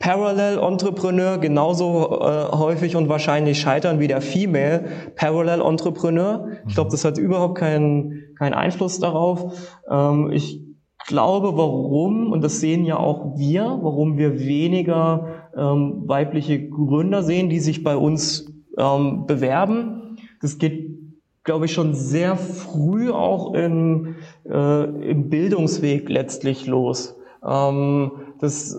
Parallel 0.02 0.58
Entrepreneur 0.58 1.38
genauso 1.38 2.20
äh, 2.22 2.52
häufig 2.52 2.96
und 2.96 3.08
wahrscheinlich 3.08 3.60
scheitern 3.62 4.00
wie 4.00 4.08
der 4.08 4.22
Female 4.22 4.86
Parallel 5.16 5.62
Entrepreneur. 5.62 6.48
Ich 6.68 6.74
glaube, 6.74 6.90
das 6.90 7.06
hat 7.06 7.20
überhaupt 7.20 7.60
keinen, 7.60 8.36
keinen 8.38 8.54
Einfluss 8.56 9.00
darauf. 9.00 9.54
Ähm, 9.90 10.32
ich 10.34 10.60
glaube, 11.08 11.56
warum, 11.56 12.32
und 12.32 12.44
das 12.44 12.60
sehen 12.60 12.84
ja 12.84 12.98
auch 12.98 13.38
wir, 13.38 13.80
warum 13.82 14.18
wir 14.18 14.40
weniger 14.40 15.50
ähm, 15.56 16.04
weibliche 16.08 16.68
Gründer 16.68 17.22
sehen, 17.22 17.50
die 17.50 17.60
sich 17.60 17.84
bei 17.84 17.96
uns 17.96 18.52
ähm, 18.80 19.26
bewerben. 19.28 20.18
Das 20.42 20.58
geht, 20.58 20.98
glaube 21.44 21.66
ich, 21.66 21.74
schon 21.74 21.94
sehr 21.94 22.38
früh 22.38 23.12
auch 23.12 23.54
in, 23.54 24.16
äh, 24.50 24.84
im 24.84 25.30
Bildungsweg 25.30 26.10
letztlich 26.10 26.66
los. 26.66 27.16
Ähm, 27.48 28.12
das 28.40 28.76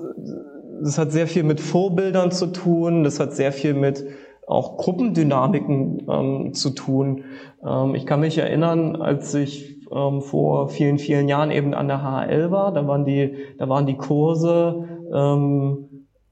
das 0.83 0.99
hat 0.99 1.12
sehr 1.12 1.27
viel 1.27 1.43
mit 1.43 1.61
Vorbildern 1.61 2.31
zu 2.31 2.47
tun, 2.47 3.05
das 3.05 3.20
hat 3.20 3.33
sehr 3.35 3.53
viel 3.53 3.75
mit 3.75 4.05
auch 4.47 4.77
Gruppendynamiken 4.77 6.07
ähm, 6.11 6.55
zu 6.55 6.70
tun. 6.70 7.25
Ähm, 7.66 7.95
ich 7.95 8.07
kann 8.07 8.20
mich 8.20 8.39
erinnern, 8.39 8.97
als 8.97 9.35
ich 9.35 9.87
ähm, 9.93 10.20
vor 10.20 10.68
vielen, 10.68 10.99
vielen 10.99 11.29
Jahren 11.29 11.51
eben 11.51 11.75
an 11.75 11.89
der 11.89 12.03
HL 12.03 12.51
war, 12.51 12.73
da 12.73 12.87
waren 12.87 13.05
die, 13.05 13.35
da 13.59 13.68
waren 13.68 13.87
die 13.87 13.97
Kurse 13.97 14.89
ähm, 15.14 15.89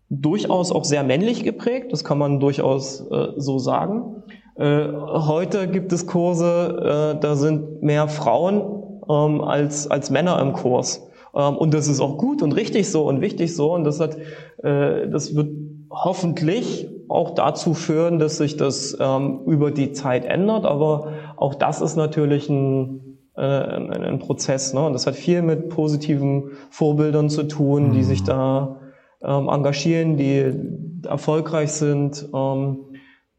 durchaus 0.09 0.73
auch 0.73 0.85
sehr 0.85 1.05
männlich 1.05 1.45
geprägt, 1.45 1.93
das 1.93 2.05
kann 2.05 2.19
man 2.19 2.41
durchaus 2.41 3.01
äh, 3.11 3.29
so 3.37 3.59
sagen. 3.59 4.23
Äh, 4.57 4.89
heute 4.93 5.69
gibt 5.69 5.93
es 5.93 6.07
Kurse, 6.07 7.15
äh, 7.17 7.21
da 7.21 7.37
sind 7.37 7.83
mehr 7.83 8.09
Frauen 8.09 8.83
ähm, 9.09 9.41
als, 9.41 9.89
als 9.89 10.11
Männer 10.11 10.41
im 10.41 10.53
Kurs. 10.53 11.10
Ähm, 11.35 11.57
und 11.57 11.75
das 11.75 11.89
ist 11.89 12.01
auch 12.01 12.19
gut 12.19 12.43
und 12.43 12.53
richtig 12.53 12.91
so 12.91 13.07
und 13.07 13.21
wichtig 13.21 13.55
so. 13.55 13.75
Und 13.75 13.85
das 13.85 14.01
hat, 14.01 14.17
äh, 14.63 15.09
das 15.09 15.35
wird 15.35 15.51
hoffentlich 15.91 16.89
auch 17.09 17.35
dazu 17.35 17.75
führen, 17.75 18.19
dass 18.19 18.39
sich 18.39 18.57
das 18.57 18.97
ähm, 19.01 19.41
über 19.47 19.71
die 19.71 19.93
Zeit 19.93 20.25
ändert. 20.25 20.65
Aber 20.65 21.13
auch 21.37 21.55
das 21.55 21.81
ist 21.81 21.97
natürlich 21.97 22.49
ein, 22.49 23.19
äh, 23.37 23.43
ein, 23.43 23.91
ein 23.91 24.19
Prozess. 24.19 24.75
Ne? 24.75 24.85
Und 24.85 24.93
das 24.93 25.07
hat 25.07 25.17
viel 25.17 25.43
mit 25.43 25.69
positiven 25.69 26.51
Vorbildern 26.71 27.29
zu 27.29 27.45
tun, 27.45 27.89
mhm. 27.89 27.93
die 27.93 28.05
sich 28.05 28.23
da 28.23 28.81
ähm, 29.23 29.49
engagieren, 29.49 30.17
die 30.17 30.53
erfolgreich 31.07 31.73
sind, 31.73 32.29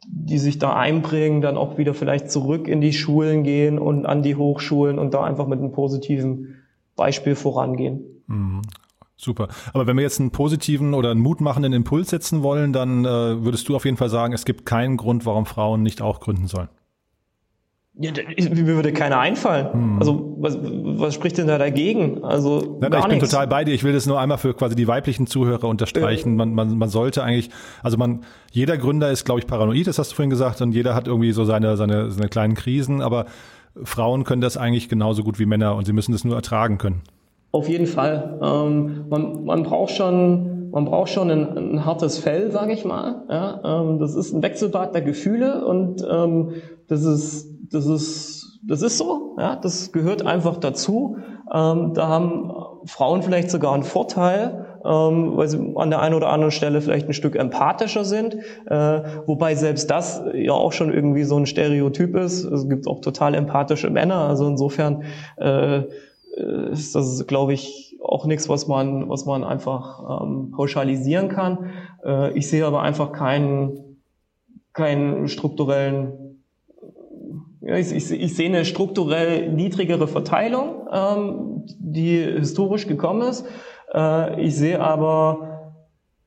die 0.03 0.39
sich 0.39 0.57
da 0.57 0.75
einbringen, 0.75 1.41
dann 1.41 1.57
auch 1.57 1.77
wieder 1.77 1.93
vielleicht 1.93 2.31
zurück 2.31 2.67
in 2.67 2.81
die 2.81 2.91
Schulen 2.91 3.43
gehen 3.43 3.77
und 3.77 4.07
an 4.07 4.23
die 4.23 4.35
Hochschulen 4.35 4.97
und 4.97 5.13
da 5.13 5.23
einfach 5.23 5.45
mit 5.45 5.59
einem 5.59 5.71
positiven 5.71 6.60
Beispiel 7.01 7.35
vorangehen. 7.35 8.03
Mhm. 8.27 8.61
Super. 9.17 9.49
Aber 9.73 9.85
wenn 9.85 9.95
wir 9.97 10.03
jetzt 10.03 10.19
einen 10.19 10.31
positiven 10.31 10.93
oder 10.93 11.11
einen 11.11 11.19
mutmachenden 11.19 11.73
Impuls 11.73 12.09
setzen 12.09 12.41
wollen, 12.41 12.73
dann 12.73 13.05
äh, 13.05 13.43
würdest 13.43 13.67
du 13.69 13.75
auf 13.75 13.85
jeden 13.85 13.97
Fall 13.97 14.09
sagen, 14.09 14.33
es 14.33 14.45
gibt 14.45 14.65
keinen 14.65 14.97
Grund, 14.97 15.25
warum 15.25 15.45
Frauen 15.45 15.83
nicht 15.83 16.01
auch 16.01 16.19
gründen 16.19 16.47
sollen. 16.47 16.69
Ja, 17.99 18.11
mir 18.37 18.67
würde 18.67 18.93
keiner 18.93 19.19
einfallen. 19.19 19.73
Hm. 19.73 19.99
Also 19.99 20.37
was, 20.39 20.57
was 20.61 21.13
spricht 21.13 21.37
denn 21.37 21.47
da 21.47 21.57
dagegen? 21.57 22.23
Also 22.23 22.77
Nein, 22.79 22.89
gar 22.89 23.01
ich 23.01 23.05
bin 23.07 23.15
nichts. 23.17 23.29
total 23.29 23.47
bei 23.47 23.63
dir. 23.65 23.73
Ich 23.73 23.83
will 23.83 23.93
das 23.93 24.05
nur 24.05 24.19
einmal 24.19 24.37
für 24.37 24.53
quasi 24.53 24.75
die 24.75 24.87
weiblichen 24.87 25.27
Zuhörer 25.27 25.67
unterstreichen. 25.67 26.33
Äh. 26.33 26.37
Man, 26.37 26.53
man, 26.55 26.77
man 26.77 26.89
sollte 26.89 27.21
eigentlich, 27.21 27.49
also 27.83 27.97
man, 27.97 28.21
jeder 28.51 28.77
Gründer 28.77 29.11
ist, 29.11 29.25
glaube 29.25 29.41
ich, 29.41 29.45
paranoid, 29.45 29.85
das 29.85 29.99
hast 29.99 30.11
du 30.11 30.15
vorhin 30.15 30.29
gesagt, 30.29 30.61
und 30.61 30.71
jeder 30.71 30.95
hat 30.95 31.07
irgendwie 31.07 31.31
so 31.33 31.43
seine, 31.43 31.75
seine, 31.75 32.11
seine 32.11 32.29
kleinen 32.29 32.55
Krisen, 32.55 33.01
aber 33.01 33.25
Frauen 33.83 34.23
können 34.23 34.41
das 34.41 34.57
eigentlich 34.57 34.89
genauso 34.89 35.23
gut 35.23 35.39
wie 35.39 35.45
Männer 35.45 35.75
und 35.75 35.85
sie 35.85 35.93
müssen 35.93 36.11
das 36.11 36.23
nur 36.23 36.35
ertragen 36.35 36.77
können. 36.77 37.01
Auf 37.51 37.67
jeden 37.67 37.87
Fall. 37.87 38.39
Ähm, 38.41 39.05
man, 39.09 39.43
man 39.43 39.63
braucht 39.63 39.91
schon, 39.91 40.71
man 40.71 40.85
braucht 40.85 41.09
schon 41.09 41.29
ein, 41.29 41.57
ein 41.57 41.85
hartes 41.85 42.17
Fell, 42.17 42.51
sage 42.51 42.73
ich 42.73 42.85
mal. 42.85 43.23
Ja, 43.29 43.81
ähm, 43.81 43.99
das 43.99 44.15
ist 44.15 44.33
ein 44.33 44.41
Wechselbad 44.41 44.93
der 44.93 45.01
Gefühle 45.01 45.65
und 45.65 46.05
ähm, 46.09 46.53
das 46.87 47.03
ist, 47.03 47.49
das 47.71 47.85
ist, 47.85 48.59
das 48.65 48.81
ist 48.81 48.97
so. 48.97 49.35
Ja, 49.37 49.55
das 49.57 49.91
gehört 49.91 50.25
einfach 50.25 50.57
dazu. 50.57 51.17
Ähm, 51.53 51.93
da 51.93 52.07
haben 52.07 52.53
Frauen 52.85 53.21
vielleicht 53.21 53.51
sogar 53.51 53.73
einen 53.73 53.83
Vorteil, 53.83 54.65
ähm, 54.85 55.37
weil 55.37 55.47
sie 55.47 55.59
an 55.75 55.89
der 55.89 56.01
einen 56.01 56.15
oder 56.15 56.29
anderen 56.29 56.51
Stelle 56.51 56.81
vielleicht 56.81 57.07
ein 57.07 57.13
Stück 57.13 57.35
empathischer 57.35 58.03
sind, 58.03 58.35
äh, 58.65 59.01
wobei 59.25 59.55
selbst 59.55 59.89
das 59.89 60.21
ja 60.33 60.53
auch 60.53 60.71
schon 60.71 60.93
irgendwie 60.93 61.23
so 61.23 61.37
ein 61.37 61.45
Stereotyp 61.45 62.15
ist. 62.15 62.43
Es 62.43 62.67
gibt 62.67 62.87
auch 62.87 63.01
total 63.01 63.35
empathische 63.35 63.89
Männer, 63.89 64.27
also 64.27 64.47
insofern 64.47 65.03
äh, 65.37 65.83
ist 66.71 66.95
das, 66.95 67.27
glaube 67.27 67.53
ich, 67.53 67.97
auch 68.03 68.25
nichts, 68.25 68.49
was 68.49 68.67
man, 68.67 69.09
was 69.09 69.25
man 69.25 69.43
einfach 69.43 70.23
ähm, 70.23 70.51
pauschalisieren 70.51 71.29
kann. 71.29 71.69
Äh, 72.03 72.37
ich 72.37 72.49
sehe 72.49 72.65
aber 72.65 72.81
einfach 72.81 73.11
keinen, 73.11 73.97
keinen 74.73 75.27
strukturellen 75.27 76.31
ja, 77.63 77.75
ich, 77.75 77.91
ich, 77.91 78.09
ich 78.09 78.35
sehe 78.35 78.49
eine 78.49 78.65
strukturell 78.65 79.51
niedrigere 79.51 80.07
Verteilung, 80.07 80.87
ähm, 80.91 81.63
die 81.77 82.17
historisch 82.17 82.87
gekommen 82.87 83.21
ist. 83.21 83.45
Äh, 83.93 84.41
ich 84.41 84.55
sehe 84.55 84.79
aber 84.79 85.47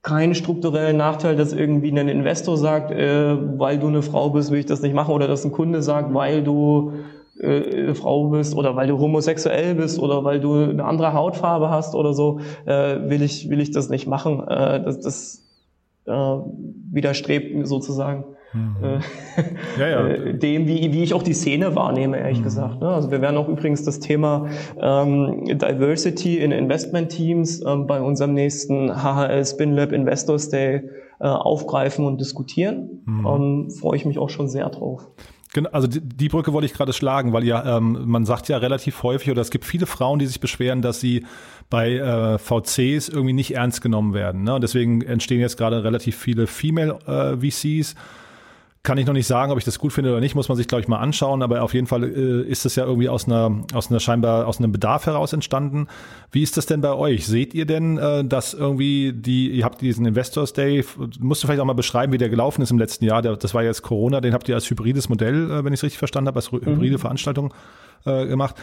keinen 0.02 0.34
strukturellen 0.34 0.98
Nachteil, 0.98 1.34
dass 1.34 1.52
irgendwie 1.52 1.90
ein 1.90 2.08
Investor 2.08 2.58
sagt, 2.58 2.90
äh, 2.90 3.36
weil 3.58 3.78
du 3.78 3.88
eine 3.88 4.02
Frau 4.02 4.30
bist, 4.30 4.50
will 4.50 4.60
ich 4.60 4.66
das 4.66 4.82
nicht 4.82 4.94
machen, 4.94 5.14
oder 5.14 5.26
dass 5.26 5.44
ein 5.44 5.52
Kunde 5.52 5.82
sagt, 5.82 6.12
weil 6.12 6.42
du 6.42 6.92
äh, 7.40 7.94
Frau 7.94 8.28
bist 8.28 8.54
oder 8.54 8.76
weil 8.76 8.86
du 8.86 8.98
homosexuell 8.98 9.74
bist 9.74 9.98
oder 9.98 10.22
weil 10.22 10.40
du 10.40 10.54
eine 10.54 10.84
andere 10.84 11.14
Hautfarbe 11.14 11.70
hast 11.70 11.94
oder 11.94 12.12
so, 12.12 12.40
äh, 12.66 13.08
will 13.08 13.22
ich 13.22 13.48
will 13.48 13.60
ich 13.60 13.70
das 13.70 13.88
nicht 13.88 14.06
machen. 14.06 14.46
Äh, 14.46 14.82
das 14.84 15.00
das 15.00 15.42
äh, 16.06 16.12
widerstrebt 16.12 17.66
sozusagen 17.66 18.24
Mhm. 18.55 18.76
Äh, 18.82 19.80
ja, 19.80 19.88
ja. 19.88 20.07
Äh, 20.14 20.34
dem, 20.34 20.66
wie, 20.66 20.92
wie 20.92 21.02
ich 21.02 21.12
auch 21.12 21.22
die 21.22 21.34
Szene 21.34 21.74
wahrnehme, 21.74 22.18
ehrlich 22.18 22.40
mhm. 22.40 22.44
gesagt. 22.44 22.80
Ne? 22.80 22.88
Also 22.88 23.11
wir 23.11 23.20
werden 23.20 23.36
auch 23.36 23.48
übrigens 23.48 23.82
das 23.82 24.00
Thema 24.00 24.46
ähm, 24.80 25.44
Diversity 25.44 26.38
in 26.38 26.52
Investment 26.52 27.11
Teams 27.11 27.62
ähm, 27.66 27.86
bei 27.86 28.00
unserem 28.00 28.34
nächsten 28.34 28.90
HHL 28.90 29.44
Spin 29.44 29.72
Lab 29.72 29.92
Investors 29.92 30.48
Day 30.48 30.82
äh, 31.20 31.26
aufgreifen 31.26 32.07
und 32.07 32.20
diskutieren. 32.20 33.02
Mhm. 33.07 33.26
Ähm, 33.26 33.70
Freue 33.70 33.96
ich 33.96 34.05
mich 34.05 34.18
auch 34.18 34.30
schon 34.30 34.48
sehr 34.48 34.68
drauf. 34.68 35.09
Genau, 35.55 35.70
also 35.70 35.86
die, 35.86 36.00
die 36.00 36.28
Brücke 36.28 36.52
wollte 36.52 36.66
ich 36.66 36.74
gerade 36.74 36.92
schlagen, 36.92 37.32
weil 37.32 37.44
ja, 37.44 37.76
ähm, 37.76 38.02
man 38.07 38.26
sagt 38.26 38.48
ja 38.48 38.57
relativ 38.59 39.05
häufig, 39.05 39.30
oder 39.30 39.40
es 39.40 39.50
gibt 39.50 39.64
viele 39.64 39.86
Frauen, 39.86 40.18
die 40.18 40.26
sich 40.26 40.40
beschweren, 40.40 40.82
dass 40.82 41.00
sie 41.00 41.24
bei 41.70 41.92
äh, 41.92 42.38
VCs 42.38 43.09
irgendwie 43.09 43.32
nicht 43.32 43.55
ernst 43.55 43.80
genommen 43.80 44.14
werden. 44.14 44.42
Ne? 44.42 44.55
Und 44.55 44.62
deswegen 44.62 45.00
entstehen 45.02 45.40
jetzt 45.40 45.57
gerade 45.57 45.84
relativ 45.84 46.16
viele 46.16 46.48
Female 46.48 46.98
äh, 47.07 47.36
VCs 47.36 47.94
kann 48.85 48.99
ich 48.99 49.07
noch 49.07 49.14
nicht 49.14 49.26
sagen, 49.26 49.51
ob 49.51 49.57
ich 49.57 49.64
das 49.64 49.78
gut 49.78 49.95
finde 49.95 50.11
oder 50.11 50.20
nicht, 50.20 50.35
muss 50.35 50.49
man 50.49 50.59
sich, 50.59 50.68
glaube 50.68 50.82
ich, 50.82 50.89
mal 50.89 50.99
anschauen. 50.99 51.43
Aber 51.43 51.62
auf 51.62 51.72
jeden 51.72 51.87
Fall 51.87 52.05
äh, 52.05 52.43
ist 52.43 52.66
es 52.66 52.76
ja 52.76 52.85
irgendwie 52.85 53.09
aus 53.09 53.26
einer, 53.26 53.64
aus 53.72 53.91
einer 53.91 53.99
scheinbar 53.99 54.47
aus 54.47 54.59
einem 54.59 54.72
Bedarf 54.72 55.07
heraus 55.07 55.32
entstanden. 55.32 55.89
Wie 56.30 56.43
ist 56.43 56.59
das 56.59 56.66
denn 56.66 56.82
bei 56.82 56.93
euch? 56.93 57.26
Seht 57.26 57.55
ihr 57.55 57.64
denn, 57.64 57.97
äh, 57.97 58.24
dass 58.26 58.53
irgendwie 58.53 59.14
die, 59.14 59.49
ihr 59.49 59.64
habt 59.64 59.80
diesen 59.80 60.05
Investors 60.05 60.53
Day, 60.53 60.85
musst 61.18 61.43
du 61.43 61.47
vielleicht 61.47 61.62
auch 61.62 61.64
mal 61.64 61.72
beschreiben, 61.72 62.12
wie 62.12 62.18
der 62.18 62.28
gelaufen 62.28 62.61
ist 62.61 62.70
im 62.70 62.78
letzten 62.78 63.07
Jahr? 63.07 63.22
Der, 63.22 63.37
das 63.37 63.55
war 63.55 63.64
jetzt 63.64 63.80
Corona, 63.80 64.20
den 64.20 64.35
habt 64.35 64.51
ihr 64.51 64.55
als 64.55 64.68
hybrides 64.68 65.09
Modell, 65.09 65.51
äh, 65.51 65.64
wenn 65.64 65.72
ich 65.72 65.80
es 65.80 65.85
richtig 65.85 65.99
verstanden 65.99 66.28
habe, 66.28 66.37
als 66.37 66.53
hybride 66.53 66.97
mhm. 66.97 67.01
Veranstaltung 67.01 67.55
äh, 68.05 68.26
gemacht. 68.26 68.55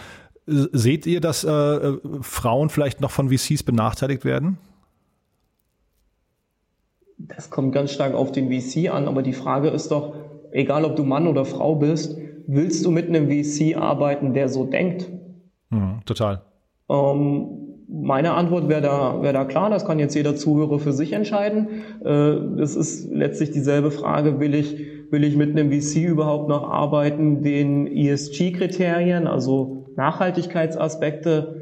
Seht 0.45 1.07
ihr, 1.07 1.19
dass 1.19 1.43
äh, 1.43 1.93
Frauen 2.21 2.69
vielleicht 2.69 3.01
noch 3.01 3.11
von 3.11 3.29
VCs 3.29 3.63
benachteiligt 3.63 4.23
werden? 4.23 4.59
Das 7.27 7.49
kommt 7.49 7.73
ganz 7.73 7.91
stark 7.91 8.13
auf 8.13 8.31
den 8.31 8.51
VC 8.51 8.89
an, 8.91 9.07
aber 9.07 9.21
die 9.21 9.33
Frage 9.33 9.69
ist 9.69 9.91
doch, 9.91 10.15
egal 10.51 10.85
ob 10.85 10.95
du 10.95 11.03
Mann 11.03 11.27
oder 11.27 11.45
Frau 11.45 11.75
bist, 11.75 12.17
willst 12.47 12.85
du 12.85 12.91
mit 12.91 13.07
einem 13.07 13.29
VC 13.29 13.77
arbeiten, 13.77 14.33
der 14.33 14.49
so 14.49 14.65
denkt? 14.65 15.09
Mhm, 15.69 16.01
total. 16.05 16.41
Ähm, 16.89 17.61
meine 17.87 18.33
Antwort 18.33 18.69
wäre 18.69 18.81
da, 18.81 19.21
wäre 19.21 19.33
da 19.33 19.45
klar, 19.45 19.69
das 19.69 19.85
kann 19.85 19.99
jetzt 19.99 20.15
jeder 20.15 20.35
Zuhörer 20.35 20.79
für 20.79 20.93
sich 20.93 21.13
entscheiden. 21.13 21.67
Äh, 22.03 22.61
es 22.61 22.75
ist 22.75 23.11
letztlich 23.11 23.51
dieselbe 23.51 23.91
Frage, 23.91 24.39
will 24.39 24.55
ich, 24.55 24.77
will 25.11 25.23
ich 25.23 25.35
mit 25.35 25.51
einem 25.51 25.71
VC 25.71 26.03
überhaupt 26.07 26.47
noch 26.47 26.69
arbeiten, 26.69 27.41
den 27.41 27.87
ESG-Kriterien, 27.87 29.27
also 29.27 29.85
Nachhaltigkeitsaspekte 29.95 31.60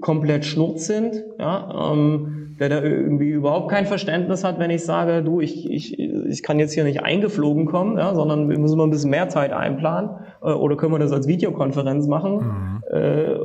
komplett 0.00 0.44
schnurz 0.44 0.86
sind, 0.86 1.24
ja, 1.38 1.92
ähm, 1.92 2.56
der 2.60 2.68
da 2.68 2.82
irgendwie 2.82 3.30
überhaupt 3.30 3.70
kein 3.70 3.86
Verständnis 3.86 4.44
hat, 4.44 4.58
wenn 4.58 4.70
ich 4.70 4.84
sage, 4.84 5.22
du, 5.22 5.40
ich, 5.40 5.68
ich, 5.70 5.98
ich 5.98 6.42
kann 6.42 6.58
jetzt 6.58 6.72
hier 6.72 6.84
nicht 6.84 7.02
eingeflogen 7.02 7.66
kommen, 7.66 7.98
ja, 7.98 8.14
sondern 8.14 8.48
wir 8.48 8.58
müssen 8.58 8.78
mal 8.78 8.84
ein 8.84 8.90
bisschen 8.90 9.10
mehr 9.10 9.28
Zeit 9.28 9.52
einplanen 9.52 10.10
äh, 10.42 10.52
oder 10.52 10.76
können 10.76 10.92
wir 10.92 10.98
das 10.98 11.12
als 11.12 11.26
Videokonferenz 11.26 12.06
machen. 12.06 12.34
Mhm. 12.34 12.96
Äh, 12.96 13.36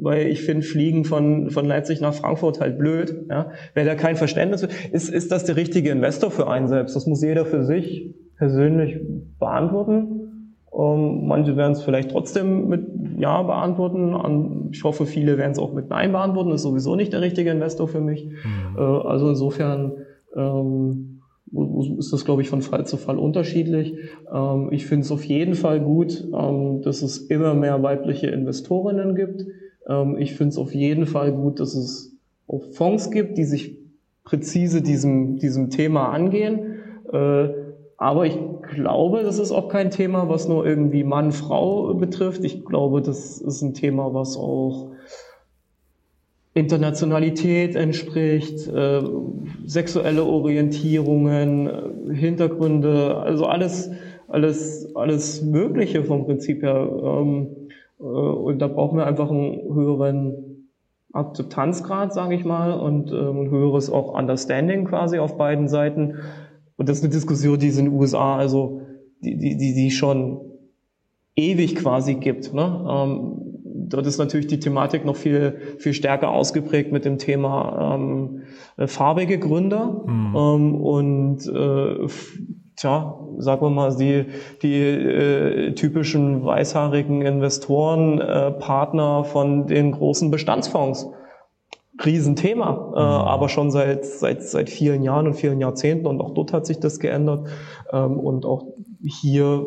weil 0.00 0.28
ich 0.28 0.42
finde 0.42 0.62
Fliegen 0.62 1.04
von, 1.04 1.50
von 1.50 1.66
Leipzig 1.66 2.00
nach 2.00 2.14
Frankfurt 2.14 2.60
halt 2.60 2.78
blöd. 2.78 3.26
Ja. 3.28 3.50
Wer 3.74 3.84
da 3.84 3.94
kein 3.96 4.16
Verständnis 4.16 4.60
für, 4.60 4.68
ist, 4.92 5.10
ist 5.10 5.32
das 5.32 5.44
der 5.44 5.56
richtige 5.56 5.90
Investor 5.90 6.30
für 6.30 6.48
einen 6.48 6.68
selbst? 6.68 6.94
Das 6.94 7.06
muss 7.06 7.22
jeder 7.22 7.44
für 7.44 7.64
sich 7.64 8.14
persönlich 8.36 9.00
beantworten. 9.38 10.17
Ähm, 10.76 11.26
manche 11.26 11.56
werden 11.56 11.72
es 11.72 11.82
vielleicht 11.82 12.10
trotzdem 12.10 12.68
mit 12.68 12.86
Ja 13.18 13.42
beantworten. 13.42 14.70
Ich 14.72 14.84
hoffe, 14.84 15.06
viele 15.06 15.38
werden 15.38 15.52
es 15.52 15.58
auch 15.58 15.72
mit 15.72 15.88
Nein 15.88 16.12
beantworten. 16.12 16.50
Das 16.50 16.60
ist 16.60 16.64
sowieso 16.66 16.94
nicht 16.94 17.12
der 17.12 17.20
richtige 17.20 17.50
Investor 17.50 17.88
für 17.88 18.00
mich. 18.00 18.26
Mhm. 18.26 18.78
Äh, 18.78 18.80
also 18.80 19.30
insofern 19.30 19.92
ähm, 20.36 21.20
ist 21.98 22.12
das, 22.12 22.24
glaube 22.24 22.42
ich, 22.42 22.48
von 22.48 22.62
Fall 22.62 22.86
zu 22.86 22.96
Fall 22.96 23.18
unterschiedlich. 23.18 23.98
Ähm, 24.32 24.68
ich 24.70 24.86
finde 24.86 25.04
es 25.04 25.12
auf 25.12 25.24
jeden 25.24 25.54
Fall 25.54 25.80
gut, 25.80 26.26
ähm, 26.32 26.82
dass 26.82 27.02
es 27.02 27.18
immer 27.18 27.54
mehr 27.54 27.82
weibliche 27.82 28.28
Investorinnen 28.28 29.14
gibt. 29.14 29.44
Ähm, 29.88 30.16
ich 30.18 30.34
finde 30.34 30.50
es 30.50 30.58
auf 30.58 30.74
jeden 30.74 31.06
Fall 31.06 31.32
gut, 31.32 31.60
dass 31.60 31.74
es 31.74 32.16
auch 32.46 32.62
Fonds 32.72 33.10
gibt, 33.10 33.38
die 33.38 33.44
sich 33.44 33.76
präzise 34.24 34.82
diesem, 34.82 35.38
diesem 35.38 35.70
Thema 35.70 36.10
angehen. 36.10 36.76
Äh, 37.12 37.48
aber 37.96 38.26
ich 38.26 38.38
glaube, 38.68 39.22
das 39.22 39.38
ist 39.38 39.52
auch 39.52 39.68
kein 39.68 39.90
Thema, 39.90 40.28
was 40.28 40.48
nur 40.48 40.66
irgendwie 40.66 41.04
Mann, 41.04 41.32
Frau 41.32 41.94
betrifft. 41.94 42.44
Ich 42.44 42.64
glaube, 42.64 43.02
das 43.02 43.38
ist 43.38 43.62
ein 43.62 43.74
Thema, 43.74 44.14
was 44.14 44.36
auch 44.36 44.92
Internationalität 46.54 47.76
entspricht, 47.76 48.66
äh, 48.68 49.02
sexuelle 49.64 50.24
Orientierungen, 50.24 51.66
äh, 52.10 52.14
Hintergründe, 52.14 53.16
also 53.16 53.46
alles, 53.46 53.90
alles, 54.28 54.94
alles 54.96 55.42
Mögliche 55.42 56.04
vom 56.04 56.24
Prinzip 56.24 56.62
her. 56.62 56.88
Ähm, 57.02 57.68
äh, 58.00 58.02
und 58.02 58.58
da 58.58 58.66
brauchen 58.66 58.98
wir 58.98 59.06
einfach 59.06 59.30
einen 59.30 59.72
höheren 59.72 60.66
Akzeptanzgrad, 61.12 62.12
sage 62.12 62.34
ich 62.34 62.44
mal, 62.44 62.72
und 62.72 63.12
ähm, 63.12 63.42
ein 63.42 63.50
höheres 63.50 63.90
auch 63.90 64.18
Understanding 64.18 64.84
quasi 64.84 65.18
auf 65.18 65.38
beiden 65.38 65.68
Seiten. 65.68 66.16
Und 66.78 66.88
das 66.88 66.98
ist 66.98 67.04
eine 67.04 67.12
Diskussion, 67.12 67.58
die 67.58 67.68
es 67.68 67.76
in 67.76 67.86
den 67.86 67.94
USA, 67.94 68.36
also 68.36 68.82
die, 69.20 69.36
die, 69.36 69.56
die, 69.56 69.74
die 69.74 69.90
schon 69.90 70.40
ewig 71.36 71.74
quasi 71.76 72.14
gibt. 72.14 72.54
Ne? 72.54 72.86
Ähm, 72.88 73.32
dort 73.88 74.06
ist 74.06 74.18
natürlich 74.18 74.46
die 74.46 74.60
Thematik 74.60 75.04
noch 75.04 75.16
viel, 75.16 75.76
viel 75.78 75.92
stärker 75.92 76.30
ausgeprägt 76.30 76.92
mit 76.92 77.04
dem 77.04 77.18
Thema 77.18 77.96
ähm, 77.96 78.42
äh, 78.76 78.86
farbige 78.86 79.38
Gründer. 79.38 80.04
Mhm. 80.06 80.36
Ähm, 80.36 80.74
und 80.80 81.46
äh, 81.48 82.06
tja, 82.76 83.18
sagen 83.38 83.62
wir 83.62 83.70
mal, 83.70 83.96
die, 83.96 84.26
die 84.62 84.80
äh, 84.80 85.74
typischen 85.74 86.44
weißhaarigen 86.44 87.22
Investoren, 87.22 88.20
äh, 88.20 88.52
Partner 88.52 89.24
von 89.24 89.66
den 89.66 89.90
großen 89.90 90.30
Bestandsfonds. 90.30 91.08
Riesenthema, 92.04 92.70
äh, 92.70 92.88
mhm. 92.90 92.96
äh, 92.96 92.98
aber 92.98 93.48
schon 93.48 93.70
seit, 93.70 94.04
seit, 94.04 94.42
seit 94.42 94.70
vielen 94.70 95.02
Jahren 95.02 95.26
und 95.26 95.34
vielen 95.34 95.60
Jahrzehnten 95.60 96.06
und 96.06 96.20
auch 96.20 96.34
dort 96.34 96.52
hat 96.52 96.66
sich 96.66 96.80
das 96.80 97.00
geändert. 97.00 97.48
Ähm, 97.92 98.18
und 98.18 98.44
auch 98.44 98.66
hier 99.02 99.66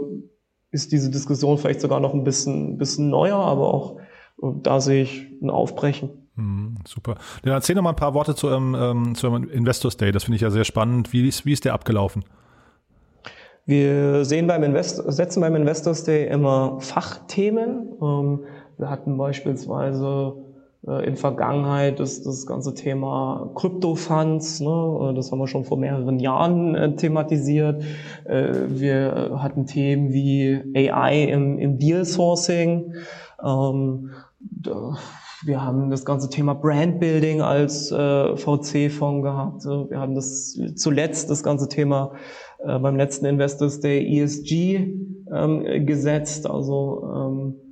ist 0.71 0.91
diese 0.91 1.09
Diskussion 1.09 1.57
vielleicht 1.57 1.81
sogar 1.81 1.99
noch 1.99 2.13
ein 2.13 2.23
bisschen, 2.23 2.77
bisschen 2.77 3.09
neuer, 3.09 3.37
aber 3.37 3.73
auch 3.73 3.97
da 4.41 4.79
sehe 4.79 5.03
ich 5.03 5.27
ein 5.41 5.49
Aufbrechen. 5.49 6.09
Mhm, 6.35 6.75
super. 6.87 7.15
Dann 7.43 7.53
erzähl 7.53 7.75
noch 7.75 7.83
mal 7.83 7.89
ein 7.89 7.95
paar 7.95 8.13
Worte 8.13 8.35
zu 8.35 8.47
eurem, 8.47 8.75
ähm, 8.75 9.15
zu 9.15 9.27
eurem 9.27 9.49
Investors 9.49 9.97
Day. 9.97 10.11
Das 10.11 10.23
finde 10.23 10.37
ich 10.37 10.41
ja 10.41 10.49
sehr 10.49 10.63
spannend. 10.63 11.13
Wie 11.13 11.27
ist, 11.27 11.45
wie 11.45 11.51
ist 11.51 11.65
der 11.65 11.73
abgelaufen? 11.73 12.23
Wir 13.65 14.25
sehen 14.25 14.47
beim 14.47 14.63
Invest 14.63 15.03
setzen 15.11 15.41
beim 15.41 15.55
Investors 15.55 16.03
Day 16.03 16.27
immer 16.27 16.79
Fachthemen. 16.79 17.93
Ähm, 18.01 18.39
wir 18.77 18.89
hatten 18.89 19.17
beispielsweise 19.17 20.33
äh, 20.35 20.50
in 20.83 21.15
Vergangenheit 21.15 21.99
das, 21.99 22.23
das 22.23 22.47
ganze 22.47 22.73
Thema 22.73 23.51
Kryptofunds, 23.53 24.61
ne? 24.61 25.13
das 25.15 25.31
haben 25.31 25.37
wir 25.37 25.47
schon 25.47 25.63
vor 25.63 25.77
mehreren 25.77 26.19
Jahren 26.19 26.73
äh, 26.73 26.95
thematisiert. 26.95 27.83
Äh, 28.25 28.53
wir 28.67 29.37
hatten 29.37 29.67
Themen 29.67 30.11
wie 30.11 30.59
AI 30.75 31.25
im, 31.25 31.59
im 31.59 31.77
Deal 31.77 32.03
Sourcing. 32.03 32.95
Ähm, 33.43 34.09
wir 35.43 35.63
haben 35.63 35.91
das 35.91 36.03
ganze 36.03 36.29
Thema 36.29 36.55
Brandbuilding 36.55 37.41
als 37.41 37.91
äh, 37.91 38.35
VC-Fonds 38.35 39.23
gehabt. 39.23 39.65
Wir 39.65 39.99
haben 39.99 40.15
das 40.15 40.59
zuletzt 40.75 41.29
das 41.29 41.43
ganze 41.43 41.67
Thema 41.67 42.13
äh, 42.59 42.79
beim 42.79 42.95
letzten 42.95 43.25
Investors 43.25 43.79
Day 43.79 44.19
ESG 44.19 44.95
ähm, 45.31 45.85
gesetzt, 45.85 46.49
also 46.49 47.03
ähm, 47.15 47.55
äh, 47.55 47.70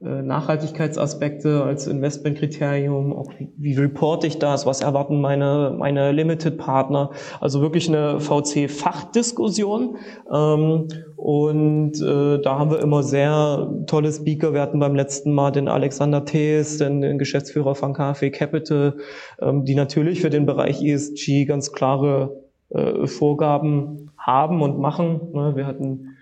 Nachhaltigkeitsaspekte 0.00 1.64
als 1.64 1.88
Investmentkriterium, 1.88 3.12
auch 3.12 3.32
wie, 3.36 3.50
wie 3.56 3.74
reporte 3.74 4.28
ich 4.28 4.38
das, 4.38 4.64
was 4.64 4.80
erwarten 4.80 5.20
meine, 5.20 5.74
meine 5.76 6.12
Limited-Partner, 6.12 7.10
also 7.40 7.60
wirklich 7.60 7.88
eine 7.88 8.20
VC-Fachdiskussion 8.20 9.96
ähm, 10.32 10.86
und 11.16 12.00
äh, 12.00 12.40
da 12.40 12.60
haben 12.60 12.70
wir 12.70 12.78
immer 12.78 13.02
sehr 13.02 13.68
tolle 13.88 14.12
Speaker, 14.12 14.54
wir 14.54 14.60
hatten 14.60 14.78
beim 14.78 14.94
letzten 14.94 15.32
Mal 15.32 15.50
den 15.50 15.66
Alexander 15.66 16.24
Thees, 16.24 16.78
den, 16.78 17.00
den 17.00 17.18
Geschäftsführer 17.18 17.74
von 17.74 17.92
KfW 17.92 18.30
Capital, 18.30 18.98
ähm, 19.40 19.64
die 19.64 19.74
natürlich 19.74 20.20
für 20.20 20.30
den 20.30 20.46
Bereich 20.46 20.80
ESG 20.80 21.44
ganz 21.44 21.72
klare 21.72 22.40
äh, 22.70 23.08
Vorgaben 23.08 24.12
haben 24.16 24.62
und 24.62 24.78
machen. 24.78 25.32
Ne? 25.32 25.56
Wir 25.56 25.66
hatten 25.66 26.17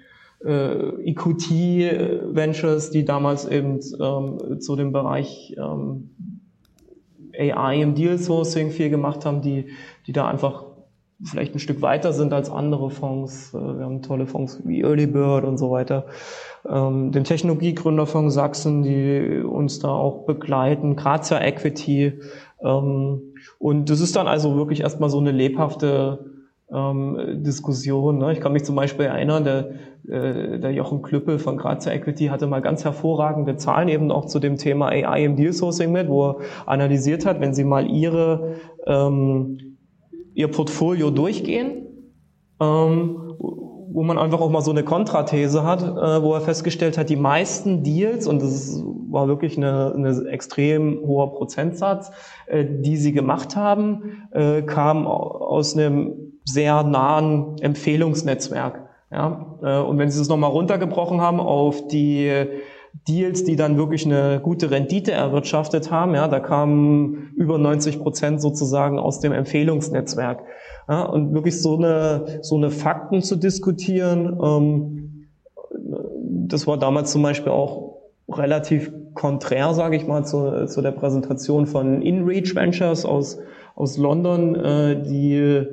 äh, 0.47 1.11
EQT 1.11 1.51
Ventures, 2.35 2.91
die 2.91 3.05
damals 3.05 3.47
eben 3.47 3.81
ähm, 4.01 4.61
zu 4.61 4.77
dem 4.77 4.93
Bereich 4.93 5.55
ähm, 5.59 6.11
AI 7.39 7.83
im 7.83 7.95
Deal 7.95 8.19
Sourcing 8.19 8.71
viel 8.71 8.91
gemacht 8.91 9.25
haben, 9.25 9.43
die, 9.43 9.67
die 10.07 10.13
da 10.13 10.27
einfach 10.29 10.65
vielleicht 11.23 11.55
ein 11.55 11.59
Stück 11.59 11.81
weiter 11.81 12.13
sind 12.13 12.33
als 12.33 12.51
andere 12.51 12.91
Fonds. 12.91 13.55
Äh, 13.55 13.59
wir 13.59 13.85
haben 13.85 14.03
tolle 14.03 14.27
Fonds 14.27 14.63
wie 14.65 14.83
Early 14.83 15.07
Bird 15.07 15.45
und 15.45 15.59
so 15.59 15.71
weiter. 15.71 16.07
Ähm, 16.69 17.13
den 17.13 17.25
Technologiegründerfonds 17.25 18.35
Sachsen, 18.35 18.83
die 18.83 19.43
uns 19.43 19.79
da 19.79 19.89
auch 19.89 20.27
begleiten, 20.27 20.97
Grazia 20.97 21.41
Equity. 21.41 22.21
Ähm, 22.63 23.35
und 23.59 23.91
das 23.91 24.01
ist 24.01 24.17
dann 24.17 24.27
also 24.27 24.57
wirklich 24.57 24.81
erstmal 24.81 25.11
so 25.11 25.19
eine 25.19 25.33
lebhafte 25.33 26.36
ähm, 26.73 27.43
Diskussion. 27.43 28.19
Ne? 28.19 28.33
Ich 28.33 28.41
kann 28.41 28.53
mich 28.53 28.65
zum 28.65 28.75
Beispiel 28.75 29.07
erinnern, 29.07 29.45
der, 29.45 29.71
äh, 30.09 30.59
der 30.59 30.73
Jochen 30.73 31.03
Klüppel 31.03 31.39
von 31.39 31.57
Grazia 31.57 31.93
Equity 31.93 32.27
hatte 32.27 32.47
mal 32.47 32.61
ganz 32.61 32.85
hervorragende 32.85 33.57
Zahlen 33.57 33.89
eben 33.89 34.11
auch 34.11 34.27
zu 34.27 34.41
dem 34.41 34.57
Thema 34.57 34.89
AI 34.89 35.25
im 35.25 35.37
Deal 35.37 35.53
Sourcing 35.53 35.93
mit, 35.93 36.09
wo 36.09 36.31
er 36.31 36.37
analysiert 36.67 37.25
hat, 37.25 37.41
wenn 37.41 37.55
Sie 37.55 37.65
mal 37.65 37.87
Ihre, 37.89 38.57
ähm, 38.87 39.79
Ihr 40.35 40.49
Portfolio 40.49 41.11
durchgehen, 41.11 41.87
ähm, 42.61 43.17
wo 43.39 44.03
man 44.03 44.19
einfach 44.19 44.41
auch 44.41 44.51
mal 44.51 44.61
so 44.61 44.73
eine 44.73 44.83
Kontrathese 44.83 45.63
hat, 45.63 45.83
äh, 45.83 46.23
wo 46.23 46.35
er 46.35 46.41
festgestellt 46.41 46.99
hat, 46.99 47.09
die 47.09 47.17
meisten 47.17 47.83
Deals, 47.83 48.27
und 48.27 48.43
das 48.43 48.83
war 49.09 49.29
wirklich 49.29 49.57
eine, 49.57 49.95
eine 49.95 50.29
extrem 50.29 51.01
hoher 51.07 51.33
Prozentsatz, 51.33 52.11
äh, 52.47 52.67
die 52.69 52.97
sie 52.97 53.13
gemacht 53.13 53.57
haben, 53.57 54.29
äh, 54.33 54.63
kamen 54.63 55.07
aus 55.07 55.77
einem 55.77 56.36
sehr 56.47 56.83
nahen 56.83 57.59
Empfehlungsnetzwerk. 57.61 58.89
Ja? 59.11 59.59
Äh, 59.63 59.79
und 59.81 59.99
wenn 59.99 60.11
Sie 60.11 60.21
es 60.21 60.29
nochmal 60.29 60.51
runtergebrochen 60.51 61.21
haben 61.21 61.41
auf 61.41 61.87
die 61.89 62.31
Deals, 63.09 63.45
die 63.45 63.57
dann 63.57 63.77
wirklich 63.77 64.07
eine 64.07 64.41
gute 64.41 64.71
Rendite 64.71 65.13
erwirtschaftet 65.13 65.91
haben, 65.91 66.15
ja, 66.15 66.29
da 66.29 66.41
kamen 66.41 67.33
über 67.37 67.59
90 67.59 68.01
Prozent 68.01 68.41
sozusagen 68.41 68.99
aus 68.99 69.21
dem 69.21 69.33
Empfehlungsnetzwerk. 69.33 70.43
Ja, 70.89 71.03
und 71.03 71.35
wirklich 71.35 71.61
so 71.61 71.77
eine, 71.77 72.41
so 72.43 72.57
eine 72.57 72.71
Fakten 72.71 73.23
zu 73.23 73.37
diskutieren, 73.37 74.39
ähm, 74.43 75.29
das 76.49 76.67
war 76.67 76.79
damals 76.79 77.13
zum 77.13 77.23
Beispiel 77.23 77.53
auch 77.53 77.97
relativ 78.29 78.93
konträr, 79.15 79.75
sage 79.75 79.97
ich 79.97 80.07
mal, 80.07 80.25
zu, 80.25 80.67
zu 80.67 80.83
der 80.83 80.93
Präsentation 80.93 81.67
von 81.67 82.03
InReach 82.03 82.55
Ventures 82.55 83.05
aus, 83.05 83.39
aus 83.75 83.99
London, 83.99 84.55
äh, 84.55 85.03
die 85.03 85.67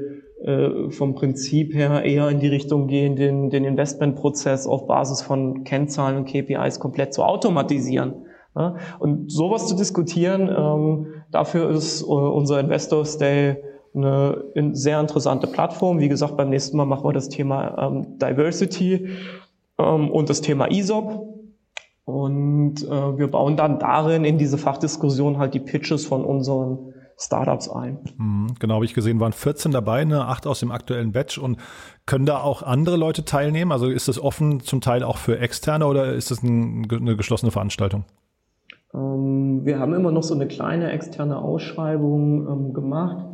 äh, 0.43 0.91
vom 0.91 1.15
Prinzip 1.15 1.73
her 1.73 2.03
eher 2.03 2.29
in 2.29 2.39
die 2.39 2.47
Richtung 2.47 2.87
gehen, 2.87 3.15
den, 3.15 3.49
den 3.49 3.63
Investmentprozess 3.63 4.67
auf 4.67 4.87
Basis 4.87 5.21
von 5.21 5.63
Kennzahlen 5.63 6.17
und 6.17 6.25
KPIs 6.25 6.79
komplett 6.79 7.13
zu 7.13 7.23
automatisieren. 7.23 8.25
Und 8.99 9.31
sowas 9.31 9.67
zu 9.67 9.75
diskutieren, 9.75 10.47
ähm, 10.47 11.07
dafür 11.31 11.71
ist 11.71 12.03
äh, 12.03 12.05
unser 12.05 12.59
Investors 12.59 13.17
Day 13.17 13.57
eine 13.95 14.43
sehr 14.73 14.99
interessante 14.99 15.47
Plattform. 15.47 15.99
Wie 15.99 16.09
gesagt, 16.09 16.37
beim 16.37 16.49
nächsten 16.49 16.77
Mal 16.77 16.85
machen 16.85 17.03
wir 17.03 17.13
das 17.13 17.29
Thema 17.29 17.77
ähm, 17.77 18.17
Diversity 18.19 19.07
ähm, 19.77 20.11
und 20.11 20.29
das 20.29 20.41
Thema 20.41 20.67
ESOP. 20.67 21.29
Und 22.05 22.83
äh, 22.83 23.17
wir 23.17 23.29
bauen 23.29 23.55
dann 23.55 23.79
darin 23.79 24.25
in 24.25 24.37
diese 24.37 24.57
Fachdiskussion 24.57 25.37
halt 25.37 25.53
die 25.53 25.59
Pitches 25.59 26.05
von 26.05 26.25
unseren 26.25 26.92
Startups 27.17 27.69
ein. 27.69 27.99
Mhm, 28.17 28.55
genau, 28.59 28.75
habe 28.75 28.85
ich 28.85 28.93
gesehen, 28.93 29.19
waren 29.19 29.33
14 29.33 29.71
dabei, 29.71 30.05
ne, 30.05 30.25
acht 30.25 30.47
aus 30.47 30.59
dem 30.59 30.71
aktuellen 30.71 31.11
Batch 31.11 31.37
und 31.37 31.57
können 32.05 32.25
da 32.25 32.41
auch 32.41 32.63
andere 32.63 32.97
Leute 32.97 33.25
teilnehmen? 33.25 33.71
Also 33.71 33.87
ist 33.87 34.07
das 34.07 34.19
offen 34.19 34.59
zum 34.61 34.81
Teil 34.81 35.03
auch 35.03 35.17
für 35.17 35.39
Externe 35.39 35.85
oder 35.85 36.13
ist 36.13 36.31
das 36.31 36.43
ein, 36.43 36.87
eine 36.91 37.15
geschlossene 37.15 37.51
Veranstaltung? 37.51 38.05
Ähm, 38.93 39.61
wir 39.63 39.79
haben 39.79 39.93
immer 39.93 40.11
noch 40.11 40.23
so 40.23 40.33
eine 40.33 40.47
kleine 40.47 40.91
externe 40.91 41.37
Ausschreibung 41.37 42.47
ähm, 42.47 42.73
gemacht. 42.73 43.25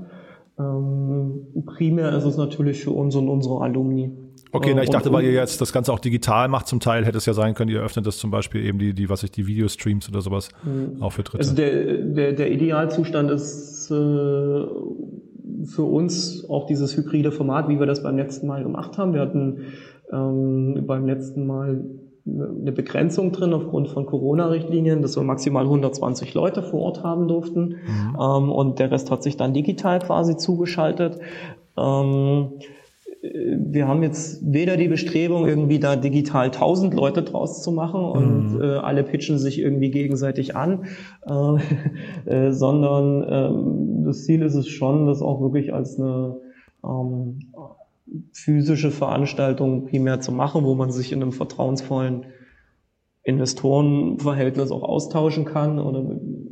Ähm, 0.58 1.48
primär 1.66 2.14
ist 2.14 2.26
es 2.26 2.38
natürlich 2.38 2.84
für 2.84 2.92
uns 2.92 3.16
und 3.16 3.30
unsere 3.30 3.62
Alumni. 3.62 4.12
Okay, 4.52 4.74
na, 4.76 4.82
ich 4.82 4.90
dachte, 4.90 5.12
weil 5.12 5.26
ihr 5.26 5.34
jetzt 5.34 5.62
das 5.62 5.72
Ganze 5.72 5.94
auch 5.94 6.00
digital 6.00 6.48
macht 6.48 6.68
zum 6.68 6.80
Teil, 6.80 7.06
hätte 7.06 7.18
es 7.18 7.26
ja 7.26 7.34
sein 7.34 7.54
können, 7.54 7.70
ihr 7.70 7.82
öffnet 7.82 8.08
das 8.08 8.18
zum 8.18 8.32
Beispiel 8.32 8.66
eben 8.66 8.80
die, 8.80 8.94
die 8.94 9.10
was 9.10 9.22
ich, 9.24 9.32
die 9.32 9.46
Videostreams 9.46 10.10
oder 10.10 10.22
sowas 10.22 10.50
mhm. 10.64 11.02
auch 11.02 11.12
für 11.12 11.24
Dritte. 11.24 11.40
Also 11.40 11.56
der, 11.56 11.98
der, 11.98 12.34
der 12.34 12.52
Idealzustand 12.52 13.30
ist 13.30 13.92
äh, 13.92 13.94
für 13.94 15.84
uns 15.84 16.50
auch 16.50 16.66
dieses 16.66 16.98
hybride 16.98 17.32
Format, 17.32 17.70
wie 17.70 17.80
wir 17.80 17.86
das 17.86 18.02
beim 18.02 18.18
letzten 18.18 18.48
Mal 18.48 18.64
gemacht 18.64 18.98
haben. 18.98 19.14
Wir 19.14 19.22
hatten 19.22 19.66
ähm, 20.12 20.84
beim 20.88 21.06
letzten 21.06 21.46
Mal 21.46 21.84
eine 22.26 22.72
Begrenzung 22.72 23.32
drin 23.32 23.54
aufgrund 23.54 23.90
von 23.90 24.06
Corona-Richtlinien, 24.06 25.02
dass 25.02 25.16
wir 25.16 25.24
maximal 25.24 25.64
120 25.64 26.34
Leute 26.34 26.64
vor 26.64 26.82
Ort 26.82 27.04
haben 27.04 27.28
durften 27.28 27.78
mhm. 27.86 28.18
ähm, 28.20 28.52
und 28.52 28.80
der 28.80 28.92
Rest 28.92 29.12
hat 29.12 29.24
sich 29.24 29.38
dann 29.38 29.54
digital 29.54 30.00
quasi 30.00 30.38
zugeschaltet. 30.38 31.20
Ähm, 31.78 32.54
wir 33.22 33.88
haben 33.88 34.02
jetzt 34.02 34.42
weder 34.46 34.78
die 34.78 34.88
Bestrebung, 34.88 35.46
irgendwie 35.46 35.80
da 35.80 35.98
digital 35.98 36.46
1000 36.46 36.94
Leute 36.94 37.24
draus 37.24 37.62
zu 37.62 37.72
machen 37.72 38.02
und 38.02 38.54
mhm. 38.54 38.62
äh, 38.62 38.78
alle 38.78 39.04
pitchen 39.04 39.38
sich 39.38 39.60
irgendwie 39.60 39.92
gegenseitig 39.92 40.56
an, 40.56 40.86
äh, 41.26 42.30
äh, 42.48 42.52
sondern 42.52 43.26
ähm, 43.30 44.04
das 44.06 44.24
Ziel 44.24 44.42
ist 44.42 44.56
es 44.56 44.70
schon, 44.70 45.06
das 45.06 45.22
auch 45.22 45.42
wirklich 45.42 45.74
als 45.74 46.00
eine 46.00 46.38
ähm, 46.84 47.40
physische 48.32 48.90
Veranstaltung 48.90 49.86
primär 49.86 50.22
zu 50.22 50.32
machen, 50.32 50.64
wo 50.64 50.76
man 50.76 50.92
sich 50.92 51.12
in 51.12 51.22
einem 51.22 51.34
vertrauensvollen 51.34 52.26
Investorenverhältnis 53.24 54.72
auch 54.72 54.84
austauschen 54.84 55.46
kann 55.46 55.80
oder 55.80 56.00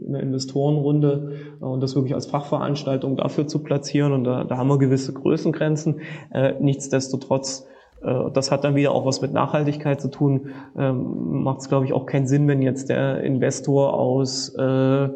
eine 0.08 0.22
Investorenrunde 0.22 1.32
äh, 1.62 1.66
und 1.66 1.82
das 1.82 1.96
wirklich 1.96 2.14
als 2.14 2.28
Fachveranstaltung 2.28 3.16
dafür 3.16 3.48
zu 3.48 3.64
platzieren. 3.64 4.12
Und 4.12 4.24
da, 4.24 4.44
da 4.44 4.58
haben 4.58 4.68
wir 4.68 4.78
gewisse 4.78 5.14
Größengrenzen. 5.14 6.02
Äh, 6.32 6.54
nichtsdestotrotz, 6.60 7.68
äh, 8.02 8.32
das 8.34 8.52
hat 8.52 8.64
dann 8.64 8.76
wieder 8.76 8.92
auch 8.92 9.06
was 9.06 9.22
mit 9.22 9.34
Nachhaltigkeit 9.34 10.02
zu 10.02 10.10
tun, 10.10 10.50
ähm, 10.78 11.44
macht 11.44 11.62
es, 11.62 11.70
glaube 11.70 11.86
ich, 11.86 11.94
auch 11.94 12.06
keinen 12.06 12.28
Sinn, 12.28 12.48
wenn 12.48 12.62
jetzt 12.62 12.90
der 12.90 13.22
Investor 13.22 13.94
aus 13.94 14.54
äh, 14.56 15.10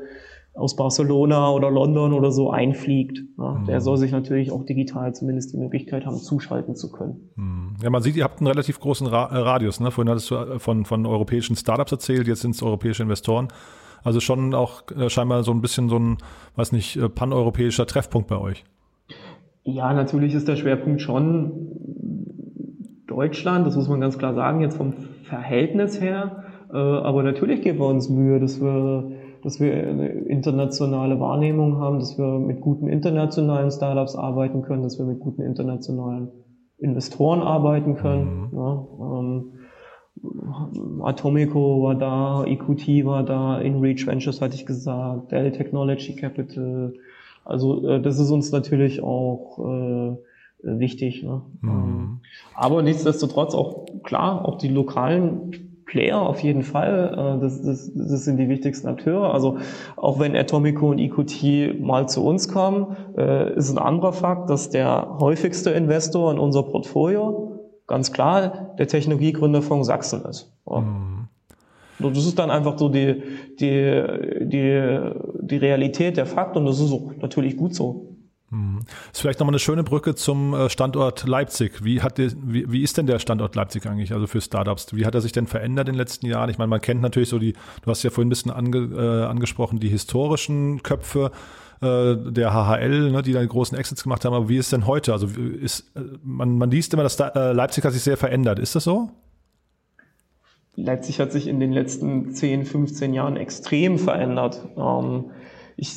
aus 0.53 0.75
Barcelona 0.75 1.51
oder 1.51 1.71
London 1.71 2.13
oder 2.13 2.31
so 2.31 2.51
einfliegt. 2.51 3.19
Ja, 3.37 3.53
mhm. 3.53 3.65
Der 3.65 3.81
soll 3.81 3.97
sich 3.97 4.11
natürlich 4.11 4.51
auch 4.51 4.65
digital 4.65 5.13
zumindest 5.13 5.53
die 5.53 5.57
Möglichkeit 5.57 6.05
haben, 6.05 6.17
zuschalten 6.17 6.75
zu 6.75 6.91
können. 6.91 7.29
Mhm. 7.35 7.75
Ja, 7.81 7.89
man 7.89 8.01
sieht, 8.01 8.15
ihr 8.15 8.23
habt 8.23 8.39
einen 8.39 8.47
relativ 8.47 8.79
großen 8.79 9.07
Ra 9.07 9.27
äh, 9.31 9.37
Radius. 9.37 9.79
Ne? 9.79 9.91
Vorhin 9.91 10.09
hattest 10.09 10.29
du 10.29 10.35
äh, 10.35 10.59
von, 10.59 10.85
von 10.85 11.05
europäischen 11.05 11.55
Startups 11.55 11.91
erzählt, 11.91 12.27
jetzt 12.27 12.41
sind 12.41 12.55
es 12.55 12.63
europäische 12.63 13.03
Investoren. 13.03 13.47
Also 14.03 14.19
schon 14.19 14.53
auch 14.53 14.83
äh, 14.91 15.09
scheinbar 15.09 15.43
so 15.43 15.51
ein 15.51 15.61
bisschen 15.61 15.87
so 15.87 15.97
ein, 15.97 16.17
weiß 16.55 16.73
nicht, 16.73 16.97
äh, 16.97 17.07
paneuropäischer 17.07 17.85
Treffpunkt 17.85 18.27
bei 18.27 18.37
euch. 18.37 18.65
Ja, 19.63 19.93
natürlich 19.93 20.33
ist 20.33 20.47
der 20.47 20.55
Schwerpunkt 20.55 21.01
schon 21.01 21.51
Deutschland, 23.07 23.67
das 23.67 23.75
muss 23.75 23.87
man 23.87 24.01
ganz 24.01 24.17
klar 24.17 24.33
sagen, 24.33 24.61
jetzt 24.61 24.77
vom 24.77 24.93
Verhältnis 25.23 26.01
her. 26.01 26.43
Äh, 26.73 26.77
aber 26.77 27.23
natürlich 27.23 27.61
geben 27.61 27.79
wir 27.79 27.87
uns 27.87 28.09
Mühe, 28.09 28.39
dass 28.39 28.59
wir 28.59 29.11
dass 29.43 29.59
wir 29.59 29.73
eine 29.73 30.07
internationale 30.07 31.19
Wahrnehmung 31.19 31.77
haben, 31.79 31.99
dass 31.99 32.17
wir 32.17 32.39
mit 32.39 32.61
guten 32.61 32.87
internationalen 32.87 33.71
Startups 33.71 34.15
arbeiten 34.15 34.61
können, 34.61 34.83
dass 34.83 34.99
wir 34.99 35.05
mit 35.05 35.19
guten 35.19 35.41
internationalen 35.41 36.29
Investoren 36.77 37.41
arbeiten 37.41 37.95
können. 37.95 38.49
Mhm. 38.51 38.57
Ja, 38.57 38.87
ähm, 39.19 39.51
Atomico 41.03 41.83
war 41.83 41.95
da, 41.95 42.43
EQT 42.45 43.05
war 43.05 43.23
da, 43.23 43.59
InReach 43.59 44.05
Ventures 44.07 44.41
hatte 44.41 44.55
ich 44.55 44.65
gesagt, 44.65 45.31
Dell 45.31 45.51
Technology 45.51 46.15
Capital. 46.15 46.93
Also 47.45 47.87
äh, 47.87 48.01
das 48.01 48.19
ist 48.19 48.29
uns 48.29 48.51
natürlich 48.51 49.01
auch 49.01 49.57
äh, 49.59 50.17
wichtig. 50.63 51.23
Ne? 51.23 51.41
Mhm. 51.61 51.69
Ähm, 51.69 52.19
aber 52.55 52.81
nichtsdestotrotz 52.81 53.55
auch 53.55 53.85
klar, 54.03 54.45
auch 54.45 54.57
die 54.57 54.67
lokalen 54.67 55.70
Player 55.91 56.21
auf 56.21 56.41
jeden 56.41 56.63
Fall. 56.63 57.35
Äh, 57.37 57.41
das, 57.41 57.61
das, 57.61 57.91
das 57.93 58.23
sind 58.23 58.37
die 58.37 58.47
wichtigsten 58.47 58.87
Akteure. 58.87 59.33
Also 59.33 59.57
auch 59.97 60.19
wenn 60.19 60.35
Atomico 60.37 60.89
und 60.89 60.99
EQT 60.99 61.81
mal 61.81 62.07
zu 62.07 62.25
uns 62.25 62.47
kommen, 62.47 62.95
äh, 63.17 63.53
ist 63.55 63.69
ein 63.71 63.77
anderer 63.77 64.13
Fakt, 64.13 64.49
dass 64.49 64.69
der 64.69 65.17
häufigste 65.19 65.71
Investor 65.71 66.31
in 66.31 66.39
unser 66.39 66.63
Portfolio 66.63 67.59
ganz 67.87 68.13
klar 68.13 68.73
der 68.79 68.87
Technologiegründerfonds 68.87 69.87
Sachsen 69.87 70.23
ist. 70.23 70.53
Mhm. 70.65 71.27
Das 71.99 72.25
ist 72.25 72.39
dann 72.39 72.49
einfach 72.49 72.77
so 72.77 72.87
die, 72.87 73.21
die, 73.59 74.01
die, 74.41 74.99
die 75.41 75.57
Realität, 75.57 76.15
der 76.15 76.25
Fakt 76.25 76.55
und 76.55 76.65
das 76.65 76.79
ist 76.79 76.93
auch 76.93 77.11
natürlich 77.19 77.57
gut 77.57 77.75
so. 77.75 78.10
Mhm. 78.51 78.81
Ist 79.11 79.21
vielleicht 79.21 79.39
nochmal 79.39 79.53
eine 79.53 79.59
schöne 79.59 79.83
Brücke 79.83 80.13
zum 80.13 80.53
äh, 80.53 80.69
Standort 80.69 81.25
Leipzig. 81.25 81.83
Wie, 81.83 82.01
hat 82.01 82.17
die, 82.17 82.31
wie, 82.43 82.69
wie 82.69 82.83
ist 82.83 82.97
denn 82.97 83.07
der 83.07 83.19
Standort 83.19 83.55
Leipzig 83.55 83.85
eigentlich, 83.87 84.13
also 84.13 84.27
für 84.27 84.41
Startups? 84.41 84.93
Wie 84.93 85.05
hat 85.05 85.15
er 85.15 85.21
sich 85.21 85.31
denn 85.31 85.47
verändert 85.47 85.87
in 85.87 85.93
den 85.93 85.97
letzten 85.97 86.25
Jahren? 86.25 86.49
Ich 86.49 86.57
meine, 86.57 86.67
man 86.67 86.81
kennt 86.81 87.01
natürlich 87.01 87.29
so 87.29 87.39
die, 87.39 87.53
du 87.53 87.89
hast 87.89 88.03
ja 88.03 88.09
vorhin 88.09 88.27
ein 88.27 88.29
bisschen 88.29 88.51
ange, 88.51 88.77
äh, 88.77 89.25
angesprochen, 89.25 89.79
die 89.79 89.87
historischen 89.87 90.83
Köpfe 90.83 91.31
äh, 91.81 92.15
der 92.15 92.53
HHL, 92.53 93.11
ne, 93.11 93.21
die 93.21 93.31
da 93.31 93.43
großen 93.43 93.77
Exits 93.77 94.03
gemacht 94.03 94.25
haben, 94.25 94.33
aber 94.33 94.49
wie 94.49 94.57
ist 94.57 94.73
denn 94.73 94.85
heute? 94.85 95.13
Also 95.13 95.27
ist, 95.27 95.89
äh, 95.95 96.01
man, 96.21 96.57
man 96.57 96.69
liest 96.69 96.93
immer, 96.93 97.03
dass 97.03 97.15
da, 97.15 97.29
äh, 97.29 97.53
Leipzig 97.53 97.85
hat 97.85 97.93
sich 97.93 98.03
sehr 98.03 98.17
verändert. 98.17 98.59
Ist 98.59 98.75
das 98.75 98.83
so? 98.83 99.09
Leipzig 100.75 101.19
hat 101.19 101.31
sich 101.31 101.47
in 101.47 101.59
den 101.59 101.71
letzten 101.71 102.33
10, 102.33 102.65
15 102.65 103.13
Jahren 103.13 103.37
extrem 103.37 103.97
verändert. 103.97 104.67
Ähm, 104.77 105.31
ich, 105.81 105.95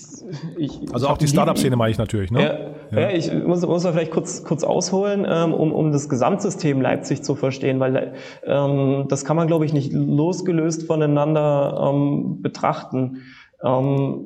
ich, 0.57 0.95
also 0.95 1.09
auch 1.09 1.19
die 1.19 1.29
Startup-Szene 1.29 1.77
meine 1.77 1.91
ich 1.91 1.99
natürlich, 1.99 2.31
ne? 2.31 2.43
Ja, 2.91 2.99
ja. 2.99 3.11
ja 3.11 3.17
ich 3.17 3.31
muss, 3.31 3.61
muss 3.67 3.83
da 3.83 3.93
vielleicht 3.93 4.13
kurz, 4.13 4.43
kurz 4.43 4.65
ausholen, 4.65 5.27
ähm, 5.29 5.53
um, 5.53 5.73
um 5.73 5.93
das 5.93 6.09
Gesamtsystem 6.09 6.81
Leipzig 6.81 7.23
zu 7.23 7.35
verstehen, 7.35 7.81
weil 7.81 8.15
ähm, 8.47 9.05
das 9.11 9.27
kann 9.27 9.37
man, 9.37 9.47
glaube 9.47 9.67
ich, 9.67 9.75
nicht 9.75 9.93
losgelöst 9.93 10.87
voneinander 10.87 11.93
ähm, 11.93 12.41
betrachten. 12.41 13.25
Ähm, 13.63 14.25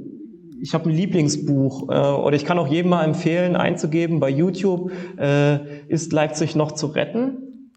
ich 0.62 0.74
habe 0.74 0.88
ein 0.88 0.94
Lieblingsbuch 0.94 1.88
äh, 1.88 2.12
oder 2.12 2.36
ich 2.36 2.44
kann 2.44 2.60
auch 2.60 2.68
jedem 2.68 2.90
mal 2.90 3.04
empfehlen, 3.04 3.56
einzugeben 3.56 4.20
bei 4.20 4.30
YouTube, 4.30 4.92
äh, 5.18 5.58
ist 5.88 6.12
Leipzig 6.12 6.54
noch 6.54 6.70
zu 6.70 6.86
retten? 6.86 7.72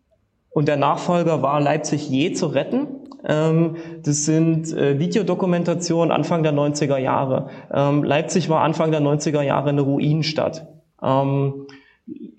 Und 0.51 0.67
der 0.67 0.77
Nachfolger 0.77 1.41
war 1.41 1.59
Leipzig 1.59 2.07
je 2.07 2.33
zu 2.33 2.45
retten? 2.45 3.00
Ähm, 3.25 3.75
das 4.03 4.25
sind 4.25 4.75
äh, 4.75 4.99
Videodokumentationen 4.99 6.11
Anfang 6.11 6.43
der 6.43 6.53
90er 6.53 6.97
Jahre. 6.97 7.47
Ähm, 7.73 8.03
Leipzig 8.03 8.49
war 8.49 8.61
Anfang 8.61 8.91
der 8.91 9.01
90er 9.01 9.41
Jahre 9.41 9.69
eine 9.69 9.81
Ruinenstadt. 9.81 10.67
Ähm, 11.03 11.67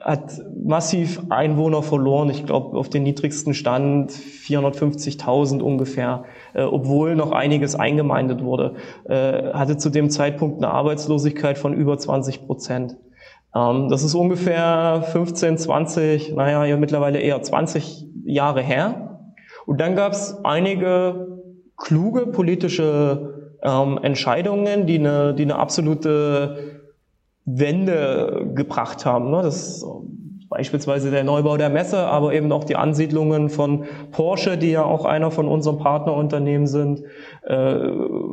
hat 0.01 0.41
massiv 0.64 1.20
Einwohner 1.30 1.83
verloren. 1.83 2.28
Ich 2.30 2.45
glaube, 2.45 2.76
auf 2.76 2.89
den 2.89 3.05
niedrigsten 3.05 3.55
Stand 3.55 4.11
450.000 4.11 5.61
ungefähr, 5.61 6.24
äh, 6.55 6.64
obwohl 6.64 7.14
noch 7.14 7.30
einiges 7.30 7.74
eingemeindet 7.74 8.43
wurde. 8.43 8.74
Äh, 9.05 9.53
hatte 9.53 9.76
zu 9.76 9.89
dem 9.89 10.11
Zeitpunkt 10.11 10.62
eine 10.62 10.72
Arbeitslosigkeit 10.72 11.59
von 11.59 11.72
über 11.74 11.97
20 11.99 12.47
Prozent. 12.47 12.97
Das 13.55 14.03
ist 14.03 14.14
ungefähr 14.14 15.05
15, 15.12 15.59
20, 15.59 16.35
naja, 16.35 16.64
ja, 16.64 16.78
mittlerweile 16.78 17.20
eher 17.20 17.43
20 17.43 18.07
Jahre 18.24 18.62
her. 18.62 19.12
Und 19.67 19.81
dann 19.81 19.97
gab 19.97 20.13
es 20.13 20.37
einige 20.45 21.39
kluge 21.77 22.27
politische 22.27 23.57
ähm, 23.63 23.99
Entscheidungen, 24.03 24.87
die 24.87 24.99
eine, 24.99 25.35
die 25.35 25.43
eine 25.43 25.57
absolute 25.57 26.81
Wende 27.45 28.51
gebracht 28.55 29.05
haben. 29.05 29.31
Ne? 29.31 29.43
Das 29.43 29.85
beispielsweise 30.53 31.11
der 31.11 31.25
Neubau 31.25 31.57
der 31.57 31.71
Messe, 31.71 31.99
aber 31.99 32.35
eben 32.35 32.53
auch 32.53 32.65
die 32.65 32.77
Ansiedlungen 32.77 33.49
von 33.49 33.85
Porsche, 34.11 34.59
die 34.59 34.71
ja 34.71 34.85
auch 34.85 35.07
einer 35.07 35.31
von 35.31 35.49
unseren 35.49 35.79
Partnerunternehmen 35.79 36.67
sind, 36.67 37.03
äh, 37.45 37.89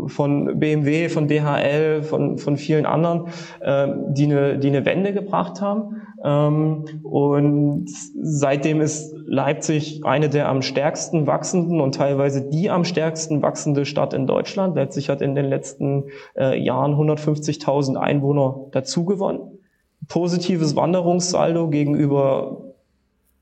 von 0.07 0.59
BMW, 0.59 1.07
von 1.07 1.29
DHL, 1.29 2.03
von, 2.03 2.37
von 2.37 2.57
vielen 2.57 2.85
anderen, 2.85 3.27
äh, 3.61 3.87
die, 4.09 4.25
eine, 4.25 4.59
die 4.59 4.67
eine 4.67 4.85
Wende 4.85 5.13
gebracht 5.13 5.61
haben. 5.61 6.01
Ähm, 6.23 6.83
und 7.03 7.85
seitdem 8.21 8.81
ist 8.81 9.15
Leipzig 9.25 10.01
eine 10.03 10.27
der 10.27 10.49
am 10.49 10.61
stärksten 10.61 11.25
wachsenden 11.25 11.79
und 11.79 11.95
teilweise 11.95 12.49
die 12.49 12.69
am 12.69 12.83
stärksten 12.83 13.41
wachsende 13.41 13.85
Stadt 13.85 14.13
in 14.13 14.27
Deutschland. 14.27 14.75
Leipzig 14.75 15.09
hat 15.09 15.21
in 15.21 15.35
den 15.35 15.45
letzten 15.45 16.05
äh, 16.37 16.61
Jahren 16.61 16.95
150.000 16.95 17.95
Einwohner 17.95 18.67
dazugewonnen 18.71 19.58
positives 20.09 20.75
Wanderungssaldo 20.75 21.69
gegenüber 21.69 22.57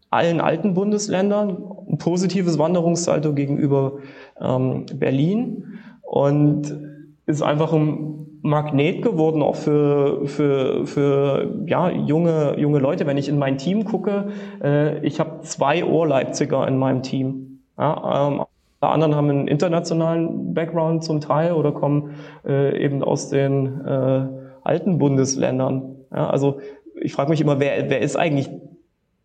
allen 0.09 0.39
alten 0.39 0.73
Bundesländern, 0.73 1.57
ein 1.89 1.97
positives 1.97 2.59
Wanderungssaldo 2.59 3.33
gegenüber 3.33 3.93
ähm, 4.39 4.85
Berlin 4.93 5.79
und 6.01 6.77
ist 7.25 7.41
einfach 7.41 7.73
ein 7.73 8.17
Magnet 8.41 9.01
geworden, 9.01 9.41
auch 9.41 9.55
für, 9.55 10.25
für, 10.27 10.85
für 10.85 11.63
ja, 11.65 11.89
junge, 11.89 12.57
junge 12.57 12.79
Leute. 12.79 13.05
Wenn 13.05 13.17
ich 13.17 13.27
in 13.27 13.37
mein 13.37 13.57
Team 13.57 13.83
gucke, 13.83 14.29
äh, 14.63 15.05
ich 15.05 15.19
habe 15.19 15.41
zwei 15.41 15.83
Ohr-Leipziger 15.83 16.65
in 16.67 16.77
meinem 16.77 17.03
Team. 17.03 17.59
Ja, 17.77 18.27
ähm, 18.27 18.43
alle 18.79 18.91
anderen 18.91 19.15
haben 19.15 19.29
einen 19.29 19.47
internationalen 19.47 20.53
Background 20.53 21.03
zum 21.03 21.19
Teil 21.19 21.53
oder 21.53 21.71
kommen 21.71 22.11
äh, 22.45 22.81
eben 22.81 23.03
aus 23.03 23.29
den 23.29 23.81
äh, 23.85 24.27
alten 24.63 24.99
Bundesländern. 24.99 25.96
Ja, 26.11 26.29
also 26.29 26.59
ich 27.01 27.13
frage 27.13 27.29
mich 27.29 27.41
immer, 27.41 27.59
wer, 27.59 27.89
wer 27.89 28.01
ist 28.01 28.15
eigentlich 28.15 28.49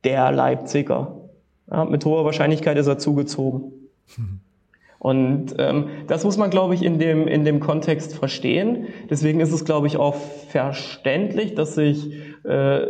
der 0.04 0.32
Leipziger? 0.32 1.20
Ja, 1.70 1.84
mit 1.84 2.04
hoher 2.04 2.24
Wahrscheinlichkeit 2.24 2.76
ist 2.76 2.86
er 2.86 2.98
zugezogen. 2.98 3.72
Und 4.98 5.56
ähm, 5.58 5.88
das 6.06 6.22
muss 6.22 6.36
man, 6.36 6.50
glaube 6.50 6.74
ich, 6.74 6.84
in 6.84 7.00
dem, 7.00 7.26
in 7.26 7.44
dem 7.44 7.58
Kontext 7.58 8.14
verstehen. 8.14 8.86
Deswegen 9.10 9.40
ist 9.40 9.50
es, 9.50 9.64
glaube 9.64 9.88
ich, 9.88 9.96
auch 9.96 10.14
verständlich, 10.14 11.56
dass 11.56 11.74
sich 11.74 12.12
äh, 12.44 12.86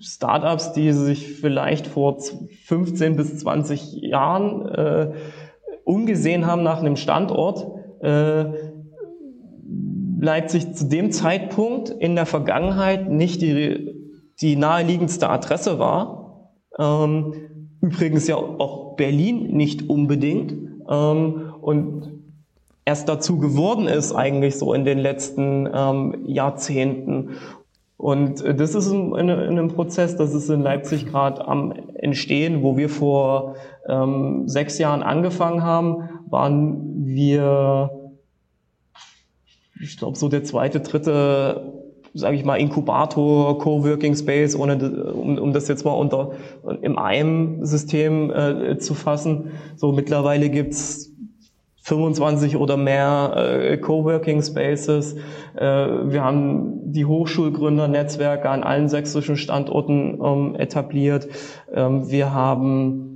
Startups, 0.00 0.74
die 0.74 0.92
sich 0.92 1.40
vielleicht 1.40 1.88
vor 1.88 2.18
15 2.66 3.16
bis 3.16 3.38
20 3.38 3.94
Jahren 3.94 4.68
äh, 4.68 5.12
umgesehen 5.82 6.46
haben 6.46 6.62
nach 6.62 6.78
einem 6.78 6.94
Standort, 6.94 7.66
äh, 8.00 8.44
Leipzig 10.20 10.74
zu 10.74 10.86
dem 10.86 11.12
Zeitpunkt 11.12 11.88
in 11.90 12.14
der 12.14 12.26
Vergangenheit 12.26 13.10
nicht 13.10 13.42
die, 13.42 13.94
die 14.40 14.56
naheliegendste 14.56 15.28
Adresse 15.28 15.78
war. 15.78 16.50
Ähm, 16.78 17.34
übrigens 17.80 18.26
ja 18.26 18.36
auch 18.36 18.96
Berlin 18.96 19.56
nicht 19.56 19.88
unbedingt 19.88 20.52
ähm, 20.88 21.54
und 21.60 22.20
erst 22.84 23.08
dazu 23.08 23.38
geworden 23.38 23.86
ist 23.86 24.12
eigentlich 24.12 24.58
so 24.58 24.74
in 24.74 24.84
den 24.84 24.98
letzten 24.98 25.68
ähm, 25.72 26.24
Jahrzehnten. 26.26 27.30
Und 27.96 28.42
das 28.42 28.74
ist 28.74 28.90
in, 28.90 29.14
in, 29.14 29.28
in, 29.28 29.30
einem 29.30 29.68
Prozess, 29.68 30.16
das 30.16 30.34
ist 30.34 30.48
in 30.48 30.62
Leipzig 30.62 31.06
gerade 31.06 31.46
am 31.46 31.72
Entstehen, 31.94 32.62
wo 32.62 32.76
wir 32.76 32.88
vor 32.88 33.56
ähm, 33.88 34.48
sechs 34.48 34.78
Jahren 34.78 35.02
angefangen 35.02 35.62
haben, 35.62 36.08
waren 36.30 37.04
wir, 37.04 37.90
ich 39.82 39.96
glaube, 39.96 40.16
so 40.16 40.28
der 40.28 40.44
zweite, 40.44 40.80
dritte 40.80 41.80
sage 42.12 42.36
ich 42.36 42.44
mal, 42.44 42.56
Inkubator, 42.56 43.58
Coworking 43.58 44.16
Space, 44.16 44.56
ohne 44.56 45.12
um, 45.12 45.38
um 45.38 45.52
das 45.52 45.68
jetzt 45.68 45.84
mal 45.84 45.92
unter 45.92 46.32
im 46.82 46.98
einem 46.98 47.64
System 47.64 48.30
äh, 48.30 48.78
zu 48.78 48.94
fassen. 48.94 49.52
So 49.76 49.92
mittlerweile 49.92 50.50
gibt's 50.50 51.12
25 51.82 52.56
oder 52.56 52.76
mehr 52.76 53.34
äh, 53.36 53.76
Coworking 53.78 54.42
Spaces. 54.42 55.16
Äh, 55.54 55.60
wir 55.64 56.22
haben 56.22 56.92
die 56.92 57.06
Hochschulgründernetzwerke 57.06 58.50
an 58.50 58.64
allen 58.64 58.88
sächsischen 58.88 59.36
Standorten 59.36 60.20
ähm, 60.22 60.56
etabliert. 60.56 61.28
Ähm, 61.72 62.10
wir 62.10 62.34
haben 62.34 63.09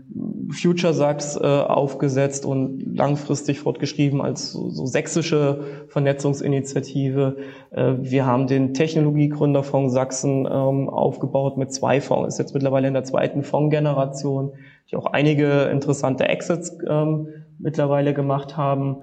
Future 0.50 0.94
Sachs 0.94 1.36
äh, 1.36 1.40
aufgesetzt 1.40 2.46
und 2.46 2.96
langfristig 2.96 3.58
fortgeschrieben 3.60 4.20
als 4.20 4.52
so, 4.52 4.86
sächsische 4.86 5.86
Vernetzungsinitiative. 5.88 7.36
Äh, 7.70 7.94
wir 7.98 8.24
haben 8.24 8.46
den 8.46 8.74
Technologiegründerfonds 8.74 9.92
Sachsen 9.92 10.46
ähm, 10.46 10.88
aufgebaut 10.88 11.56
mit 11.56 11.72
zwei 11.72 12.00
Fonds, 12.00 12.34
ist 12.34 12.38
jetzt 12.38 12.54
mittlerweile 12.54 12.88
in 12.88 12.94
der 12.94 13.04
zweiten 13.04 13.42
Fondsgeneration, 13.42 14.52
die 14.90 14.96
auch 14.96 15.06
einige 15.06 15.64
interessante 15.64 16.28
Exits 16.28 16.76
ähm, 16.88 17.28
mittlerweile 17.58 18.14
gemacht 18.14 18.56
haben. 18.56 18.98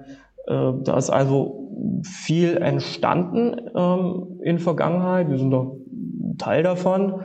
Äh, 0.46 0.72
da 0.82 0.96
ist 0.96 1.10
also 1.10 1.68
viel 2.02 2.56
entstanden 2.56 3.70
ähm, 3.76 4.40
in 4.42 4.58
Vergangenheit. 4.58 5.28
Wir 5.28 5.38
sind 5.38 5.50
da 5.50 5.70
Teil 6.38 6.62
davon. 6.62 7.22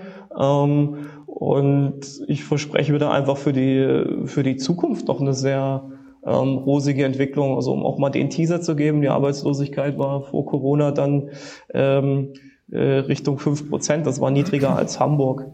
Und 1.40 2.00
ich 2.28 2.44
verspreche 2.44 2.92
mir 2.92 2.98
da 2.98 3.12
einfach 3.12 3.38
für 3.38 3.54
die, 3.54 4.26
für 4.26 4.42
die 4.42 4.58
Zukunft 4.58 5.08
noch 5.08 5.22
eine 5.22 5.36
sehr 5.36 5.88
ähm, 6.26 6.58
rosige 6.58 7.06
Entwicklung. 7.06 7.54
Also 7.54 7.74
um 7.74 7.86
auch 7.86 8.00
mal 8.00 8.10
den 8.10 8.32
Teaser 8.32 8.60
zu 8.60 8.76
geben, 8.76 9.02
die 9.02 9.10
Arbeitslosigkeit 9.10 10.00
war 10.00 10.24
vor 10.24 10.48
Corona 10.48 10.90
dann 10.90 11.30
ähm, 11.76 12.34
äh, 12.72 12.80
Richtung 12.80 13.38
fünf 13.38 13.70
Prozent. 13.70 14.08
Das 14.08 14.20
war 14.20 14.32
niedriger 14.32 14.76
als 14.76 15.00
Hamburg. 15.00 15.46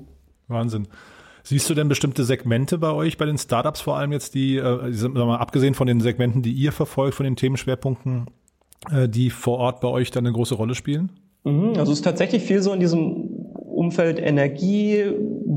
Wahnsinn. 0.48 0.88
Siehst 1.44 1.70
du 1.70 1.74
denn 1.74 1.90
bestimmte 1.90 2.24
Segmente 2.24 2.78
bei 2.78 2.94
euch, 2.94 3.18
bei 3.18 3.26
den 3.26 3.38
Startups 3.38 3.82
vor 3.82 3.98
allem 3.98 4.14
jetzt, 4.14 4.36
die, 4.36 4.56
äh, 4.56 4.94
sagen 4.94 5.16
wir 5.16 5.26
mal, 5.26 5.40
abgesehen 5.40 5.74
von 5.74 5.88
den 5.88 6.00
Segmenten, 6.00 6.44
die 6.44 6.54
ihr 6.54 6.72
verfolgt, 6.72 7.16
von 7.16 7.26
den 7.26 7.36
Themenschwerpunkten, 7.36 8.28
äh, 8.90 9.10
die 9.10 9.30
vor 9.30 9.58
Ort 9.58 9.82
bei 9.82 9.90
euch 9.90 10.12
dann 10.12 10.26
eine 10.26 10.34
große 10.34 10.56
Rolle 10.56 10.76
spielen? 10.76 11.12
Mhm, 11.44 11.74
also 11.78 11.92
es 11.92 12.00
ist 12.00 12.04
tatsächlich 12.04 12.44
viel 12.44 12.62
so 12.62 12.72
in 12.72 12.80
diesem 12.80 13.23
Umfeld 13.84 14.20
Energie, 14.20 15.04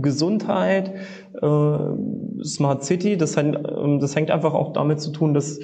Gesundheit, 0.03 0.93
äh, 1.41 2.45
Smart 2.45 2.85
City. 2.85 3.17
Das, 3.17 3.37
hängt, 3.37 3.57
ähm, 3.57 4.01
das 4.01 4.17
hängt 4.17 4.31
einfach 4.31 4.55
auch 4.55 4.73
damit 4.73 5.01
zu 5.01 5.13
tun, 5.13 5.33
dass, 5.33 5.59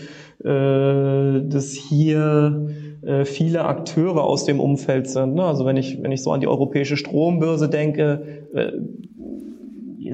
äh, 0.45 1.41
dass 1.49 1.73
hier 1.73 2.69
äh, 3.03 3.25
viele 3.25 3.65
Akteure 3.65 4.23
aus 4.23 4.45
dem 4.45 4.61
Umfeld 4.61 5.09
sind. 5.09 5.35
Ne? 5.35 5.45
Also 5.45 5.67
wenn 5.67 5.77
ich, 5.77 6.03
wenn 6.03 6.13
ich 6.13 6.23
so 6.23 6.31
an 6.31 6.41
die 6.41 6.47
europäische 6.47 6.97
Strombörse 6.97 7.69
denke, 7.69 8.47
äh, 8.55 8.73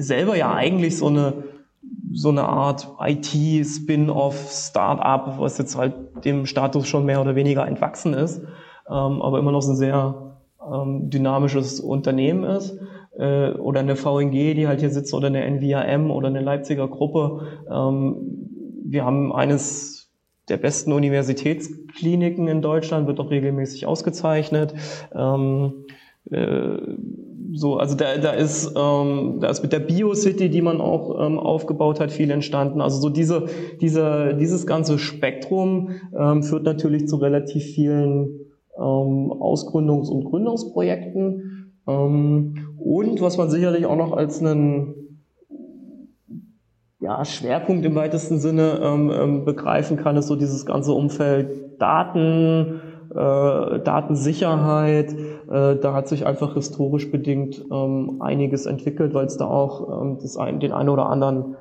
selber 0.01 0.35
ja 0.35 0.53
eigentlich 0.53 0.97
so 0.97 1.07
eine 1.07 1.33
so 2.11 2.29
eine 2.29 2.43
Art 2.43 2.87
IT-Spin-off, 2.99 4.49
Start-up, 4.51 5.35
was 5.37 5.59
jetzt 5.59 5.77
halt 5.77 5.93
dem 6.25 6.47
Status 6.47 6.87
schon 6.87 7.05
mehr 7.05 7.21
oder 7.21 7.35
weniger 7.35 7.67
entwachsen 7.67 8.15
ist, 8.15 8.41
ähm, 8.89 9.21
aber 9.21 9.37
immer 9.37 9.51
noch 9.51 9.61
so 9.61 9.73
ein 9.73 9.75
sehr 9.75 10.28
ähm, 10.61 11.09
dynamisches 11.09 11.79
Unternehmen 11.79 12.43
ist 12.43 12.77
äh, 13.17 13.51
oder 13.51 13.81
eine 13.81 13.95
VNG, 13.95 14.55
die 14.55 14.67
halt 14.67 14.79
hier 14.79 14.89
sitzt 14.89 15.13
oder 15.13 15.27
eine 15.27 15.45
NVAM 15.49 16.11
oder 16.11 16.27
eine 16.27 16.41
Leipziger 16.41 16.87
Gruppe. 16.87 17.47
Ähm, 17.69 18.15
wir 18.85 19.05
haben 19.05 19.31
eines 19.33 20.09
der 20.47 20.57
besten 20.57 20.93
Universitätskliniken 20.93 22.47
in 22.47 22.61
Deutschland, 22.61 23.07
wird 23.07 23.19
auch 23.19 23.29
regelmäßig 23.29 23.85
ausgezeichnet. 23.85 24.73
Ähm, 25.13 25.85
äh, 26.31 26.77
so, 27.51 27.77
also 27.77 27.95
da, 27.95 28.17
da 28.17 28.31
ist 28.31 28.73
ähm, 28.75 29.37
da 29.41 29.49
ist 29.49 29.63
mit 29.63 29.73
der 29.73 29.79
Biocity, 29.79 30.49
die 30.49 30.61
man 30.61 30.81
auch 30.81 31.25
ähm, 31.25 31.39
aufgebaut 31.39 31.99
hat, 31.99 32.11
viel 32.11 32.29
entstanden. 32.29 32.79
Also 32.79 32.99
so 32.99 33.09
diese, 33.09 33.47
diese 33.81 34.35
dieses 34.39 34.67
ganze 34.67 34.99
Spektrum 34.99 35.91
ähm, 36.17 36.43
führt 36.43 36.63
natürlich 36.63 37.07
zu 37.07 37.17
relativ 37.17 37.63
vielen 37.63 38.48
ähm, 38.79 39.31
Ausgründungs- 39.31 40.09
und 40.09 40.25
Gründungsprojekten. 40.25 41.73
Ähm, 41.87 42.55
und 42.77 43.21
was 43.21 43.37
man 43.37 43.49
sicherlich 43.49 43.85
auch 43.85 43.97
noch 43.97 44.13
als 44.13 44.39
einen 44.41 44.95
ja, 46.99 47.23
Schwerpunkt 47.23 47.85
im 47.85 47.95
weitesten 47.95 48.39
Sinne 48.39 48.79
ähm, 48.81 49.11
ähm, 49.11 49.45
begreifen 49.45 49.97
kann, 49.97 50.17
ist 50.17 50.27
so 50.27 50.35
dieses 50.35 50.65
ganze 50.65 50.93
Umfeld 50.93 51.81
Daten, 51.81 52.81
äh, 53.11 53.79
Datensicherheit. 53.79 55.13
Äh, 55.13 55.77
da 55.77 55.93
hat 55.93 56.07
sich 56.07 56.25
einfach 56.25 56.55
historisch 56.55 57.09
bedingt 57.09 57.65
ähm, 57.71 58.21
einiges 58.21 58.65
entwickelt, 58.65 59.13
weil 59.13 59.25
es 59.25 59.37
da 59.37 59.45
auch 59.45 60.01
ähm, 60.01 60.17
das 60.21 60.37
ein, 60.37 60.59
den 60.59 60.73
einen 60.73 60.89
oder 60.89 61.07
anderen 61.07 61.55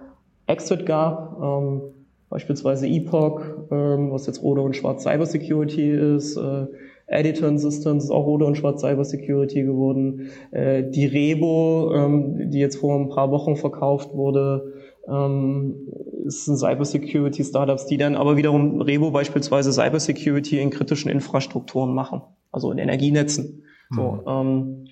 Exit 0.46 0.86
gab. 0.86 1.40
Ähm, 1.40 1.82
beispielsweise 2.28 2.88
Epoch, 2.88 3.40
ähm, 3.70 4.10
was 4.10 4.26
jetzt 4.26 4.42
Rode 4.42 4.60
und 4.60 4.76
Schwarz 4.76 5.04
Cybersecurity 5.04 5.90
ist, 6.16 6.36
äh, 6.36 6.66
Editon 7.08 7.58
Systems 7.58 8.04
ist 8.04 8.10
auch 8.10 8.26
Rode 8.26 8.44
und 8.44 8.56
Schwarz 8.56 8.82
Cyber 8.82 9.04
Security 9.04 9.62
geworden. 9.62 10.28
Äh, 10.50 10.84
die 10.84 11.06
Rebo, 11.06 11.92
ähm, 11.94 12.50
die 12.50 12.58
jetzt 12.58 12.76
vor 12.76 12.98
ein 12.98 13.08
paar 13.08 13.30
Wochen 13.30 13.56
verkauft 13.56 14.14
wurde, 14.14 14.74
ähm, 15.08 15.88
ist 16.26 16.46
ein 16.48 16.56
Cyber 16.56 16.84
Security 16.84 17.42
Startups, 17.42 17.86
die 17.86 17.96
dann 17.96 18.14
aber 18.14 18.36
wiederum 18.36 18.82
Rebo 18.82 19.10
beispielsweise 19.10 19.72
Cyber 19.72 20.00
Security 20.00 20.60
in 20.60 20.70
kritischen 20.70 21.10
Infrastrukturen 21.10 21.94
machen, 21.94 22.20
also 22.52 22.70
in 22.70 22.78
Energienetzen. 22.78 23.64
Mhm. 23.90 23.94
So, 23.94 24.22
ähm, 24.26 24.84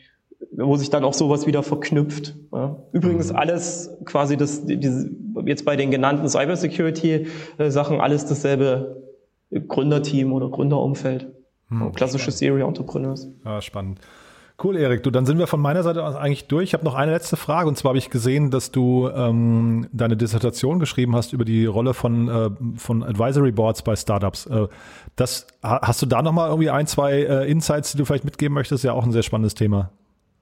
wo 0.53 0.77
sich 0.77 0.89
dann 0.89 1.05
auch 1.05 1.15
sowas 1.15 1.47
wieder 1.47 1.63
verknüpft. 1.63 2.35
Ja. 2.53 2.83
Übrigens 2.93 3.31
mhm. 3.31 3.37
alles 3.37 3.97
quasi 4.07 4.39
das, 4.39 4.65
diese, 4.65 5.11
jetzt 5.45 5.67
bei 5.67 5.77
den 5.77 5.91
genannten 5.91 6.29
Cybersecurity-Sachen 6.29 8.01
alles 8.01 8.25
dasselbe 8.25 9.03
Gründerteam 9.51 10.33
oder 10.33 10.49
Gründerumfeld. 10.49 11.36
Hm, 11.69 11.93
Klassische 11.93 12.31
Serial 12.31 12.69
Entrepreneurs. 12.69 13.29
Ja, 13.45 13.61
spannend. 13.61 14.01
Cool, 14.63 14.77
Erik. 14.77 15.03
Du, 15.03 15.11
dann 15.11 15.27
sind 15.27 15.39
wir 15.39 15.47
von 15.47 15.61
meiner 15.61 15.83
Seite 15.83 16.03
aus 16.03 16.15
eigentlich 16.15 16.47
durch. 16.47 16.65
Ich 16.65 16.75
habe 16.75 16.85
noch 16.85 16.95
eine 16.95 17.13
letzte 17.13 17.37
Frage 17.37 17.69
und 17.69 17.77
zwar 17.77 17.91
habe 17.91 17.99
ich 17.99 18.09
gesehen, 18.09 18.51
dass 18.51 18.71
du 18.71 19.09
ähm, 19.09 19.87
deine 19.93 20.17
Dissertation 20.17 20.79
geschrieben 20.79 21.15
hast 21.15 21.35
über 21.35 21.45
die 21.45 21.67
Rolle 21.67 21.93
von, 21.93 22.29
äh, 22.29 22.51
von 22.77 23.03
Advisory 23.03 23.53
Boards 23.53 23.83
bei 23.83 23.97
Startups. 23.97 24.47
Äh, 24.47 24.69
das, 25.15 25.47
hast 25.63 26.01
du 26.01 26.07
da 26.07 26.23
nochmal 26.23 26.49
irgendwie 26.49 26.71
ein, 26.71 26.87
zwei 26.87 27.23
äh, 27.23 27.51
Insights, 27.51 27.93
die 27.93 27.99
du 27.99 28.07
vielleicht 28.07 28.25
mitgeben 28.25 28.55
möchtest? 28.55 28.83
Ja, 28.83 28.95
auch 28.95 29.05
ein 29.05 29.13
sehr 29.13 29.23
spannendes 29.23 29.55
Thema. 29.55 29.91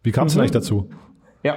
Wie 0.05 0.13
kam 0.13 0.29
es 0.29 0.35
mhm. 0.35 0.43
eigentlich 0.43 0.53
dazu? 0.53 0.91
Ja, 1.43 1.57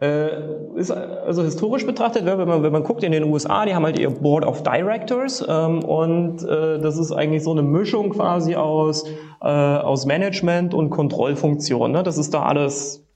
ist 0.00 0.92
also 0.92 1.42
historisch 1.42 1.84
betrachtet, 1.84 2.24
wenn 2.24 2.38
man, 2.46 2.62
wenn 2.62 2.72
man 2.72 2.84
guckt 2.84 3.02
in 3.02 3.10
den 3.10 3.24
USA, 3.24 3.66
die 3.66 3.74
haben 3.74 3.84
halt 3.84 3.98
ihr 3.98 4.10
Board 4.10 4.44
of 4.44 4.62
Directors 4.62 5.44
ähm, 5.48 5.82
und 5.82 6.44
äh, 6.44 6.78
das 6.80 6.98
ist 6.98 7.10
eigentlich 7.10 7.42
so 7.42 7.50
eine 7.50 7.62
Mischung 7.62 8.10
quasi 8.10 8.54
aus, 8.54 9.04
äh, 9.40 9.46
aus 9.46 10.06
Management 10.06 10.72
und 10.72 10.90
Kontrollfunktion. 10.90 11.90
Ne? 11.90 12.04
Das 12.04 12.16
ist 12.16 12.32
da 12.32 12.44
alles 12.44 13.08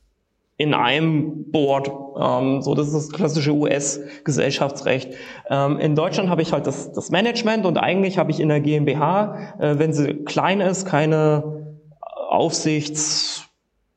in 0.56 0.74
einem 0.74 1.50
Board. 1.50 1.90
Ähm, 2.20 2.62
so, 2.62 2.74
das 2.74 2.88
ist 2.88 2.94
das 2.94 3.10
klassische 3.10 3.52
US-Gesellschaftsrecht. 3.52 5.14
Ähm, 5.48 5.78
in 5.78 5.94
Deutschland 5.94 6.30
habe 6.30 6.42
ich 6.42 6.52
halt 6.52 6.66
das, 6.66 6.92
das 6.92 7.10
Management 7.10 7.64
und 7.64 7.78
eigentlich 7.78 8.18
habe 8.18 8.30
ich 8.30 8.40
in 8.40 8.48
der 8.48 8.60
GmbH, 8.60 9.54
äh, 9.58 9.78
wenn 9.78 9.92
sie 9.92 10.24
klein 10.24 10.60
ist, 10.60 10.86
keine 10.86 11.76
Aufsichts 12.28 13.51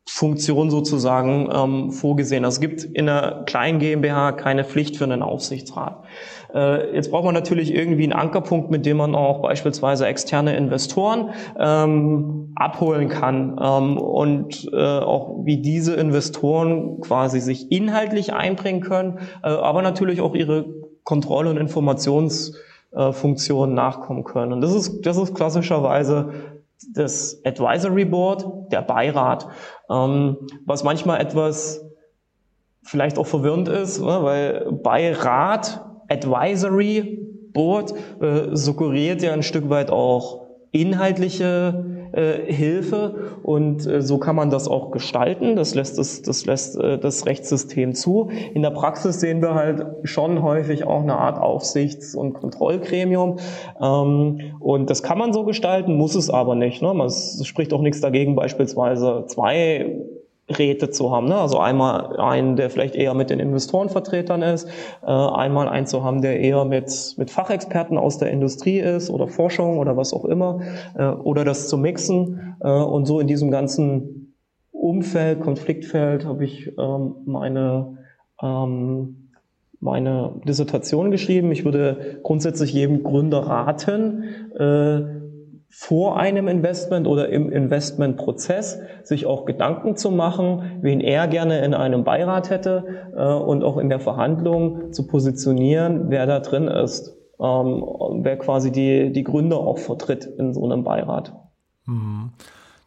Funktion 0.08 0.70
sozusagen 0.70 1.50
ähm, 1.52 1.92
vorgesehen. 1.92 2.46
Also 2.46 2.58
es 2.58 2.62
gibt 2.62 2.84
in 2.84 3.10
einer 3.10 3.44
kleinen 3.46 3.80
GmbH 3.80 4.34
keine 4.34 4.64
Pflicht 4.64 4.98
für 4.98 5.06
einen 5.06 5.24
Aufsichtsrat. 5.24 6.04
Äh, 6.54 6.94
jetzt 6.96 7.10
braucht 7.10 7.26
man 7.26 7.34
natürlich 7.34 7.74
irgendwie 7.74 8.04
einen 8.04 8.14
Ankerpunkt, 8.14 8.70
mit 8.70 8.86
dem 8.86 8.98
man 8.98 9.16
auch 9.16 9.42
beispielsweise 9.42 10.06
externe 10.06 10.56
Investoren 10.56 11.32
ähm, 11.60 12.54
abholen 12.56 13.10
kann 13.10 13.60
ähm, 13.62 13.98
und 13.98 14.70
äh, 14.72 15.00
auch 15.00 15.44
wie 15.44 15.58
diese 15.58 15.96
Investoren 15.96 17.02
quasi 17.02 17.40
sich 17.40 17.72
inhaltlich 17.72 18.32
einbringen 18.32 18.82
können, 18.82 19.18
äh, 19.44 19.50
aber 19.50 19.82
natürlich 19.82 20.22
auch 20.22 20.36
ihre 20.36 20.66
Kontroll- 21.04 21.48
und 21.48 21.58
Informationsfunktionen 21.58 23.74
nachkommen 23.76 24.24
können. 24.24 24.54
Und 24.54 24.62
das 24.62 24.74
ist, 24.74 25.06
das 25.06 25.18
ist 25.18 25.36
klassischerweise 25.36 26.30
das 26.94 27.42
Advisory 27.46 28.06
Board, 28.06 28.72
der 28.72 28.82
Beirat, 28.82 29.48
ähm, 29.90 30.38
was 30.66 30.84
manchmal 30.84 31.22
etwas 31.22 31.86
vielleicht 32.84 33.18
auch 33.18 33.28
verwirrend 33.28 33.68
ist, 33.68 34.00
ne, 34.00 34.20
weil 34.22 34.72
Beirat, 34.72 35.86
Advisory 36.08 37.20
Board 37.52 37.94
äh, 38.22 38.56
suggeriert 38.56 39.22
ja 39.24 39.34
ein 39.34 39.44
Stück 39.44 39.70
weit 39.70 39.90
auch 39.90 40.46
inhaltliche 40.72 41.95
äh, 42.16 42.52
Hilfe 42.52 43.38
und 43.44 43.86
äh, 43.86 44.02
so 44.02 44.18
kann 44.18 44.36
man 44.36 44.50
das 44.50 44.68
auch 44.68 44.92
gestalten. 44.92 45.56
Das 45.56 45.76
lässt 45.76 45.98
das, 45.98 46.22
das 46.22 46.46
lässt 46.46 46.78
äh, 46.80 46.98
das 46.98 47.26
Rechtssystem 47.26 47.94
zu. 47.94 48.30
In 48.54 48.62
der 48.62 48.72
Praxis 48.72 49.20
sehen 49.20 49.42
wir 49.42 49.54
halt 49.54 49.86
schon 50.04 50.42
häufig 50.42 50.86
auch 50.86 51.02
eine 51.02 51.18
Art 51.18 51.40
Aufsichts- 51.40 52.16
und 52.16 52.34
Kontrollgremium 52.34 53.38
ähm, 53.82 54.56
und 54.60 54.90
das 54.90 55.04
kann 55.04 55.18
man 55.18 55.34
so 55.34 55.44
gestalten, 55.44 55.96
muss 55.96 56.16
es 56.16 56.30
aber 56.30 56.56
nicht. 56.56 56.82
Ne? 56.82 56.94
Man, 56.94 57.10
spricht 57.10 57.74
auch 57.74 57.82
nichts 57.82 58.02
dagegen, 58.02 58.36
beispielsweise 58.36 59.26
zwei 59.28 60.06
Räte 60.50 60.92
zu 60.92 61.12
haben. 61.12 61.28
Ne? 61.28 61.36
Also 61.36 61.60
einmal 61.60 62.18
einen, 62.18 62.56
der 62.56 62.70
vielleicht 62.70 62.96
eher 62.96 63.14
mit 63.16 63.30
den 63.30 63.40
Investorenvertretern 63.40 64.42
ist, 64.44 64.68
äh, 65.02 65.08
einmal 65.08 65.68
einen 65.68 65.88
zu 65.88 66.04
haben, 66.04 66.22
der 66.22 66.40
eher 66.40 66.66
mit, 66.66 67.16
mit 67.18 67.32
Fachexperten 67.32 67.98
aus 67.98 68.20
der 68.20 68.30
Industrie 68.30 68.80
ist 68.80 69.10
oder 69.10 69.28
Forschung 69.28 69.80
oder 69.80 69.98
was 69.98 70.14
auch 70.14 70.26
immer, 70.26 70.62
äh, 70.96 71.08
oder 71.08 71.46
das 71.46 71.68
zu 71.68 71.78
mixen. 71.78 72.58
Äh, 72.60 72.70
und 72.70 73.06
so 73.06 73.20
in 73.20 73.28
diesem 73.28 73.50
ganzen 73.50 74.34
Umfeld, 74.72 75.42
Konfliktfeld 75.42 76.26
habe 76.26 76.46
ich 76.46 76.72
ähm, 76.78 77.16
meine, 77.26 77.98
ähm, 78.42 79.32
meine 79.80 80.42
Dissertation 80.48 81.10
geschrieben. 81.10 81.52
Ich 81.52 81.66
würde 81.66 82.20
grundsätzlich 82.22 82.72
jedem 82.72 83.02
Gründer 83.02 83.40
raten, 83.40 84.24
äh, 84.56 85.15
vor 85.78 86.18
einem 86.18 86.48
Investment 86.48 87.06
oder 87.06 87.28
im 87.28 87.52
Investmentprozess 87.52 88.80
sich 89.04 89.26
auch 89.26 89.44
Gedanken 89.44 89.98
zu 89.98 90.10
machen, 90.10 90.80
wen 90.82 91.02
er 91.02 91.28
gerne 91.28 91.66
in 91.66 91.74
einem 91.74 92.06
Beirat 92.06 92.50
hätte 92.50 93.12
äh, 93.14 93.22
und 93.22 93.62
auch 93.62 93.78
in 93.78 93.90
der 93.90 94.00
Verhandlung 94.00 94.94
zu 94.94 95.06
positionieren, 95.06 96.10
wer 96.10 96.28
da 96.28 96.40
drin 96.40 96.70
ist, 96.70 97.18
ähm, 97.42 97.84
wer 98.22 98.38
quasi 98.38 98.72
die, 98.72 99.12
die 99.12 99.26
Gründer 99.26 99.58
auch 99.58 99.78
vertritt 99.78 100.26
in 100.26 100.54
so 100.54 100.64
einem 100.64 100.86
Beirat. 100.86 101.34
Mhm. 101.86 102.32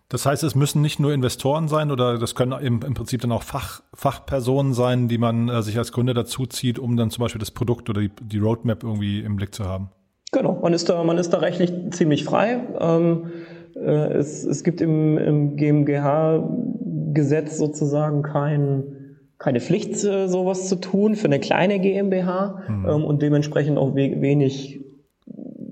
Das 0.08 0.24
heißt, 0.24 0.42
es 0.42 0.54
müssen 0.54 0.80
nicht 0.80 0.98
nur 0.98 1.12
Investoren 1.12 1.68
sein 1.68 1.90
oder 1.90 2.16
das 2.16 2.34
können 2.34 2.52
im, 2.52 2.80
im 2.80 2.94
Prinzip 2.94 3.20
dann 3.20 3.32
auch 3.32 3.42
Fach, 3.42 3.82
Fachpersonen 3.92 4.72
sein, 4.72 5.08
die 5.08 5.18
man 5.18 5.50
äh, 5.50 5.62
sich 5.62 5.76
als 5.76 5.92
Gründer 5.92 6.14
dazu 6.14 6.46
zieht, 6.46 6.78
um 6.78 6.96
dann 6.96 7.10
zum 7.10 7.20
Beispiel 7.20 7.38
das 7.38 7.50
Produkt 7.50 7.90
oder 7.90 8.00
die, 8.00 8.10
die 8.22 8.38
Roadmap 8.38 8.82
irgendwie 8.82 9.20
im 9.20 9.36
Blick 9.36 9.54
zu 9.54 9.66
haben. 9.66 9.90
Genau, 10.32 10.58
man 10.60 10.74
ist 10.74 10.88
da, 10.88 11.02
man 11.04 11.18
ist 11.18 11.30
da 11.30 11.38
rechtlich 11.38 11.72
ziemlich 11.90 12.24
frei. 12.24 12.60
Ähm, 12.78 13.30
äh, 13.74 14.12
es, 14.12 14.44
es 14.44 14.62
gibt 14.62 14.80
im, 14.80 15.16
im 15.16 15.56
GmbH-Gesetz 15.56 17.56
sozusagen 17.56 18.22
kein, 18.22 19.16
keine 19.38 19.60
Pflicht, 19.60 20.04
äh, 20.04 20.28
sowas 20.28 20.68
zu 20.68 20.76
tun 20.76 21.14
für 21.14 21.26
eine 21.26 21.40
kleine 21.40 21.78
GmbH 21.78 22.62
mhm. 22.68 22.88
ähm, 22.88 23.04
und 23.04 23.22
dementsprechend 23.22 23.78
auch 23.78 23.94
we 23.94 24.20
wenig 24.20 24.80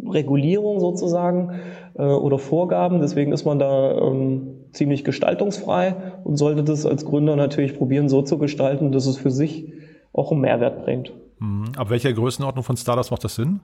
Regulierung 0.09 0.81
sozusagen 0.81 1.61
äh, 1.95 2.05
oder 2.05 2.39
Vorgaben. 2.39 3.01
Deswegen 3.01 3.33
ist 3.33 3.45
man 3.45 3.59
da 3.59 3.99
ähm, 3.99 4.69
ziemlich 4.73 5.05
gestaltungsfrei 5.05 5.97
und 6.25 6.37
sollte 6.37 6.65
das 6.65 6.87
als 6.87 7.05
Gründer 7.05 7.37
natürlich 7.37 7.77
probieren, 7.77 8.09
so 8.09 8.23
zu 8.23 8.39
gestalten, 8.39 8.93
dass 8.93 9.07
es 9.07 9.19
für 9.19 9.31
sich 9.31 9.73
auch 10.13 10.33
einen 10.33 10.41
Mehrwert 10.41 10.85
bringt. 10.85 11.13
Mhm. 11.41 11.65
Ab 11.77 11.91
welcher 11.91 12.13
Größenordnung 12.13 12.65
von 12.65 12.77
Startups 12.77 13.11
macht 13.11 13.25
das 13.25 13.35
Sinn? 13.35 13.61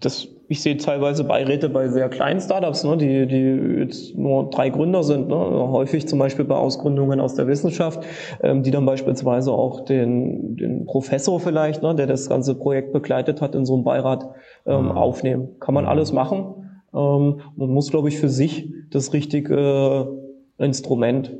Das, 0.00 0.28
ich 0.48 0.62
sehe 0.62 0.76
teilweise 0.78 1.24
Beiräte 1.24 1.68
bei 1.68 1.88
sehr 1.88 2.08
kleinen 2.08 2.40
Startups, 2.40 2.84
ne, 2.84 2.96
die, 2.96 3.26
die 3.26 3.80
jetzt 3.80 4.16
nur 4.16 4.48
drei 4.50 4.70
Gründer 4.70 5.02
sind, 5.02 5.28
ne, 5.28 5.36
häufig 5.36 6.08
zum 6.08 6.18
Beispiel 6.18 6.44
bei 6.46 6.56
Ausgründungen 6.56 7.20
aus 7.20 7.34
der 7.34 7.46
Wissenschaft, 7.46 8.02
ähm, 8.42 8.62
die 8.62 8.70
dann 8.70 8.86
beispielsweise 8.86 9.52
auch 9.52 9.84
den, 9.84 10.56
den 10.56 10.86
Professor 10.86 11.38
vielleicht, 11.38 11.82
ne, 11.82 11.94
der 11.94 12.06
das 12.06 12.28
ganze 12.28 12.54
Projekt 12.54 12.92
begleitet 12.92 13.42
hat, 13.42 13.54
in 13.54 13.66
so 13.66 13.74
einem 13.74 13.84
Beirat 13.84 14.28
ähm, 14.66 14.86
mhm. 14.86 14.90
aufnehmen. 14.92 15.48
Kann 15.60 15.74
man 15.74 15.84
mhm. 15.84 15.90
alles 15.90 16.12
machen. 16.12 16.54
Ähm, 16.94 17.40
man 17.56 17.70
muss, 17.70 17.90
glaube 17.90 18.08
ich, 18.08 18.18
für 18.18 18.30
sich 18.30 18.72
das 18.90 19.12
richtige 19.12 20.08
Instrument 20.58 21.36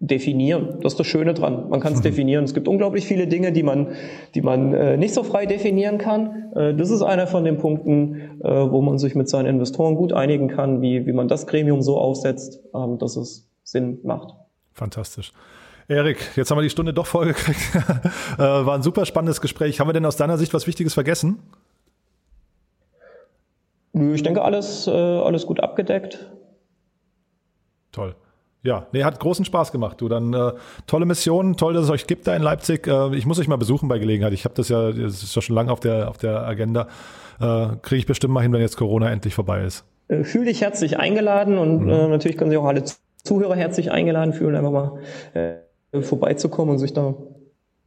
definieren. 0.00 0.78
Das 0.82 0.94
ist 0.94 1.00
das 1.00 1.06
Schöne 1.06 1.34
dran. 1.34 1.68
Man 1.68 1.80
kann 1.80 1.92
es 1.92 2.00
mhm. 2.00 2.04
definieren. 2.04 2.44
Es 2.44 2.54
gibt 2.54 2.68
unglaublich 2.68 3.06
viele 3.06 3.26
Dinge, 3.26 3.52
die 3.52 3.62
man, 3.62 3.88
die 4.34 4.42
man 4.42 4.74
äh, 4.74 4.96
nicht 4.96 5.14
so 5.14 5.22
frei 5.22 5.46
definieren 5.46 5.98
kann. 5.98 6.52
Äh, 6.54 6.74
das 6.74 6.90
ist 6.90 7.02
einer 7.02 7.26
von 7.26 7.44
den 7.44 7.58
Punkten, 7.58 8.40
äh, 8.42 8.70
wo 8.70 8.82
man 8.82 8.98
sich 8.98 9.14
mit 9.14 9.28
seinen 9.28 9.46
Investoren 9.46 9.94
gut 9.96 10.12
einigen 10.12 10.48
kann, 10.48 10.82
wie, 10.82 11.06
wie 11.06 11.12
man 11.12 11.28
das 11.28 11.46
Gremium 11.46 11.82
so 11.82 11.98
aufsetzt, 11.98 12.60
ähm, 12.74 12.98
dass 12.98 13.16
es 13.16 13.48
Sinn 13.62 13.98
macht. 14.02 14.34
Fantastisch. 14.72 15.32
Erik, 15.86 16.18
jetzt 16.36 16.50
haben 16.50 16.58
wir 16.58 16.62
die 16.62 16.70
Stunde 16.70 16.92
doch 16.92 17.06
vollgekriegt. 17.06 17.60
Äh, 18.34 18.38
war 18.38 18.74
ein 18.74 18.82
super 18.82 19.06
spannendes 19.06 19.40
Gespräch. 19.40 19.78
Haben 19.78 19.88
wir 19.88 19.92
denn 19.92 20.04
aus 20.04 20.16
deiner 20.16 20.38
Sicht 20.38 20.52
was 20.54 20.66
Wichtiges 20.66 20.92
vergessen? 20.92 21.38
Ich 23.92 24.24
denke, 24.24 24.42
alles, 24.42 24.88
äh, 24.88 24.90
alles 24.90 25.46
gut 25.46 25.60
abgedeckt. 25.60 26.32
Toll. 27.92 28.16
Ja, 28.64 28.86
nee, 28.92 29.04
hat 29.04 29.20
großen 29.20 29.44
Spaß 29.44 29.72
gemacht, 29.72 30.00
du. 30.00 30.08
Dann 30.08 30.32
äh, 30.32 30.52
tolle 30.86 31.04
Mission, 31.04 31.56
toll, 31.58 31.74
dass 31.74 31.84
es 31.84 31.90
euch 31.90 32.06
gibt 32.06 32.26
da 32.26 32.34
in 32.34 32.42
Leipzig. 32.42 32.86
Äh, 32.86 33.14
ich 33.14 33.26
muss 33.26 33.38
euch 33.38 33.46
mal 33.46 33.56
besuchen 33.56 33.90
bei 33.90 33.98
Gelegenheit. 33.98 34.32
Ich 34.32 34.46
habe 34.46 34.54
das 34.54 34.70
ja, 34.70 34.90
das 34.90 35.22
ist 35.22 35.36
ja 35.36 35.42
schon 35.42 35.54
lange 35.54 35.70
auf 35.70 35.80
der 35.80 36.08
auf 36.08 36.16
der 36.16 36.46
Agenda. 36.46 36.88
Äh, 37.40 37.76
Kriege 37.82 37.98
ich 37.98 38.06
bestimmt 38.06 38.32
mal 38.32 38.40
hin, 38.40 38.52
wenn 38.54 38.62
jetzt 38.62 38.78
Corona 38.78 39.10
endlich 39.10 39.34
vorbei 39.34 39.64
ist. 39.64 39.84
Äh, 40.08 40.24
fühl 40.24 40.46
dich 40.46 40.62
herzlich 40.62 40.98
eingeladen 40.98 41.58
und 41.58 41.84
mhm. 41.84 41.90
äh, 41.90 42.08
natürlich 42.08 42.38
können 42.38 42.50
sich 42.50 42.58
auch 42.58 42.64
alle 42.64 42.84
Zuhörer 43.22 43.54
herzlich 43.54 43.92
eingeladen 43.92 44.32
fühlen, 44.32 44.56
einfach 44.56 44.70
mal 44.70 44.98
äh, 45.34 46.00
vorbeizukommen 46.00 46.72
und 46.72 46.78
sich 46.78 46.94
da 46.94 47.14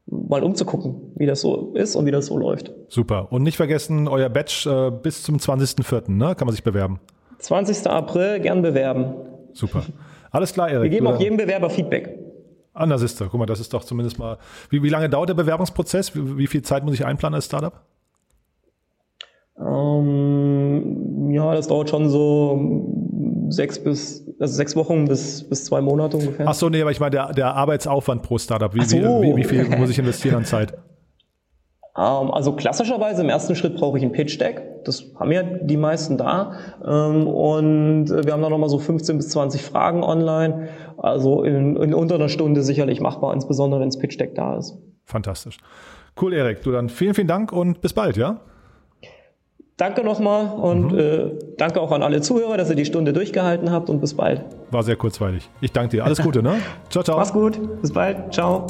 mal 0.05 0.43
umzugucken, 0.43 1.11
wie 1.15 1.25
das 1.25 1.41
so 1.41 1.73
ist 1.73 1.95
und 1.95 2.05
wie 2.05 2.11
das 2.11 2.28
so 2.28 2.38
läuft. 2.38 2.71
Super. 2.88 3.32
Und 3.32 3.41
nicht 3.41 3.57
vergessen, 3.57 4.07
euer 4.07 4.30
Batch 4.30 4.67
äh, 4.67 4.91
bis 4.91 5.23
zum 5.23 5.38
20.04., 5.38 6.11
ne? 6.11 6.36
Kann 6.36 6.45
man 6.45 6.53
sich 6.53 6.63
bewerben. 6.63 6.99
20. 7.39 7.88
April, 7.88 8.39
gern 8.39 8.61
bewerben. 8.61 9.15
Super. 9.53 9.84
Alles 10.38 10.53
klar, 10.53 10.69
Erik. 10.69 10.83
Wir 10.83 10.99
geben 10.99 11.07
auch 11.07 11.19
jedem 11.19 11.35
Bewerber 11.35 11.67
Feedback. 11.67 12.15
Ah, 12.75 12.85
na 12.85 12.99
siehst 12.99 13.19
du, 13.19 13.25
guck 13.25 13.39
mal, 13.39 13.47
das 13.47 13.59
ist 13.59 13.73
doch 13.73 13.83
zumindest 13.83 14.19
mal. 14.19 14.38
Wie, 14.69 14.83
wie 14.83 14.89
lange 14.89 15.09
dauert 15.09 15.29
der 15.29 15.33
Bewerbungsprozess? 15.33 16.15
Wie, 16.15 16.38
wie 16.38 16.45
viel 16.45 16.61
Zeit 16.61 16.85
muss 16.85 16.93
ich 16.93 17.03
einplanen 17.03 17.33
als 17.33 17.45
Startup? 17.45 17.73
Ähm, 19.59 21.31
ja, 21.31 21.55
das 21.55 21.67
dauert 21.67 21.89
schon 21.89 22.07
so 22.09 22.88
sechs 23.49 23.83
bis 23.83 24.27
also 24.39 24.53
sechs 24.53 24.75
Wochen 24.75 25.05
bis, 25.05 25.49
bis 25.49 25.65
zwei 25.65 25.81
Monate 25.81 26.17
ungefähr. 26.17 26.47
Ach 26.47 26.53
so, 26.53 26.69
nee, 26.69 26.81
aber 26.81 26.91
ich 26.91 26.99
meine 26.99 27.09
der, 27.09 27.33
der 27.33 27.55
Arbeitsaufwand 27.55 28.21
pro 28.21 28.38
Startup. 28.38 28.71
Wie, 28.75 28.85
so. 28.85 28.95
wie, 28.95 29.35
wie, 29.38 29.43
viel 29.43 29.65
muss 29.75 29.89
ich 29.89 29.97
investieren 29.97 30.35
an 30.35 30.45
Zeit? 30.45 30.77
Ähm, 31.97 32.29
also 32.29 32.55
klassischerweise 32.55 33.23
im 33.23 33.29
ersten 33.29 33.55
Schritt 33.55 33.75
brauche 33.75 33.97
ich 33.97 34.03
ein 34.03 34.11
Pitch-Deck. 34.11 34.76
Das 34.88 35.03
haben 35.19 35.31
ja 35.31 35.43
die 35.43 35.77
meisten 35.77 36.17
da. 36.17 36.53
Ähm, 36.85 37.27
und 37.27 38.09
wir 38.09 38.33
haben 38.33 38.41
da 38.41 38.49
nochmal 38.49 38.69
so 38.69 38.79
15 38.79 39.17
bis 39.17 39.29
20 39.29 39.61
Fragen 39.61 40.03
online. 40.03 40.69
Also 40.97 41.43
in, 41.43 41.75
in 41.75 41.93
unter 41.93 42.15
einer 42.15 42.29
Stunde 42.29 42.63
sicherlich 42.63 43.01
machbar, 43.01 43.33
insbesondere 43.33 43.81
wenn 43.81 43.89
das 43.89 43.99
Pitch-Deck 43.99 44.35
da 44.35 44.57
ist. 44.57 44.77
Fantastisch. 45.05 45.57
Cool, 46.19 46.33
Erik. 46.33 46.63
Du 46.63 46.71
dann 46.71 46.89
vielen, 46.89 47.13
vielen 47.13 47.27
Dank 47.27 47.51
und 47.51 47.81
bis 47.81 47.93
bald, 47.93 48.17
ja? 48.17 48.39
danke 49.77 50.03
nochmal 50.03 50.47
und 50.59 50.91
mhm. 50.91 50.99
äh, 50.99 51.31
danke 51.57 51.79
auch 51.79 51.91
an 51.91 52.03
alle 52.03 52.21
Zuhörer, 52.21 52.57
dass 52.57 52.69
ihr 52.69 52.75
die 52.75 52.85
Stunde 52.85 53.13
durchgehalten 53.13 53.71
habt 53.71 53.89
und 53.89 54.01
bis 54.01 54.15
bald. 54.15 54.43
War 54.71 54.83
sehr 54.83 54.95
kurzweilig. 54.95 55.49
Ich 55.61 55.71
danke 55.71 55.97
dir. 55.97 56.05
Alles 56.05 56.21
Gute, 56.21 56.43
ne? 56.43 56.55
Ciao, 56.89 57.03
ciao. 57.03 57.17
Mach's 57.17 57.31
gut. 57.31 57.81
Bis 57.81 57.93
bald. 57.93 58.33
Ciao. 58.33 58.65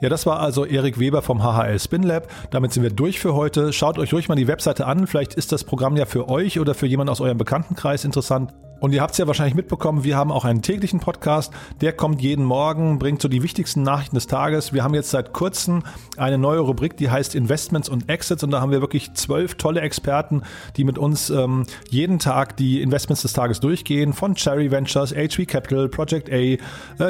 Ja, 0.00 0.10
das 0.10 0.26
war 0.26 0.40
also 0.40 0.66
Erik 0.66 1.00
Weber 1.00 1.22
vom 1.22 1.42
HHL 1.42 1.78
Spin 1.78 2.02
Lab. 2.02 2.28
Damit 2.50 2.72
sind 2.72 2.82
wir 2.82 2.90
durch 2.90 3.18
für 3.18 3.34
heute. 3.34 3.72
Schaut 3.72 3.98
euch 3.98 4.12
ruhig 4.12 4.28
mal 4.28 4.34
die 4.34 4.46
Webseite 4.46 4.86
an. 4.86 5.06
Vielleicht 5.06 5.34
ist 5.34 5.52
das 5.52 5.64
Programm 5.64 5.96
ja 5.96 6.04
für 6.04 6.28
euch 6.28 6.60
oder 6.60 6.74
für 6.74 6.86
jemanden 6.86 7.10
aus 7.10 7.22
eurem 7.22 7.38
Bekanntenkreis 7.38 8.04
interessant. 8.04 8.52
Und 8.78 8.92
ihr 8.92 9.00
habt 9.00 9.12
es 9.12 9.18
ja 9.18 9.26
wahrscheinlich 9.26 9.54
mitbekommen, 9.54 10.04
wir 10.04 10.16
haben 10.16 10.30
auch 10.30 10.44
einen 10.44 10.60
täglichen 10.60 11.00
Podcast. 11.00 11.52
Der 11.80 11.92
kommt 11.92 12.20
jeden 12.20 12.44
Morgen, 12.44 12.98
bringt 12.98 13.22
so 13.22 13.28
die 13.28 13.42
wichtigsten 13.42 13.82
Nachrichten 13.82 14.16
des 14.16 14.26
Tages. 14.26 14.72
Wir 14.72 14.84
haben 14.84 14.94
jetzt 14.94 15.10
seit 15.10 15.32
kurzem 15.32 15.82
eine 16.16 16.36
neue 16.36 16.60
Rubrik, 16.60 16.96
die 16.96 17.10
heißt 17.10 17.34
Investments 17.34 17.88
und 17.88 18.08
Exits. 18.08 18.44
Und 18.44 18.50
da 18.50 18.60
haben 18.60 18.70
wir 18.70 18.80
wirklich 18.80 19.14
zwölf 19.14 19.54
tolle 19.54 19.80
Experten, 19.80 20.42
die 20.76 20.84
mit 20.84 20.98
uns 20.98 21.30
ähm, 21.30 21.66
jeden 21.88 22.18
Tag 22.18 22.56
die 22.56 22.82
Investments 22.82 23.22
des 23.22 23.32
Tages 23.32 23.60
durchgehen. 23.60 24.12
Von 24.12 24.34
Cherry 24.34 24.70
Ventures, 24.70 25.12
HV 25.14 25.46
Capital, 25.46 25.88
Project 25.88 26.30
A, 26.30 26.34
äh, 26.34 26.58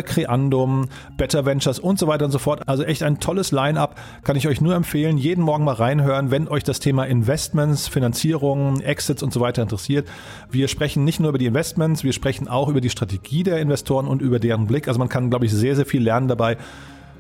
Creandum, 0.05 0.89
Better 1.17 1.45
Ventures 1.45 1.81
und 1.81 1.99
so 1.99 2.07
weiter 2.07 2.27
und 2.27 2.31
so 2.31 2.39
fort. 2.39 2.63
Also 2.67 2.85
echt 2.85 3.03
ein 3.03 3.19
tolles 3.19 3.51
Line-up. 3.51 3.97
Kann 4.23 4.37
ich 4.37 4.47
euch 4.47 4.61
nur 4.61 4.75
empfehlen. 4.75 5.19
Jeden 5.19 5.43
Morgen 5.43 5.65
mal 5.65 5.75
reinhören, 5.75 6.31
wenn 6.31 6.47
euch 6.47 6.63
das 6.63 6.79
Thema 6.79 7.05
Investments, 7.05 7.89
Finanzierung, 7.89 8.81
Exits 8.81 9.23
und 9.23 9.33
so 9.33 9.41
weiter 9.41 9.63
interessiert. 9.63 10.07
Wir 10.51 10.69
sprechen 10.69 11.05
nicht 11.05 11.19
nur 11.19 11.31
über 11.31 11.39
die 11.39 11.47
Investments, 11.57 12.05
wir 12.05 12.13
sprechen 12.13 12.49
auch 12.49 12.69
über 12.69 12.83
die 12.83 12.91
Strategie 12.91 13.43
der 13.43 13.61
Investoren 13.61 14.09
und 14.09 14.21
über 14.21 14.39
deren 14.39 14.67
Blick. 14.67 14.89
Also 14.89 14.99
man 14.99 15.09
kann, 15.09 15.31
glaube 15.31 15.47
ich, 15.47 15.53
sehr, 15.53 15.75
sehr 15.75 15.87
viel 15.87 16.03
lernen 16.03 16.29
dabei. 16.29 16.59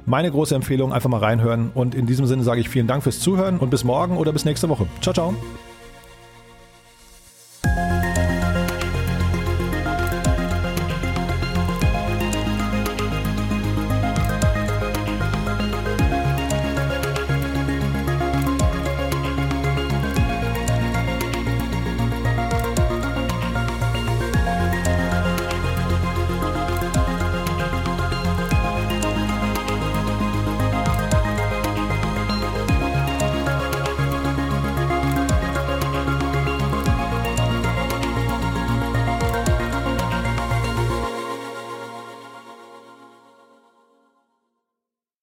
Meine 0.04 0.30
große 0.30 0.54
Empfehlung, 0.54 0.92
einfach 0.92 1.08
mal 1.08 1.20
reinhören. 1.20 1.70
Und 1.74 1.94
in 1.94 2.04
diesem 2.04 2.26
Sinne 2.26 2.42
sage 2.42 2.60
ich 2.60 2.68
vielen 2.68 2.86
Dank 2.86 3.02
fürs 3.02 3.18
Zuhören 3.18 3.56
und 3.56 3.70
bis 3.70 3.82
morgen 3.82 4.18
oder 4.18 4.34
bis 4.34 4.44
nächste 4.44 4.68
Woche. 4.68 4.86
Ciao, 5.00 5.14
ciao. 5.14 5.34